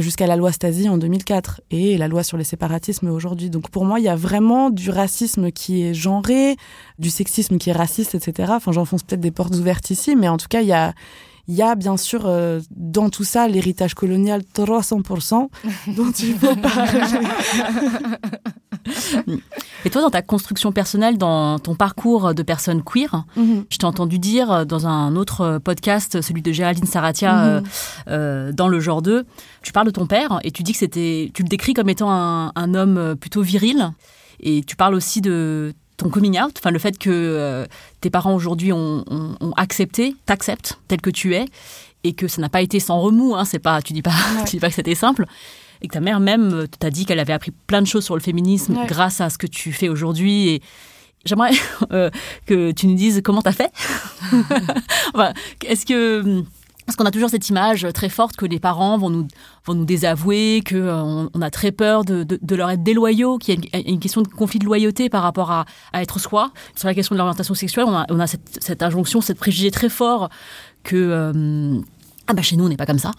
jusqu'à 0.00 0.26
la 0.26 0.36
loi 0.36 0.52
Stasi 0.52 0.88
en 0.88 0.98
2004 0.98 1.62
et 1.70 1.96
la 1.98 2.08
loi 2.08 2.22
sur 2.22 2.36
les 2.36 2.44
séparatismes 2.44 3.08
aujourd'hui. 3.08 3.50
Donc 3.50 3.70
pour 3.70 3.84
moi, 3.84 4.00
il 4.00 4.04
y 4.04 4.08
a 4.08 4.16
vraiment 4.16 4.70
du 4.70 4.90
racisme 4.90 5.50
qui 5.50 5.82
est 5.82 5.94
genré, 5.94 6.56
du 6.98 7.10
sexisme 7.10 7.58
qui 7.58 7.70
est 7.70 7.74
raciste, 7.74 8.14
etc. 8.14 8.52
Enfin, 8.54 8.72
j'enfonce 8.72 9.02
peut-être 9.02 9.20
des 9.20 9.30
portes 9.30 9.54
ouvertes 9.54 9.90
ici, 9.90 10.16
mais 10.16 10.28
en 10.28 10.36
tout 10.36 10.48
cas, 10.48 10.62
il 10.62 10.68
y 10.68 10.72
a, 10.72 10.94
il 11.50 11.56
y 11.56 11.62
a 11.62 11.74
bien 11.74 11.96
sûr 11.96 12.22
euh, 12.26 12.60
dans 12.70 13.10
tout 13.10 13.24
ça 13.24 13.48
l'héritage 13.48 13.94
colonial 13.94 14.42
300% 14.54 15.48
dont 15.96 16.10
il 16.12 16.34
faut 16.38 16.54
parler. 16.54 17.00
Et 19.84 19.90
toi, 19.90 20.02
dans 20.02 20.10
ta 20.10 20.22
construction 20.22 20.72
personnelle, 20.72 21.18
dans 21.18 21.58
ton 21.58 21.74
parcours 21.74 22.34
de 22.34 22.42
personne 22.42 22.82
queer, 22.82 23.24
Mhm. 23.36 23.64
je 23.70 23.78
t'ai 23.78 23.84
entendu 23.86 24.18
dire 24.18 24.64
dans 24.66 24.86
un 24.86 25.16
autre 25.16 25.58
podcast, 25.62 26.20
celui 26.22 26.42
de 26.42 26.52
Géraldine 26.52 26.86
Saratia, 26.86 27.32
Mhm. 27.34 27.40
euh, 27.48 27.60
euh, 28.08 28.52
dans 28.52 28.68
le 28.68 28.78
genre 28.80 29.02
2, 29.02 29.24
tu 29.62 29.72
parles 29.72 29.86
de 29.86 29.90
ton 29.92 30.06
père 30.06 30.38
et 30.44 30.50
tu 30.50 30.62
dis 30.62 30.72
que 30.72 30.78
c'était, 30.78 31.30
tu 31.34 31.42
le 31.42 31.48
décris 31.48 31.74
comme 31.74 31.88
étant 31.88 32.10
un, 32.12 32.52
un 32.54 32.74
homme 32.74 33.16
plutôt 33.16 33.42
viril. 33.42 33.90
Et 34.42 34.62
tu 34.64 34.76
parles 34.76 34.94
aussi 34.94 35.20
de 35.20 35.74
ton 36.00 36.10
coming 36.10 36.40
out, 36.40 36.54
enfin 36.58 36.70
le 36.70 36.78
fait 36.78 36.98
que 36.98 37.10
euh, 37.10 37.66
tes 38.00 38.10
parents 38.10 38.34
aujourd'hui 38.34 38.72
ont, 38.72 39.04
ont- 39.10 39.36
ont 39.40 39.52
accepté, 39.56 40.16
t'acceptent 40.26 40.78
tel 40.88 41.00
que 41.00 41.10
tu 41.10 41.34
es, 41.34 41.44
et 42.04 42.12
que 42.14 42.26
ça 42.28 42.40
n'a 42.40 42.48
pas 42.48 42.62
été 42.62 42.80
sans 42.80 42.98
remous. 43.00 43.34
Hein, 43.36 43.44
c'est 43.44 43.58
pas, 43.58 43.82
tu 43.82 43.92
dis 43.92 44.02
pas, 44.02 44.12
tu 44.46 44.56
dis 44.56 44.60
pas 44.60 44.68
que 44.68 44.74
c'était 44.74 44.94
simple. 44.94 45.24
Et 45.82 45.88
que 45.88 45.92
ta 45.94 46.00
mère 46.00 46.20
même 46.20 46.52
euh, 46.52 46.66
t'a 46.66 46.90
dit 46.90 47.06
qu'elle 47.06 47.18
avait 47.20 47.32
appris 47.32 47.52
plein 47.66 47.80
de 47.82 47.86
choses 47.86 48.04
sur 48.04 48.14
le 48.14 48.20
féminisme 48.20 48.76
Ouais. 48.76 48.86
grâce 48.86 49.20
à 49.20 49.30
ce 49.30 49.38
que 49.38 49.46
tu 49.46 49.72
fais 49.72 49.88
aujourd'hui. 49.88 50.48
Et 50.48 50.62
j'aimerais 51.24 51.52
euh, 51.92 52.10
que 52.46 52.70
tu 52.72 52.86
nous 52.86 52.94
dises 52.96 53.20
comment 53.24 53.42
t'as 53.42 53.52
fait. 53.52 53.70
Enfin, 55.14 55.32
est-ce 55.66 55.84
que 55.86 56.42
parce 56.90 56.96
qu'on 56.96 57.04
a 57.06 57.12
toujours 57.12 57.30
cette 57.30 57.48
image 57.48 57.86
très 57.94 58.08
forte 58.08 58.34
que 58.34 58.44
les 58.44 58.58
parents 58.58 58.98
vont 58.98 59.10
nous, 59.10 59.28
vont 59.64 59.74
nous 59.74 59.84
désavouer, 59.84 60.60
qu'on 60.68 61.30
on 61.32 61.40
a 61.40 61.48
très 61.48 61.70
peur 61.70 62.04
de, 62.04 62.24
de- 62.24 62.56
leur 62.56 62.68
être 62.68 62.82
déloyaux, 62.82 63.38
qu'il 63.38 63.64
y 63.64 63.68
a 63.72 63.78
une, 63.78 64.00
question 64.00 64.22
de 64.22 64.26
conflit 64.26 64.58
de 64.58 64.64
loyauté 64.64 65.08
par 65.08 65.22
rapport 65.22 65.52
à, 65.52 65.66
à 65.92 66.02
être 66.02 66.18
soi. 66.18 66.50
Sur 66.74 66.88
la 66.88 66.94
question 66.94 67.14
de 67.14 67.18
l'orientation 67.18 67.54
sexuelle, 67.54 67.84
on 67.86 67.94
a, 67.94 68.06
on 68.10 68.18
a 68.18 68.26
cette, 68.26 68.58
cette 68.60 68.82
injonction, 68.82 69.20
cette 69.20 69.38
préjugé 69.38 69.70
très 69.70 69.88
fort 69.88 70.30
que 70.82 70.96
euh, 70.96 71.78
ah 72.26 72.32
bah 72.32 72.42
chez 72.42 72.56
nous 72.56 72.64
on 72.64 72.68
n'est 72.68 72.76
pas 72.76 72.86
comme 72.86 72.98
ça. 72.98 73.12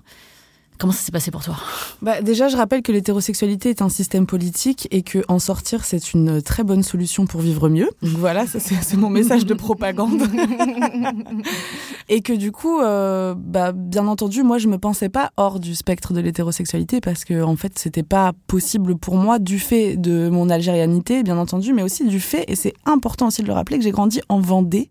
Comment 0.81 0.93
ça 0.93 1.03
s'est 1.03 1.11
passé 1.11 1.29
pour 1.29 1.43
toi 1.43 1.55
Bah, 2.01 2.23
déjà, 2.23 2.47
je 2.47 2.57
rappelle 2.57 2.81
que 2.81 2.91
l'hétérosexualité 2.91 3.69
est 3.69 3.83
un 3.83 3.89
système 3.89 4.25
politique 4.25 4.87
et 4.89 5.03
que 5.03 5.19
en 5.27 5.37
sortir, 5.37 5.85
c'est 5.85 6.15
une 6.15 6.41
très 6.41 6.63
bonne 6.63 6.81
solution 6.81 7.27
pour 7.27 7.41
vivre 7.41 7.69
mieux. 7.69 7.87
Donc 8.01 8.13
voilà, 8.17 8.47
c'est 8.47 8.97
mon 8.97 9.11
message 9.11 9.45
de 9.45 9.53
propagande. 9.53 10.23
et 12.09 12.21
que 12.21 12.33
du 12.33 12.51
coup, 12.51 12.79
euh, 12.79 13.35
bah, 13.37 13.73
bien 13.73 14.07
entendu, 14.07 14.41
moi, 14.41 14.57
je 14.57 14.67
me 14.67 14.79
pensais 14.79 15.09
pas 15.09 15.29
hors 15.37 15.59
du 15.59 15.75
spectre 15.75 16.13
de 16.13 16.19
l'hétérosexualité 16.19 16.99
parce 16.99 17.25
que 17.25 17.43
en 17.43 17.55
fait, 17.55 17.77
c'était 17.77 18.01
pas 18.01 18.31
possible 18.47 18.97
pour 18.97 19.17
moi 19.17 19.37
du 19.37 19.59
fait 19.59 19.97
de 19.97 20.29
mon 20.29 20.49
algérianité, 20.49 21.21
bien 21.21 21.37
entendu, 21.37 21.73
mais 21.73 21.83
aussi 21.83 22.07
du 22.07 22.19
fait, 22.19 22.45
et 22.47 22.55
c'est 22.55 22.73
important 22.87 23.27
aussi 23.27 23.43
de 23.43 23.47
le 23.47 23.53
rappeler, 23.53 23.77
que 23.77 23.83
j'ai 23.83 23.91
grandi 23.91 24.19
en 24.29 24.39
Vendée 24.39 24.89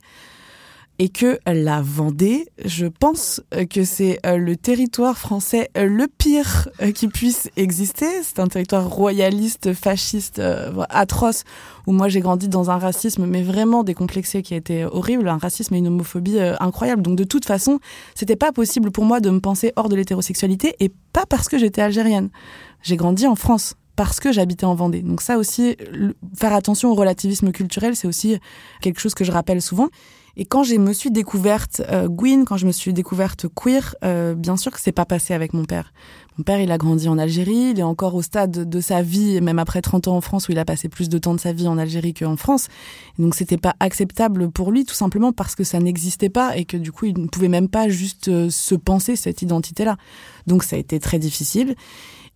et 1.01 1.09
que 1.09 1.39
la 1.47 1.81
Vendée, 1.81 2.47
je 2.63 2.85
pense 2.85 3.41
que 3.71 3.85
c'est 3.85 4.21
euh, 4.27 4.37
le 4.37 4.55
territoire 4.55 5.17
français 5.17 5.71
euh, 5.79 5.87
le 5.87 6.07
pire 6.09 6.69
euh, 6.83 6.93
qui 6.93 7.09
puisse 7.09 7.49
exister. 7.57 8.05
C'est 8.23 8.39
un 8.39 8.49
territoire 8.49 8.87
royaliste, 8.87 9.73
fasciste, 9.73 10.43
atroce, 10.91 11.45
où 11.87 11.93
moi 11.93 12.09
j'ai 12.09 12.21
grandi 12.21 12.49
dans 12.49 12.71
un 12.71 12.77
racisme, 12.77 13.25
mais 13.25 13.43
vraiment 13.43 13.83
décomplexé, 13.83 14.43
qui 14.43 14.53
a 14.53 14.59
été 14.59 14.85
horrible, 14.85 15.27
un 15.31 15.39
racisme 15.39 15.75
et 15.75 15.79
une 15.79 15.89
homophobie 15.89 16.39
incroyable. 16.39 17.01
Donc 17.01 17.17
de 17.17 17.25
toute 17.25 17.47
façon, 17.47 17.79
c'était 18.15 18.37
pas 18.37 18.53
possible 18.53 18.91
pour 18.91 19.07
moi 19.07 19.21
de 19.21 19.31
me 19.31 19.41
penser 19.41 19.73
hors 19.77 19.89
de 19.89 19.97
l'hétérosexualité, 19.97 20.77
et 20.81 20.93
pas 21.15 21.25
parce 21.25 21.49
que 21.49 21.57
j'étais 21.57 21.81
algérienne. 21.81 22.29
J'ai 22.83 22.97
grandi 22.97 23.27
en 23.27 23.37
France 23.37 23.75
parce 23.97 24.21
que 24.21 24.33
j'habitais 24.33 24.65
en 24.65 24.75
Vendée. 24.75 25.03
Donc 25.03 25.21
ça 25.21 25.39
aussi, 25.39 25.77
faire 26.37 26.53
attention 26.53 26.91
au 26.91 26.95
relativisme 26.95 27.53
culturel, 27.53 27.97
c'est 27.97 28.09
aussi 28.09 28.39
quelque 28.81 29.01
chose 29.01 29.15
que 29.15 29.25
je 29.25 29.33
rappelle 29.33 29.61
souvent. 29.61 29.89
Et 30.37 30.45
quand 30.45 30.63
je 30.63 30.77
me 30.77 30.93
suis 30.93 31.11
découverte 31.11 31.83
euh, 31.91 32.09
Gwyn, 32.09 32.45
quand 32.45 32.57
je 32.57 32.67
me 32.67 32.73
suis 32.73 32.93
découverte 32.93 33.47
queer, 33.55 33.95
euh, 34.05 34.35
bien 34.35 34.57
sûr 34.57 34.73
que 34.73 34.81
c'est 34.81 34.93
pas 34.93 35.05
passé 35.05 35.35
avec 35.35 35.53
mon 35.53 35.65
père. 35.65 35.93
Mon 36.39 36.45
père, 36.45 36.61
il 36.61 36.73
a 36.73 36.79
grandi 36.79 37.09
en 37.09 37.19
Algérie, 37.19 37.73
il 37.73 37.81
est 37.81 37.83
encore 37.83 38.15
au 38.15 38.23
stade 38.23 38.69
de 38.69 38.81
sa 38.81 39.03
vie, 39.03 39.41
même 39.41 39.59
après 39.59 39.83
30 39.83 40.09
ans 40.09 40.17
en 40.17 40.21
France, 40.21 40.49
où 40.49 40.53
il 40.53 40.59
a 40.59 40.65
passé 40.65 40.89
plus 40.89 41.09
de 41.09 41.19
temps 41.19 41.35
de 41.35 41.41
sa 41.41 41.53
vie 41.53 41.69
en 41.69 41.77
Algérie 41.77 42.15
qu'en 42.15 42.37
France. 42.37 42.69
Donc 43.19 43.35
c'était 43.35 43.59
pas 43.59 43.75
acceptable 43.81 44.51
pour 44.51 44.71
lui, 44.71 44.85
tout 44.85 44.95
simplement 44.95 45.33
parce 45.33 45.55
que 45.55 45.65
ça 45.65 45.81
n'existait 45.81 46.31
pas 46.31 46.57
et 46.57 46.65
que 46.65 46.77
du 46.77 46.93
coup, 46.93 47.07
il 47.07 47.21
ne 47.21 47.27
pouvait 47.27 47.49
même 47.49 47.69
pas 47.69 47.89
juste 47.89 48.29
euh, 48.29 48.49
se 48.49 48.75
penser 48.75 49.17
cette 49.17 49.43
identité-là. 49.43 49.97
Donc 50.47 50.63
ça 50.63 50.77
a 50.77 50.79
été 50.79 51.01
très 51.01 51.19
difficile. 51.19 51.75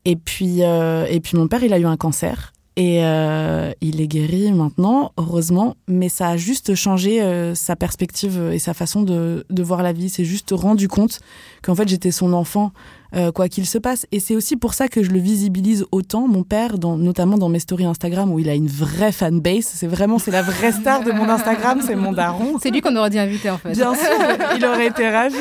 Et 0.05 0.17
puis, 0.17 0.63
euh, 0.63 1.07
et 1.07 1.21
puis 1.21 1.37
mon 1.37 1.49
père, 1.49 1.63
il 1.63 1.73
a 1.73 1.79
eu 1.79 1.87
un 1.87 1.97
cancer. 1.97 2.54
Et 2.77 3.05
euh, 3.05 3.70
il 3.81 4.01
est 4.01 4.09
guéri 4.09 4.51
maintenant, 4.51 5.12
heureusement, 5.16 5.77
mais 5.87 6.09
ça 6.09 6.31
a 6.31 6.37
juste 6.37 6.75
changé 6.75 7.22
euh, 7.22 7.55
sa 7.55 7.77
perspective 7.77 8.51
et 8.53 8.59
sa 8.59 8.75
façon 8.75 9.03
de, 9.03 9.47
de 9.49 9.62
voir 9.62 9.85
la 9.85 9.93
vie. 9.93 10.09
C'est 10.09 10.25
juste 10.25 10.51
rendu 10.53 10.89
compte 10.89 11.20
qu'en 11.62 11.77
fait 11.77 11.89
j'étais 11.89 12.11
son 12.11 12.33
enfant, 12.33 12.72
euh, 13.14 13.31
quoi 13.31 13.49
qu'il 13.49 13.64
se 13.64 13.79
passe. 13.79 14.07
Et 14.11 14.18
c'est 14.18 14.35
aussi 14.35 14.57
pour 14.57 14.75
ça 14.75 14.89
que 14.89 15.05
je 15.05 15.12
le 15.12 15.20
visibilise 15.20 15.85
autant, 15.93 16.27
mon 16.27 16.43
père, 16.43 16.77
dans, 16.77 16.97
notamment 16.97 17.39
dans 17.39 17.49
mes 17.49 17.61
stories 17.61 17.85
Instagram 17.85 18.33
où 18.33 18.41
il 18.41 18.49
a 18.49 18.55
une 18.55 18.66
vraie 18.66 19.12
fanbase. 19.12 19.66
C'est 19.66 19.87
vraiment, 19.87 20.18
c'est 20.18 20.33
la 20.33 20.43
vraie 20.43 20.72
star 20.72 21.05
de 21.05 21.12
mon 21.12 21.29
Instagram, 21.29 21.81
c'est 21.81 21.95
mon 21.95 22.12
daron. 22.12 22.59
C'est 22.61 22.72
lui 22.72 22.81
qu'on 22.81 22.97
aurait 22.97 23.11
dû 23.11 23.18
inviter 23.18 23.51
en 23.51 23.59
fait. 23.59 23.70
Bien 23.70 23.95
sûr, 23.95 24.11
il 24.57 24.66
aurait 24.66 24.89
été 24.89 25.09
ravi. 25.09 25.37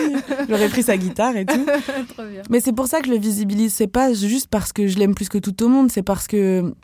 Il 0.47 0.53
aurait 0.53 0.69
pris 0.69 0.83
sa 0.83 0.97
guitare 0.97 1.35
et 1.35 1.47
tout. 1.47 1.65
Trop 2.15 2.27
bien. 2.27 2.43
Mais 2.51 2.59
c'est 2.59 2.73
pour 2.73 2.85
ça 2.85 2.99
que 2.99 3.07
je 3.07 3.11
le 3.11 3.17
visibilise. 3.19 3.73
C'est 3.73 3.87
pas 3.87 4.13
juste 4.13 4.49
parce 4.51 4.71
que 4.71 4.85
je 4.85 4.99
l'aime 4.99 5.15
plus 5.15 5.29
que 5.29 5.39
tout 5.39 5.63
au 5.63 5.67
monde, 5.67 5.91
c'est 5.91 6.03
parce 6.03 6.27
que 6.27 6.75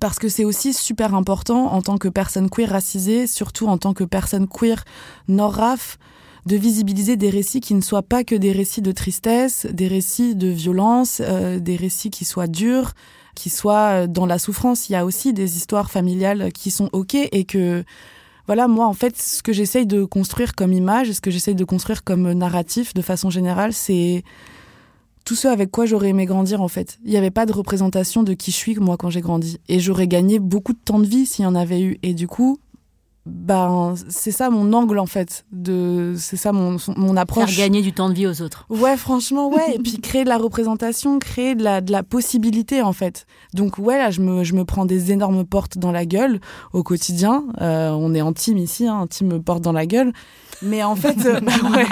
parce 0.00 0.18
que 0.18 0.28
c'est 0.28 0.44
aussi 0.44 0.72
super 0.72 1.14
important 1.14 1.72
en 1.72 1.82
tant 1.82 1.98
que 1.98 2.08
personne 2.08 2.50
queer 2.50 2.70
racisée, 2.70 3.26
surtout 3.26 3.66
en 3.66 3.78
tant 3.78 3.92
que 3.94 4.04
personne 4.04 4.48
queer 4.48 4.84
nord-raf, 5.28 5.98
de 6.46 6.56
visibiliser 6.56 7.16
des 7.16 7.30
récits 7.30 7.60
qui 7.60 7.74
ne 7.74 7.80
soient 7.80 8.02
pas 8.02 8.24
que 8.24 8.34
des 8.34 8.52
récits 8.52 8.82
de 8.82 8.92
tristesse, 8.92 9.66
des 9.70 9.86
récits 9.86 10.34
de 10.34 10.48
violence, 10.48 11.22
euh, 11.24 11.60
des 11.60 11.76
récits 11.76 12.10
qui 12.10 12.24
soient 12.24 12.48
durs, 12.48 12.92
qui 13.34 13.48
soient 13.48 14.02
euh, 14.02 14.06
dans 14.06 14.26
la 14.26 14.38
souffrance. 14.38 14.88
Il 14.88 14.92
y 14.92 14.96
a 14.96 15.04
aussi 15.04 15.32
des 15.32 15.56
histoires 15.56 15.90
familiales 15.90 16.52
qui 16.52 16.70
sont 16.70 16.88
ok 16.92 17.14
et 17.14 17.44
que 17.44 17.84
voilà, 18.48 18.66
moi, 18.66 18.86
en 18.86 18.92
fait, 18.92 19.16
ce 19.20 19.40
que 19.42 19.52
j'essaye 19.52 19.86
de 19.86 20.04
construire 20.04 20.54
comme 20.56 20.72
image, 20.72 21.12
ce 21.12 21.20
que 21.20 21.30
j'essaye 21.30 21.54
de 21.54 21.64
construire 21.64 22.02
comme 22.02 22.32
narratif 22.32 22.92
de 22.92 23.02
façon 23.02 23.30
générale, 23.30 23.72
c'est 23.72 24.24
tout 25.24 25.34
ce 25.34 25.48
avec 25.48 25.70
quoi 25.70 25.86
j'aurais 25.86 26.08
aimé 26.08 26.26
grandir, 26.26 26.62
en 26.62 26.68
fait. 26.68 26.98
Il 27.04 27.10
n'y 27.10 27.16
avait 27.16 27.30
pas 27.30 27.46
de 27.46 27.52
représentation 27.52 28.22
de 28.22 28.34
qui 28.34 28.50
je 28.50 28.56
suis, 28.56 28.74
moi, 28.76 28.96
quand 28.96 29.10
j'ai 29.10 29.20
grandi. 29.20 29.58
Et 29.68 29.80
j'aurais 29.80 30.08
gagné 30.08 30.38
beaucoup 30.38 30.72
de 30.72 30.78
temps 30.84 30.98
de 30.98 31.06
vie 31.06 31.26
s'il 31.26 31.44
y 31.44 31.46
en 31.46 31.54
avait 31.54 31.80
eu. 31.80 31.98
Et 32.02 32.14
du 32.14 32.26
coup, 32.26 32.58
ben, 33.24 33.94
c'est 34.08 34.32
ça 34.32 34.50
mon 34.50 34.72
angle, 34.72 34.98
en 34.98 35.06
fait. 35.06 35.44
De, 35.52 36.14
c'est 36.18 36.36
ça 36.36 36.50
mon, 36.52 36.76
mon 36.96 37.12
Faire 37.12 37.18
approche. 37.18 37.56
gagner 37.56 37.80
du 37.80 37.92
temps 37.92 38.08
de 38.08 38.14
vie 38.14 38.26
aux 38.26 38.42
autres. 38.42 38.66
Ouais, 38.68 38.96
franchement, 38.96 39.48
ouais. 39.48 39.62
Et 39.76 39.78
puis 39.78 39.98
créer 40.00 40.24
de 40.24 40.28
la 40.28 40.38
représentation, 40.38 41.20
créer 41.20 41.54
de 41.54 41.62
la, 41.62 41.80
de 41.80 41.92
la 41.92 42.02
possibilité, 42.02 42.82
en 42.82 42.92
fait. 42.92 43.26
Donc, 43.54 43.78
ouais, 43.78 43.98
là, 43.98 44.10
je 44.10 44.20
me, 44.20 44.42
je 44.42 44.54
me 44.54 44.64
prends 44.64 44.86
des 44.86 45.12
énormes 45.12 45.44
portes 45.44 45.78
dans 45.78 45.92
la 45.92 46.04
gueule 46.04 46.40
au 46.72 46.82
quotidien. 46.82 47.44
Euh, 47.60 47.90
on 47.90 48.12
est 48.14 48.22
en 48.22 48.32
team 48.32 48.58
ici, 48.58 48.88
hein, 48.88 49.00
un 49.02 49.06
team 49.06 49.28
me 49.28 49.40
porte 49.40 49.62
dans 49.62 49.72
la 49.72 49.86
gueule. 49.86 50.12
Mais 50.62 50.82
en 50.82 50.96
fait, 50.96 51.26
euh, 51.26 51.40
bah 51.42 51.52
ouais. 51.74 51.86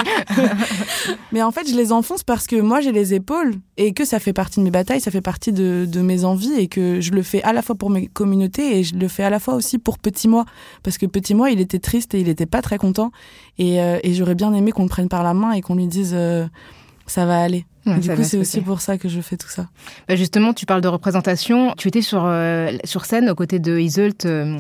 Mais 1.32 1.42
en 1.42 1.50
fait, 1.50 1.68
je 1.68 1.74
les 1.74 1.92
enfonce 1.92 2.22
parce 2.22 2.46
que 2.46 2.60
moi, 2.60 2.80
j'ai 2.80 2.92
les 2.92 3.14
épaules 3.14 3.54
et 3.76 3.92
que 3.92 4.04
ça 4.04 4.18
fait 4.18 4.32
partie 4.32 4.60
de 4.60 4.64
mes 4.64 4.70
batailles, 4.70 5.00
ça 5.00 5.10
fait 5.10 5.20
partie 5.20 5.52
de, 5.52 5.86
de 5.88 6.00
mes 6.00 6.24
envies 6.24 6.54
et 6.54 6.68
que 6.68 7.00
je 7.00 7.12
le 7.12 7.22
fais 7.22 7.42
à 7.42 7.52
la 7.52 7.62
fois 7.62 7.74
pour 7.74 7.90
mes 7.90 8.06
communautés 8.06 8.78
et 8.78 8.84
je 8.84 8.96
le 8.96 9.08
fais 9.08 9.24
à 9.24 9.30
la 9.30 9.40
fois 9.40 9.54
aussi 9.54 9.78
pour 9.78 9.98
Petit 9.98 10.28
Moi. 10.28 10.44
Parce 10.82 10.98
que 10.98 11.06
Petit 11.06 11.34
Moi, 11.34 11.50
il 11.50 11.60
était 11.60 11.78
triste 11.78 12.14
et 12.14 12.20
il 12.20 12.28
était 12.28 12.46
pas 12.46 12.62
très 12.62 12.78
content. 12.78 13.10
Et, 13.58 13.80
euh, 13.80 13.98
et 14.02 14.14
j'aurais 14.14 14.34
bien 14.34 14.52
aimé 14.54 14.72
qu'on 14.72 14.84
le 14.84 14.88
prenne 14.88 15.08
par 15.08 15.22
la 15.22 15.34
main 15.34 15.52
et 15.52 15.60
qu'on 15.60 15.74
lui 15.74 15.86
dise 15.86 16.12
euh, 16.14 16.46
ça 17.10 17.26
va 17.26 17.40
aller. 17.40 17.66
Ouais, 17.86 17.98
du 17.98 18.10
coup, 18.10 18.22
c'est 18.22 18.38
aussi 18.38 18.60
pour 18.60 18.80
ça 18.80 18.98
que 18.98 19.08
je 19.08 19.20
fais 19.20 19.36
tout 19.36 19.48
ça. 19.48 19.68
Bah, 20.08 20.14
justement, 20.14 20.52
tu 20.52 20.66
parles 20.66 20.80
de 20.80 20.88
représentation. 20.88 21.74
Tu 21.76 21.88
étais 21.88 22.02
sur, 22.02 22.24
euh, 22.24 22.70
sur 22.84 23.04
scène 23.04 23.28
aux 23.30 23.34
côtés 23.34 23.58
de 23.58 23.78
Iseult 23.78 24.24
euh, 24.26 24.58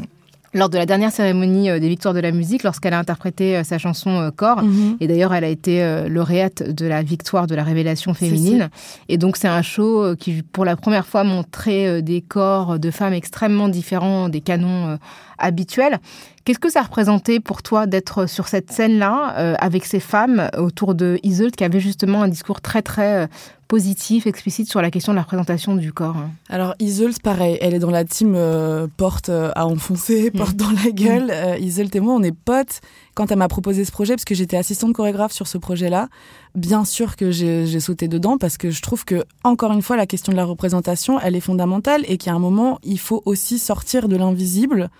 lors 0.52 0.68
de 0.68 0.78
la 0.78 0.86
dernière 0.86 1.12
cérémonie 1.12 1.70
euh, 1.70 1.78
des 1.78 1.88
Victoires 1.88 2.14
de 2.14 2.20
la 2.20 2.32
musique, 2.32 2.62
lorsqu'elle 2.62 2.94
a 2.94 2.98
interprété 2.98 3.56
euh, 3.56 3.64
sa 3.64 3.78
chanson 3.78 4.10
euh, 4.10 4.30
Corps. 4.30 4.62
Mhm. 4.62 4.96
Et 5.00 5.06
d'ailleurs, 5.06 5.32
elle 5.32 5.44
a 5.44 5.48
été 5.48 6.08
lauréate 6.08 6.62
de 6.62 6.86
la 6.86 7.02
victoire 7.02 7.46
de 7.46 7.54
la 7.54 7.62
révélation 7.62 8.14
féminine. 8.14 8.70
Et 9.08 9.18
donc, 9.18 9.36
c'est 9.36 9.48
un 9.48 9.62
show 9.62 10.14
qui, 10.16 10.42
pour 10.42 10.64
la 10.64 10.76
première 10.76 11.06
fois, 11.06 11.24
montrait 11.24 12.02
des 12.02 12.20
corps 12.20 12.78
de 12.78 12.90
femmes 12.90 13.12
extrêmement 13.12 13.68
différents 13.68 14.28
des 14.28 14.40
canons 14.40 14.98
habituels. 15.38 15.98
Qu'est-ce 16.44 16.58
que 16.58 16.70
ça 16.70 16.82
représentait 16.82 17.38
pour 17.38 17.62
toi 17.62 17.86
d'être 17.86 18.26
sur 18.26 18.48
cette 18.48 18.72
scène-là 18.72 19.34
euh, 19.36 19.54
avec 19.58 19.84
ces 19.84 20.00
femmes 20.00 20.48
autour 20.56 20.94
de 20.94 21.18
Iseult 21.22 21.50
qui 21.50 21.64
avait 21.64 21.80
justement 21.80 22.22
un 22.22 22.28
discours 22.28 22.60
très, 22.60 22.82
très 22.82 23.24
euh, 23.24 23.26
positif, 23.70 24.26
explicite 24.26 24.68
sur 24.68 24.82
la 24.82 24.90
question 24.90 25.12
de 25.12 25.16
la 25.16 25.22
représentation 25.22 25.76
du 25.76 25.92
corps 25.92 26.16
hein? 26.16 26.30
Alors 26.48 26.74
Iseult, 26.80 27.20
pareil, 27.22 27.56
elle 27.60 27.72
est 27.72 27.78
dans 27.78 27.92
la 27.92 28.04
team 28.04 28.34
euh, 28.34 28.88
porte 28.96 29.28
à 29.28 29.64
enfoncer, 29.64 30.32
porte 30.32 30.56
dans 30.56 30.72
la 30.72 30.90
gueule. 30.90 31.30
Euh, 31.30 31.56
Iseult 31.56 31.94
et 31.94 32.00
moi, 32.00 32.14
on 32.14 32.22
est 32.24 32.34
potes. 32.34 32.80
Quand 33.14 33.30
elle 33.30 33.38
m'a 33.38 33.46
proposé 33.46 33.84
ce 33.84 33.92
projet, 33.92 34.14
parce 34.14 34.24
que 34.24 34.34
j'étais 34.34 34.56
assistante 34.56 34.92
chorégraphe 34.92 35.30
sur 35.30 35.46
ce 35.46 35.56
projet-là, 35.56 36.08
bien 36.56 36.84
sûr 36.84 37.14
que 37.14 37.30
j'ai 37.30 37.80
sauté 37.80 38.08
dedans 38.08 38.38
parce 38.38 38.56
que 38.56 38.70
je 38.70 38.82
trouve 38.82 39.04
que 39.04 39.24
encore 39.44 39.72
une 39.72 39.82
fois, 39.82 39.96
la 39.96 40.06
question 40.06 40.32
de 40.32 40.36
la 40.36 40.44
représentation, 40.44 41.20
elle 41.20 41.36
est 41.36 41.40
fondamentale 41.40 42.02
et 42.08 42.16
qu'à 42.16 42.32
un 42.32 42.40
moment, 42.40 42.80
il 42.82 42.98
faut 42.98 43.22
aussi 43.24 43.60
sortir 43.60 44.08
de 44.08 44.16
l'invisible 44.16 44.90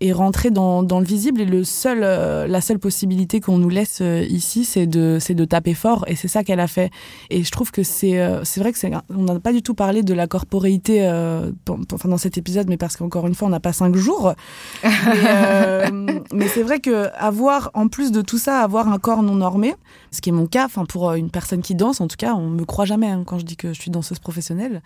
et 0.00 0.12
rentrer 0.12 0.50
dans, 0.50 0.82
dans 0.82 0.98
le 0.98 1.04
visible. 1.04 1.42
Et 1.42 1.44
le 1.44 1.62
seul, 1.64 2.00
euh, 2.02 2.46
la 2.46 2.60
seule 2.60 2.78
possibilité 2.78 3.40
qu'on 3.40 3.58
nous 3.58 3.68
laisse 3.68 3.98
euh, 4.00 4.24
ici, 4.28 4.64
c'est 4.64 4.86
de, 4.86 5.18
c'est 5.20 5.34
de 5.34 5.44
taper 5.44 5.74
fort. 5.74 6.04
Et 6.08 6.16
c'est 6.16 6.28
ça 6.28 6.42
qu'elle 6.42 6.60
a 6.60 6.66
fait. 6.66 6.90
Et 7.28 7.44
je 7.44 7.50
trouve 7.50 7.70
que 7.70 7.82
c'est, 7.82 8.18
euh, 8.18 8.42
c'est 8.44 8.60
vrai 8.60 8.72
que 8.72 8.78
c'est, 8.78 8.90
on 9.10 9.22
n'a 9.22 9.38
pas 9.40 9.52
du 9.52 9.62
tout 9.62 9.74
parlé 9.74 10.02
de 10.02 10.14
la 10.14 10.26
corporéité 10.26 11.06
enfin, 11.68 12.08
dans 12.08 12.16
cet 12.16 12.38
épisode, 12.38 12.68
mais 12.68 12.78
parce 12.78 12.96
qu'encore 12.96 13.26
une 13.26 13.34
fois, 13.34 13.48
on 13.48 13.50
n'a 13.50 13.60
pas 13.60 13.72
cinq 13.72 13.94
jours. 13.96 14.34
mais 14.82 16.22
mais 16.32 16.48
c'est 16.48 16.62
vrai 16.62 16.80
que 16.80 17.08
avoir, 17.16 17.70
en 17.74 17.88
plus 17.88 18.12
de 18.12 18.22
tout 18.22 18.38
ça, 18.38 18.60
avoir 18.60 18.88
un 18.88 18.98
corps 18.98 19.22
non 19.22 19.34
normé, 19.34 19.74
ce 20.10 20.20
qui 20.20 20.30
est 20.30 20.32
mon 20.32 20.46
cas, 20.46 20.64
enfin 20.64 20.84
pour 20.84 21.12
une 21.12 21.30
personne 21.30 21.60
qui 21.60 21.74
danse, 21.74 22.00
en 22.00 22.08
tout 22.08 22.16
cas, 22.16 22.34
on 22.34 22.48
me 22.48 22.64
croit 22.64 22.84
jamais 22.84 23.08
hein, 23.08 23.24
quand 23.26 23.38
je 23.38 23.44
dis 23.44 23.56
que 23.56 23.72
je 23.72 23.80
suis 23.80 23.90
danseuse 23.90 24.18
professionnelle. 24.18 24.82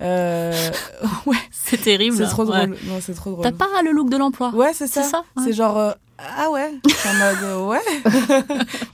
Ouais, 1.26 1.36
C'est 1.50 1.80
terrible. 1.80 2.16
c'est 2.16 2.26
trop 2.26 2.44
Ouais. 2.44 2.66
Non, 2.66 2.98
c'est 3.00 3.14
trop 3.14 3.30
drôle. 3.30 3.44
T'as 3.44 3.52
pas 3.52 3.66
le 3.84 3.92
look 3.92 4.10
de 4.10 4.16
l'emploi 4.16 4.51
Ouais, 4.52 4.72
c'est 4.74 4.86
ça. 4.86 5.02
C'est 5.02 5.10
ça, 5.10 5.24
ouais. 5.36 5.44
C'est 5.44 5.52
genre 5.52 5.78
euh, 5.78 5.92
ah 6.18 6.50
ouais. 6.50 6.70
En 7.06 7.14
mode 7.14 7.42
euh, 7.42 7.66
ouais. 7.66 7.80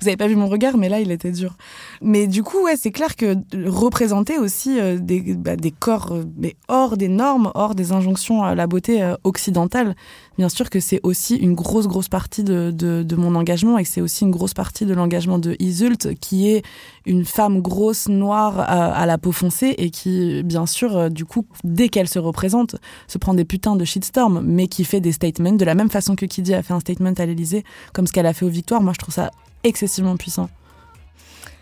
Vous 0.01 0.09
avez 0.09 0.17
pas 0.17 0.27
vu 0.27 0.37
mon 0.37 0.49
regard, 0.49 0.77
mais 0.79 0.89
là 0.89 1.01
il 1.01 1.11
était 1.11 1.33
dur. 1.33 1.57
Mais 2.01 2.27
du 2.27 2.43
coup 2.43 2.63
ouais, 2.65 2.77
c'est 2.77 2.91
clair 2.91 3.17
que 3.17 3.37
représenter 3.69 4.39
aussi 4.39 4.81
euh, 4.81 4.99
des, 4.99 5.35
bah, 5.35 5.57
des 5.57 5.71
corps 5.71 6.17
mais 6.37 6.57
hors 6.69 6.97
des 6.97 7.09
normes, 7.09 7.51
hors 7.55 7.75
des 7.75 7.93
injonctions 7.93 8.43
à 8.43 8.55
la 8.55 8.67
beauté 8.67 9.15
occidentale. 9.25 9.95
Bien 10.39 10.49
sûr 10.49 10.71
que 10.71 10.79
c'est 10.79 11.01
aussi 11.03 11.35
une 11.35 11.55
grosse 11.55 11.89
grosse 11.89 12.09
partie 12.09 12.45
de, 12.45 12.71
de, 12.71 13.17
mon 13.17 13.35
engagement 13.35 13.77
et 13.77 13.83
que 13.83 13.89
c'est 13.89 14.01
aussi 14.01 14.25
une 14.25 14.31
grosse 14.31 14.55
partie 14.55 14.87
de 14.87 14.95
l'engagement 14.95 15.39
de 15.39 15.57
Isult 15.59 16.15
qui 16.21 16.49
est 16.49 16.63
une 17.07 17.25
femme 17.25 17.61
grosse 17.61 18.09
noire 18.09 18.61
à, 18.61 18.93
à 18.93 19.05
la 19.05 19.19
peau 19.19 19.33
foncée 19.33 19.75
et 19.79 19.91
qui 19.91 20.45
bien 20.45 20.67
sûr 20.67 20.97
euh, 20.97 21.09
du 21.09 21.25
coup 21.25 21.45
dès 21.65 21.89
qu'elle 21.89 22.09
se 22.09 22.21
représente 22.21 22.77
se 23.09 23.19
prend 23.19 23.35
des 23.35 23.45
putains 23.45 23.77
de 23.77 23.85
shitstorm, 23.85 24.43
mais 24.45 24.69
qui 24.69 24.85
fait 24.85 25.01
des 25.01 25.13
statements 25.13 25.53
de 25.53 25.65
la 25.65 25.75
même 25.75 25.91
façon 25.91 26.15
que 26.15 26.27
Kiddy 26.27 26.55
a 26.55 26.63
fait 26.63 26.75
un 26.75 26.81
statement 26.81 27.13
à 27.19 27.27
l'Elysée, 27.27 27.65
comme 27.93 28.07
ce 28.07 28.13
qu'elle 28.13 28.27
a 28.27 28.33
fait 28.33 28.45
aux 28.45 28.51
Victoires. 28.51 28.83
Moi, 28.83 28.93
je 28.93 28.99
trouve 28.99 29.15
ça 29.15 29.31
excessivement 29.65 30.17
puissant. 30.17 30.49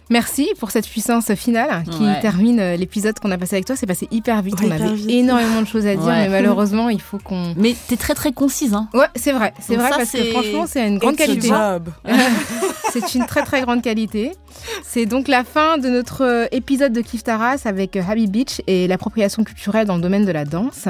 Merci 0.09 0.48
pour 0.61 0.70
cette 0.70 0.86
puissance 0.86 1.32
finale 1.34 1.82
qui 1.90 2.04
Ouais. 2.04 2.20
termine 2.20 2.61
euh, 2.61 2.76
l'épisode 2.76 3.18
qu'on 3.18 3.30
a 3.32 3.38
passé 3.38 3.57
avec 3.57 3.64
toi. 3.66 3.74
C'est 3.76 3.86
passé 3.86 4.07
hyper 4.12 4.40
vite. 4.42 4.54
Ouais, 4.61 4.66
on 4.70 4.74
hyper 4.74 4.86
avait 4.86 4.94
vite. 4.94 5.11
énormément 5.11 5.61
de 5.62 5.66
choses 5.66 5.86
à 5.86 5.94
dire, 5.96 6.04
Ouais. 6.04 6.22
mais 6.24 6.28
malheureusement, 6.28 6.88
il 6.88 7.00
faut 7.00 7.18
qu'on. 7.18 7.54
Mais 7.57 7.74
t'es 7.88 7.96
très 7.96 8.14
très 8.14 8.32
concise, 8.32 8.72
hein. 8.74 8.88
Ouais, 8.94 9.07
c'est 9.16 9.32
vrai. 9.32 9.52
C'est 9.61 9.74
vrai 9.76 9.90
ça, 9.90 9.96
parce 9.98 10.11
que 10.12 10.18
c'est- 10.18 10.30
franchement, 10.30 10.64
c'est 10.68 10.86
une 10.86 10.98
grande 10.98 11.14
It's 11.14 11.22
a 11.22 11.26
qualité. 11.26 11.48
job. 11.48 11.88
c'est 12.92 13.14
une 13.14 13.26
très 13.26 13.42
très 13.42 13.62
grande 13.62 13.82
qualité. 13.82 14.32
C'est 14.84 15.07
donc 15.07 15.28
la 15.28 15.44
fin 15.44 15.76
de 15.78 15.88
notre 15.88 16.22
euh, 16.24 16.46
épisode 16.50 16.92
de 16.92 17.00
Kif 17.00 17.22
Taras 17.24 17.62
avec 17.66 17.96
euh, 17.96 18.02
Happy 18.09 18.26
Beach 18.26 18.62
et 18.66 18.86
l'appropriation 18.88 19.44
culturelle 19.44 19.86
dans 19.86 19.96
le 19.96 20.02
domaine 20.02 20.24
de 20.24 20.32
la 20.32 20.44
danse. 20.44 20.86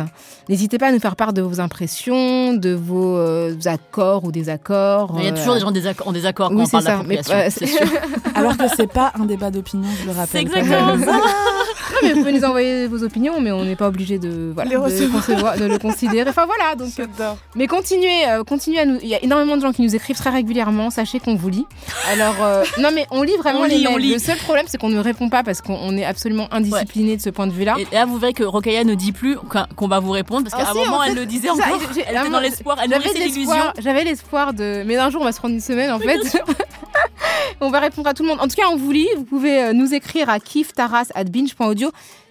N'hésitez 0.48 0.78
pas 0.78 0.88
à 0.88 0.92
nous 0.92 1.00
faire 1.00 1.16
part 1.16 1.32
de 1.32 1.42
vos 1.42 1.58
impressions, 1.60 2.52
de 2.54 2.70
vos 2.74 3.16
euh, 3.16 3.54
accords 3.64 4.24
ou 4.24 4.30
désaccords. 4.30 5.14
Il 5.18 5.24
y 5.24 5.28
a 5.28 5.32
euh, 5.32 5.36
toujours 5.36 5.54
des 5.54 5.60
gens 5.60 5.68
en 5.68 5.72
désaccord, 5.72 6.08
en 6.08 6.12
désaccord 6.12 6.48
quand 6.50 6.56
Oui, 6.56 6.62
on 6.66 6.68
parle 6.68 6.82
c'est 6.84 6.88
ça, 6.90 7.02
mais, 7.06 7.16
d'appropriation. 7.16 7.34
euh, 7.34 7.50
c'est 7.50 7.66
sûr. 7.66 7.98
Alors 8.34 8.56
que 8.56 8.64
c'est 8.76 8.86
pas 8.92 9.05
un 9.14 9.24
débat 9.26 9.50
d'opinion, 9.50 9.88
je 10.00 10.06
le 10.06 10.12
C'est 10.12 10.18
rappelle. 10.18 10.40
exactement 10.42 11.04
ça. 11.04 11.20
Non, 12.02 12.08
mais 12.08 12.12
vous 12.14 12.18
pouvez 12.20 12.32
nous 12.32 12.44
envoyer 12.44 12.86
vos 12.86 13.02
opinions, 13.02 13.40
mais 13.40 13.52
on 13.52 13.64
n'est 13.64 13.76
pas 13.76 13.88
obligé 13.88 14.18
de, 14.18 14.50
voilà, 14.54 14.70
Les 14.70 14.76
de, 14.76 15.06
concevoir- 15.12 15.56
de 15.58 15.64
le 15.64 15.78
considérer. 15.78 16.28
Enfin 16.28 16.46
voilà, 16.46 16.74
donc. 16.74 16.90
euh. 16.98 17.32
Mais 17.54 17.66
continuez, 17.66 18.28
euh, 18.28 18.44
continuez 18.44 18.80
à 18.80 18.84
nous. 18.84 18.98
Il 19.02 19.08
y 19.08 19.14
a 19.14 19.22
énormément 19.22 19.56
de 19.56 19.62
gens 19.62 19.72
qui 19.72 19.82
nous 19.82 19.94
écrivent 19.94 20.16
très 20.16 20.30
régulièrement. 20.30 20.90
Sachez 20.90 21.18
qu'on 21.20 21.34
vous 21.36 21.48
lit. 21.48 21.66
Alors 22.12 22.36
euh, 22.42 22.64
non, 22.78 22.90
mais 22.94 23.06
on 23.10 23.22
lit 23.22 23.36
vraiment 23.38 23.60
On 23.60 23.64
les 23.64 23.78
lit, 23.78 23.86
on 23.88 23.92
mails. 23.92 24.00
lit. 24.02 24.12
Le 24.14 24.18
seul 24.18 24.36
problème, 24.38 24.66
c'est 24.68 24.78
qu'on 24.78 24.88
ne 24.88 24.98
répond 24.98 25.28
pas 25.28 25.42
parce 25.42 25.60
qu'on 25.62 25.74
on 25.80 25.96
est 25.96 26.04
absolument 26.04 26.48
indiscipliné 26.52 27.16
de 27.16 27.22
ce 27.22 27.30
point 27.30 27.46
de 27.46 27.52
vue-là. 27.52 27.76
Et 27.78 27.86
là, 27.94 28.04
vous 28.04 28.18
verrez 28.18 28.32
que 28.32 28.44
Rokaya 28.44 28.84
ne 28.84 28.94
dit 28.94 29.12
plus 29.12 29.36
qu'on 29.76 29.88
va 29.88 30.00
vous 30.00 30.10
répondre 30.12 30.48
parce 30.48 30.54
qu'à 30.62 30.68
Ah 30.68 30.70
un 30.70 30.74
si, 30.74 30.78
moment, 30.90 30.98
en 30.98 31.02
fait, 31.04 31.10
elle 31.10 31.16
le 31.16 31.26
disait 31.26 31.50
encore. 31.50 31.66
Elle 31.96 32.16
était 32.16 32.30
dans 32.30 32.40
l'espoir, 32.40 32.76
elle 32.82 32.90
J'avais 32.90 33.04
nourrissait 33.04 33.24
l'illusion. 33.26 33.52
l'espoir- 33.52 33.72
J'avais 33.78 34.04
l'espoir 34.04 34.52
de. 34.54 34.82
Mais 34.86 34.96
un 34.96 35.10
jour, 35.10 35.22
on 35.22 35.24
va 35.24 35.32
se 35.32 35.38
prendre 35.38 35.54
une 35.54 35.60
semaine 35.60 35.90
en 35.90 35.98
fait. 35.98 36.18
on 37.60 37.70
va 37.70 37.80
répondre 37.80 38.08
à 38.08 38.14
tout 38.14 38.22
le 38.22 38.28
monde. 38.28 38.38
En 38.40 38.48
tout 38.48 38.56
cas, 38.56 38.64
on 38.70 38.76
vous 38.76 38.90
lit. 38.92 39.08
Vous 39.16 39.24
pouvez 39.24 39.72
nous 39.72 39.94
écrire 39.94 40.28
à 40.28 40.38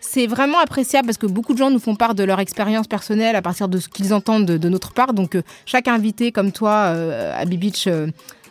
C'est 0.01 0.27
vraiment 0.27 0.59
appréciable 0.59 1.07
parce 1.07 1.17
que 1.17 1.25
beaucoup 1.27 1.53
de 1.53 1.57
gens 1.57 1.69
nous 1.69 1.79
font 1.79 1.95
part 1.95 2.15
de 2.15 2.23
leur 2.23 2.39
expérience 2.39 2.87
personnelle 2.87 3.35
à 3.35 3.41
partir 3.41 3.67
de 3.67 3.79
ce 3.79 3.89
qu'ils 3.89 4.13
entendent 4.13 4.45
de, 4.45 4.69
notre 4.69 4.93
part. 4.93 5.13
Donc, 5.13 5.35
euh, 5.35 5.41
chaque 5.65 5.87
invité 5.87 6.31
comme 6.31 6.51
toi, 6.51 6.91
euh, 6.93 7.33
à 7.35 7.45
Beach. 7.45 7.87
euh, 7.87 8.07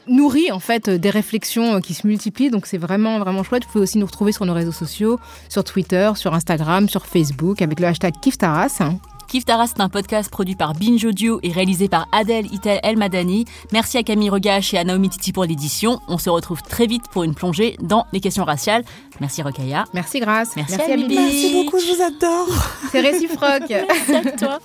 nourrit 0.07 0.51
en 0.53 0.61
fait 0.61 0.89
euh, 0.89 0.99
des 0.99 1.11
réflexions 1.11 1.77
euh, 1.77 1.81
qui 1.81 1.95
se 1.95 2.07
multiplient 2.07 2.51
donc 2.51 2.67
c'est 2.67 2.79
vraiment 2.79 3.19
vraiment 3.19 3.43
chouette 3.43 3.65
vous 3.65 3.73
pouvez 3.73 3.83
aussi 3.83 3.99
nous 3.99 4.07
retrouver 4.07 4.33
sur 4.33 4.45
nos 4.47 4.55
réseaux 4.55 4.73
sociaux 4.73 5.19
sur 5.49 5.65
Twitter 5.65 6.13
sur 6.17 6.35
Instagram 6.35 6.89
sur 6.89 7.07
Facebook 7.07 7.63
avec 7.63 7.81
le 7.81 7.87
hashtag 7.87 8.13
Kiftaras 8.21 8.83
Kif 9.29 9.45
Taras, 9.45 9.69
c'est 9.69 9.81
un 9.81 9.89
podcast 9.89 10.31
produit 10.31 10.55
par 10.55 10.75
Binge 10.75 11.05
Audio 11.05 11.41
et 11.43 11.51
réalisé 11.51 11.89
par 11.89 12.07
Adèle 12.13 12.47
Itel 12.53 12.79
El 12.83 12.97
Madani. 12.97 13.45
Merci 13.73 13.99
à 13.99 14.03
Camille 14.03 14.31
Regache 14.31 14.75
et 14.75 14.79
à 14.79 14.85
Naomi 14.85 15.09
Titi 15.09 15.33
pour 15.33 15.45
l'édition. 15.45 16.01
On 16.09 16.19
se 16.19 16.31
retrouve 16.31 16.63
très 16.63 16.87
vite 16.87 17.05
pour 17.11 17.25
une 17.25 17.35
plongée 17.35 17.77
dans 17.81 18.07
les 18.13 18.21
questions 18.21 18.45
raciales. 18.45 18.85
Merci 19.21 19.43
Rokaya. 19.43 19.85
merci 19.93 20.21
Grace 20.21 20.51
Merci, 20.57 20.75
à. 20.75 20.97
Bibi. 20.97 21.15
Merci 21.15 21.53
beaucoup, 21.53 21.79
je 21.79 21.95
vous 21.95 22.03
adore. 22.03 22.49
c'est 22.93 23.01
réciproque 23.01 23.71
Merci 23.71 24.15
à 24.15 24.33
toi. 24.33 24.59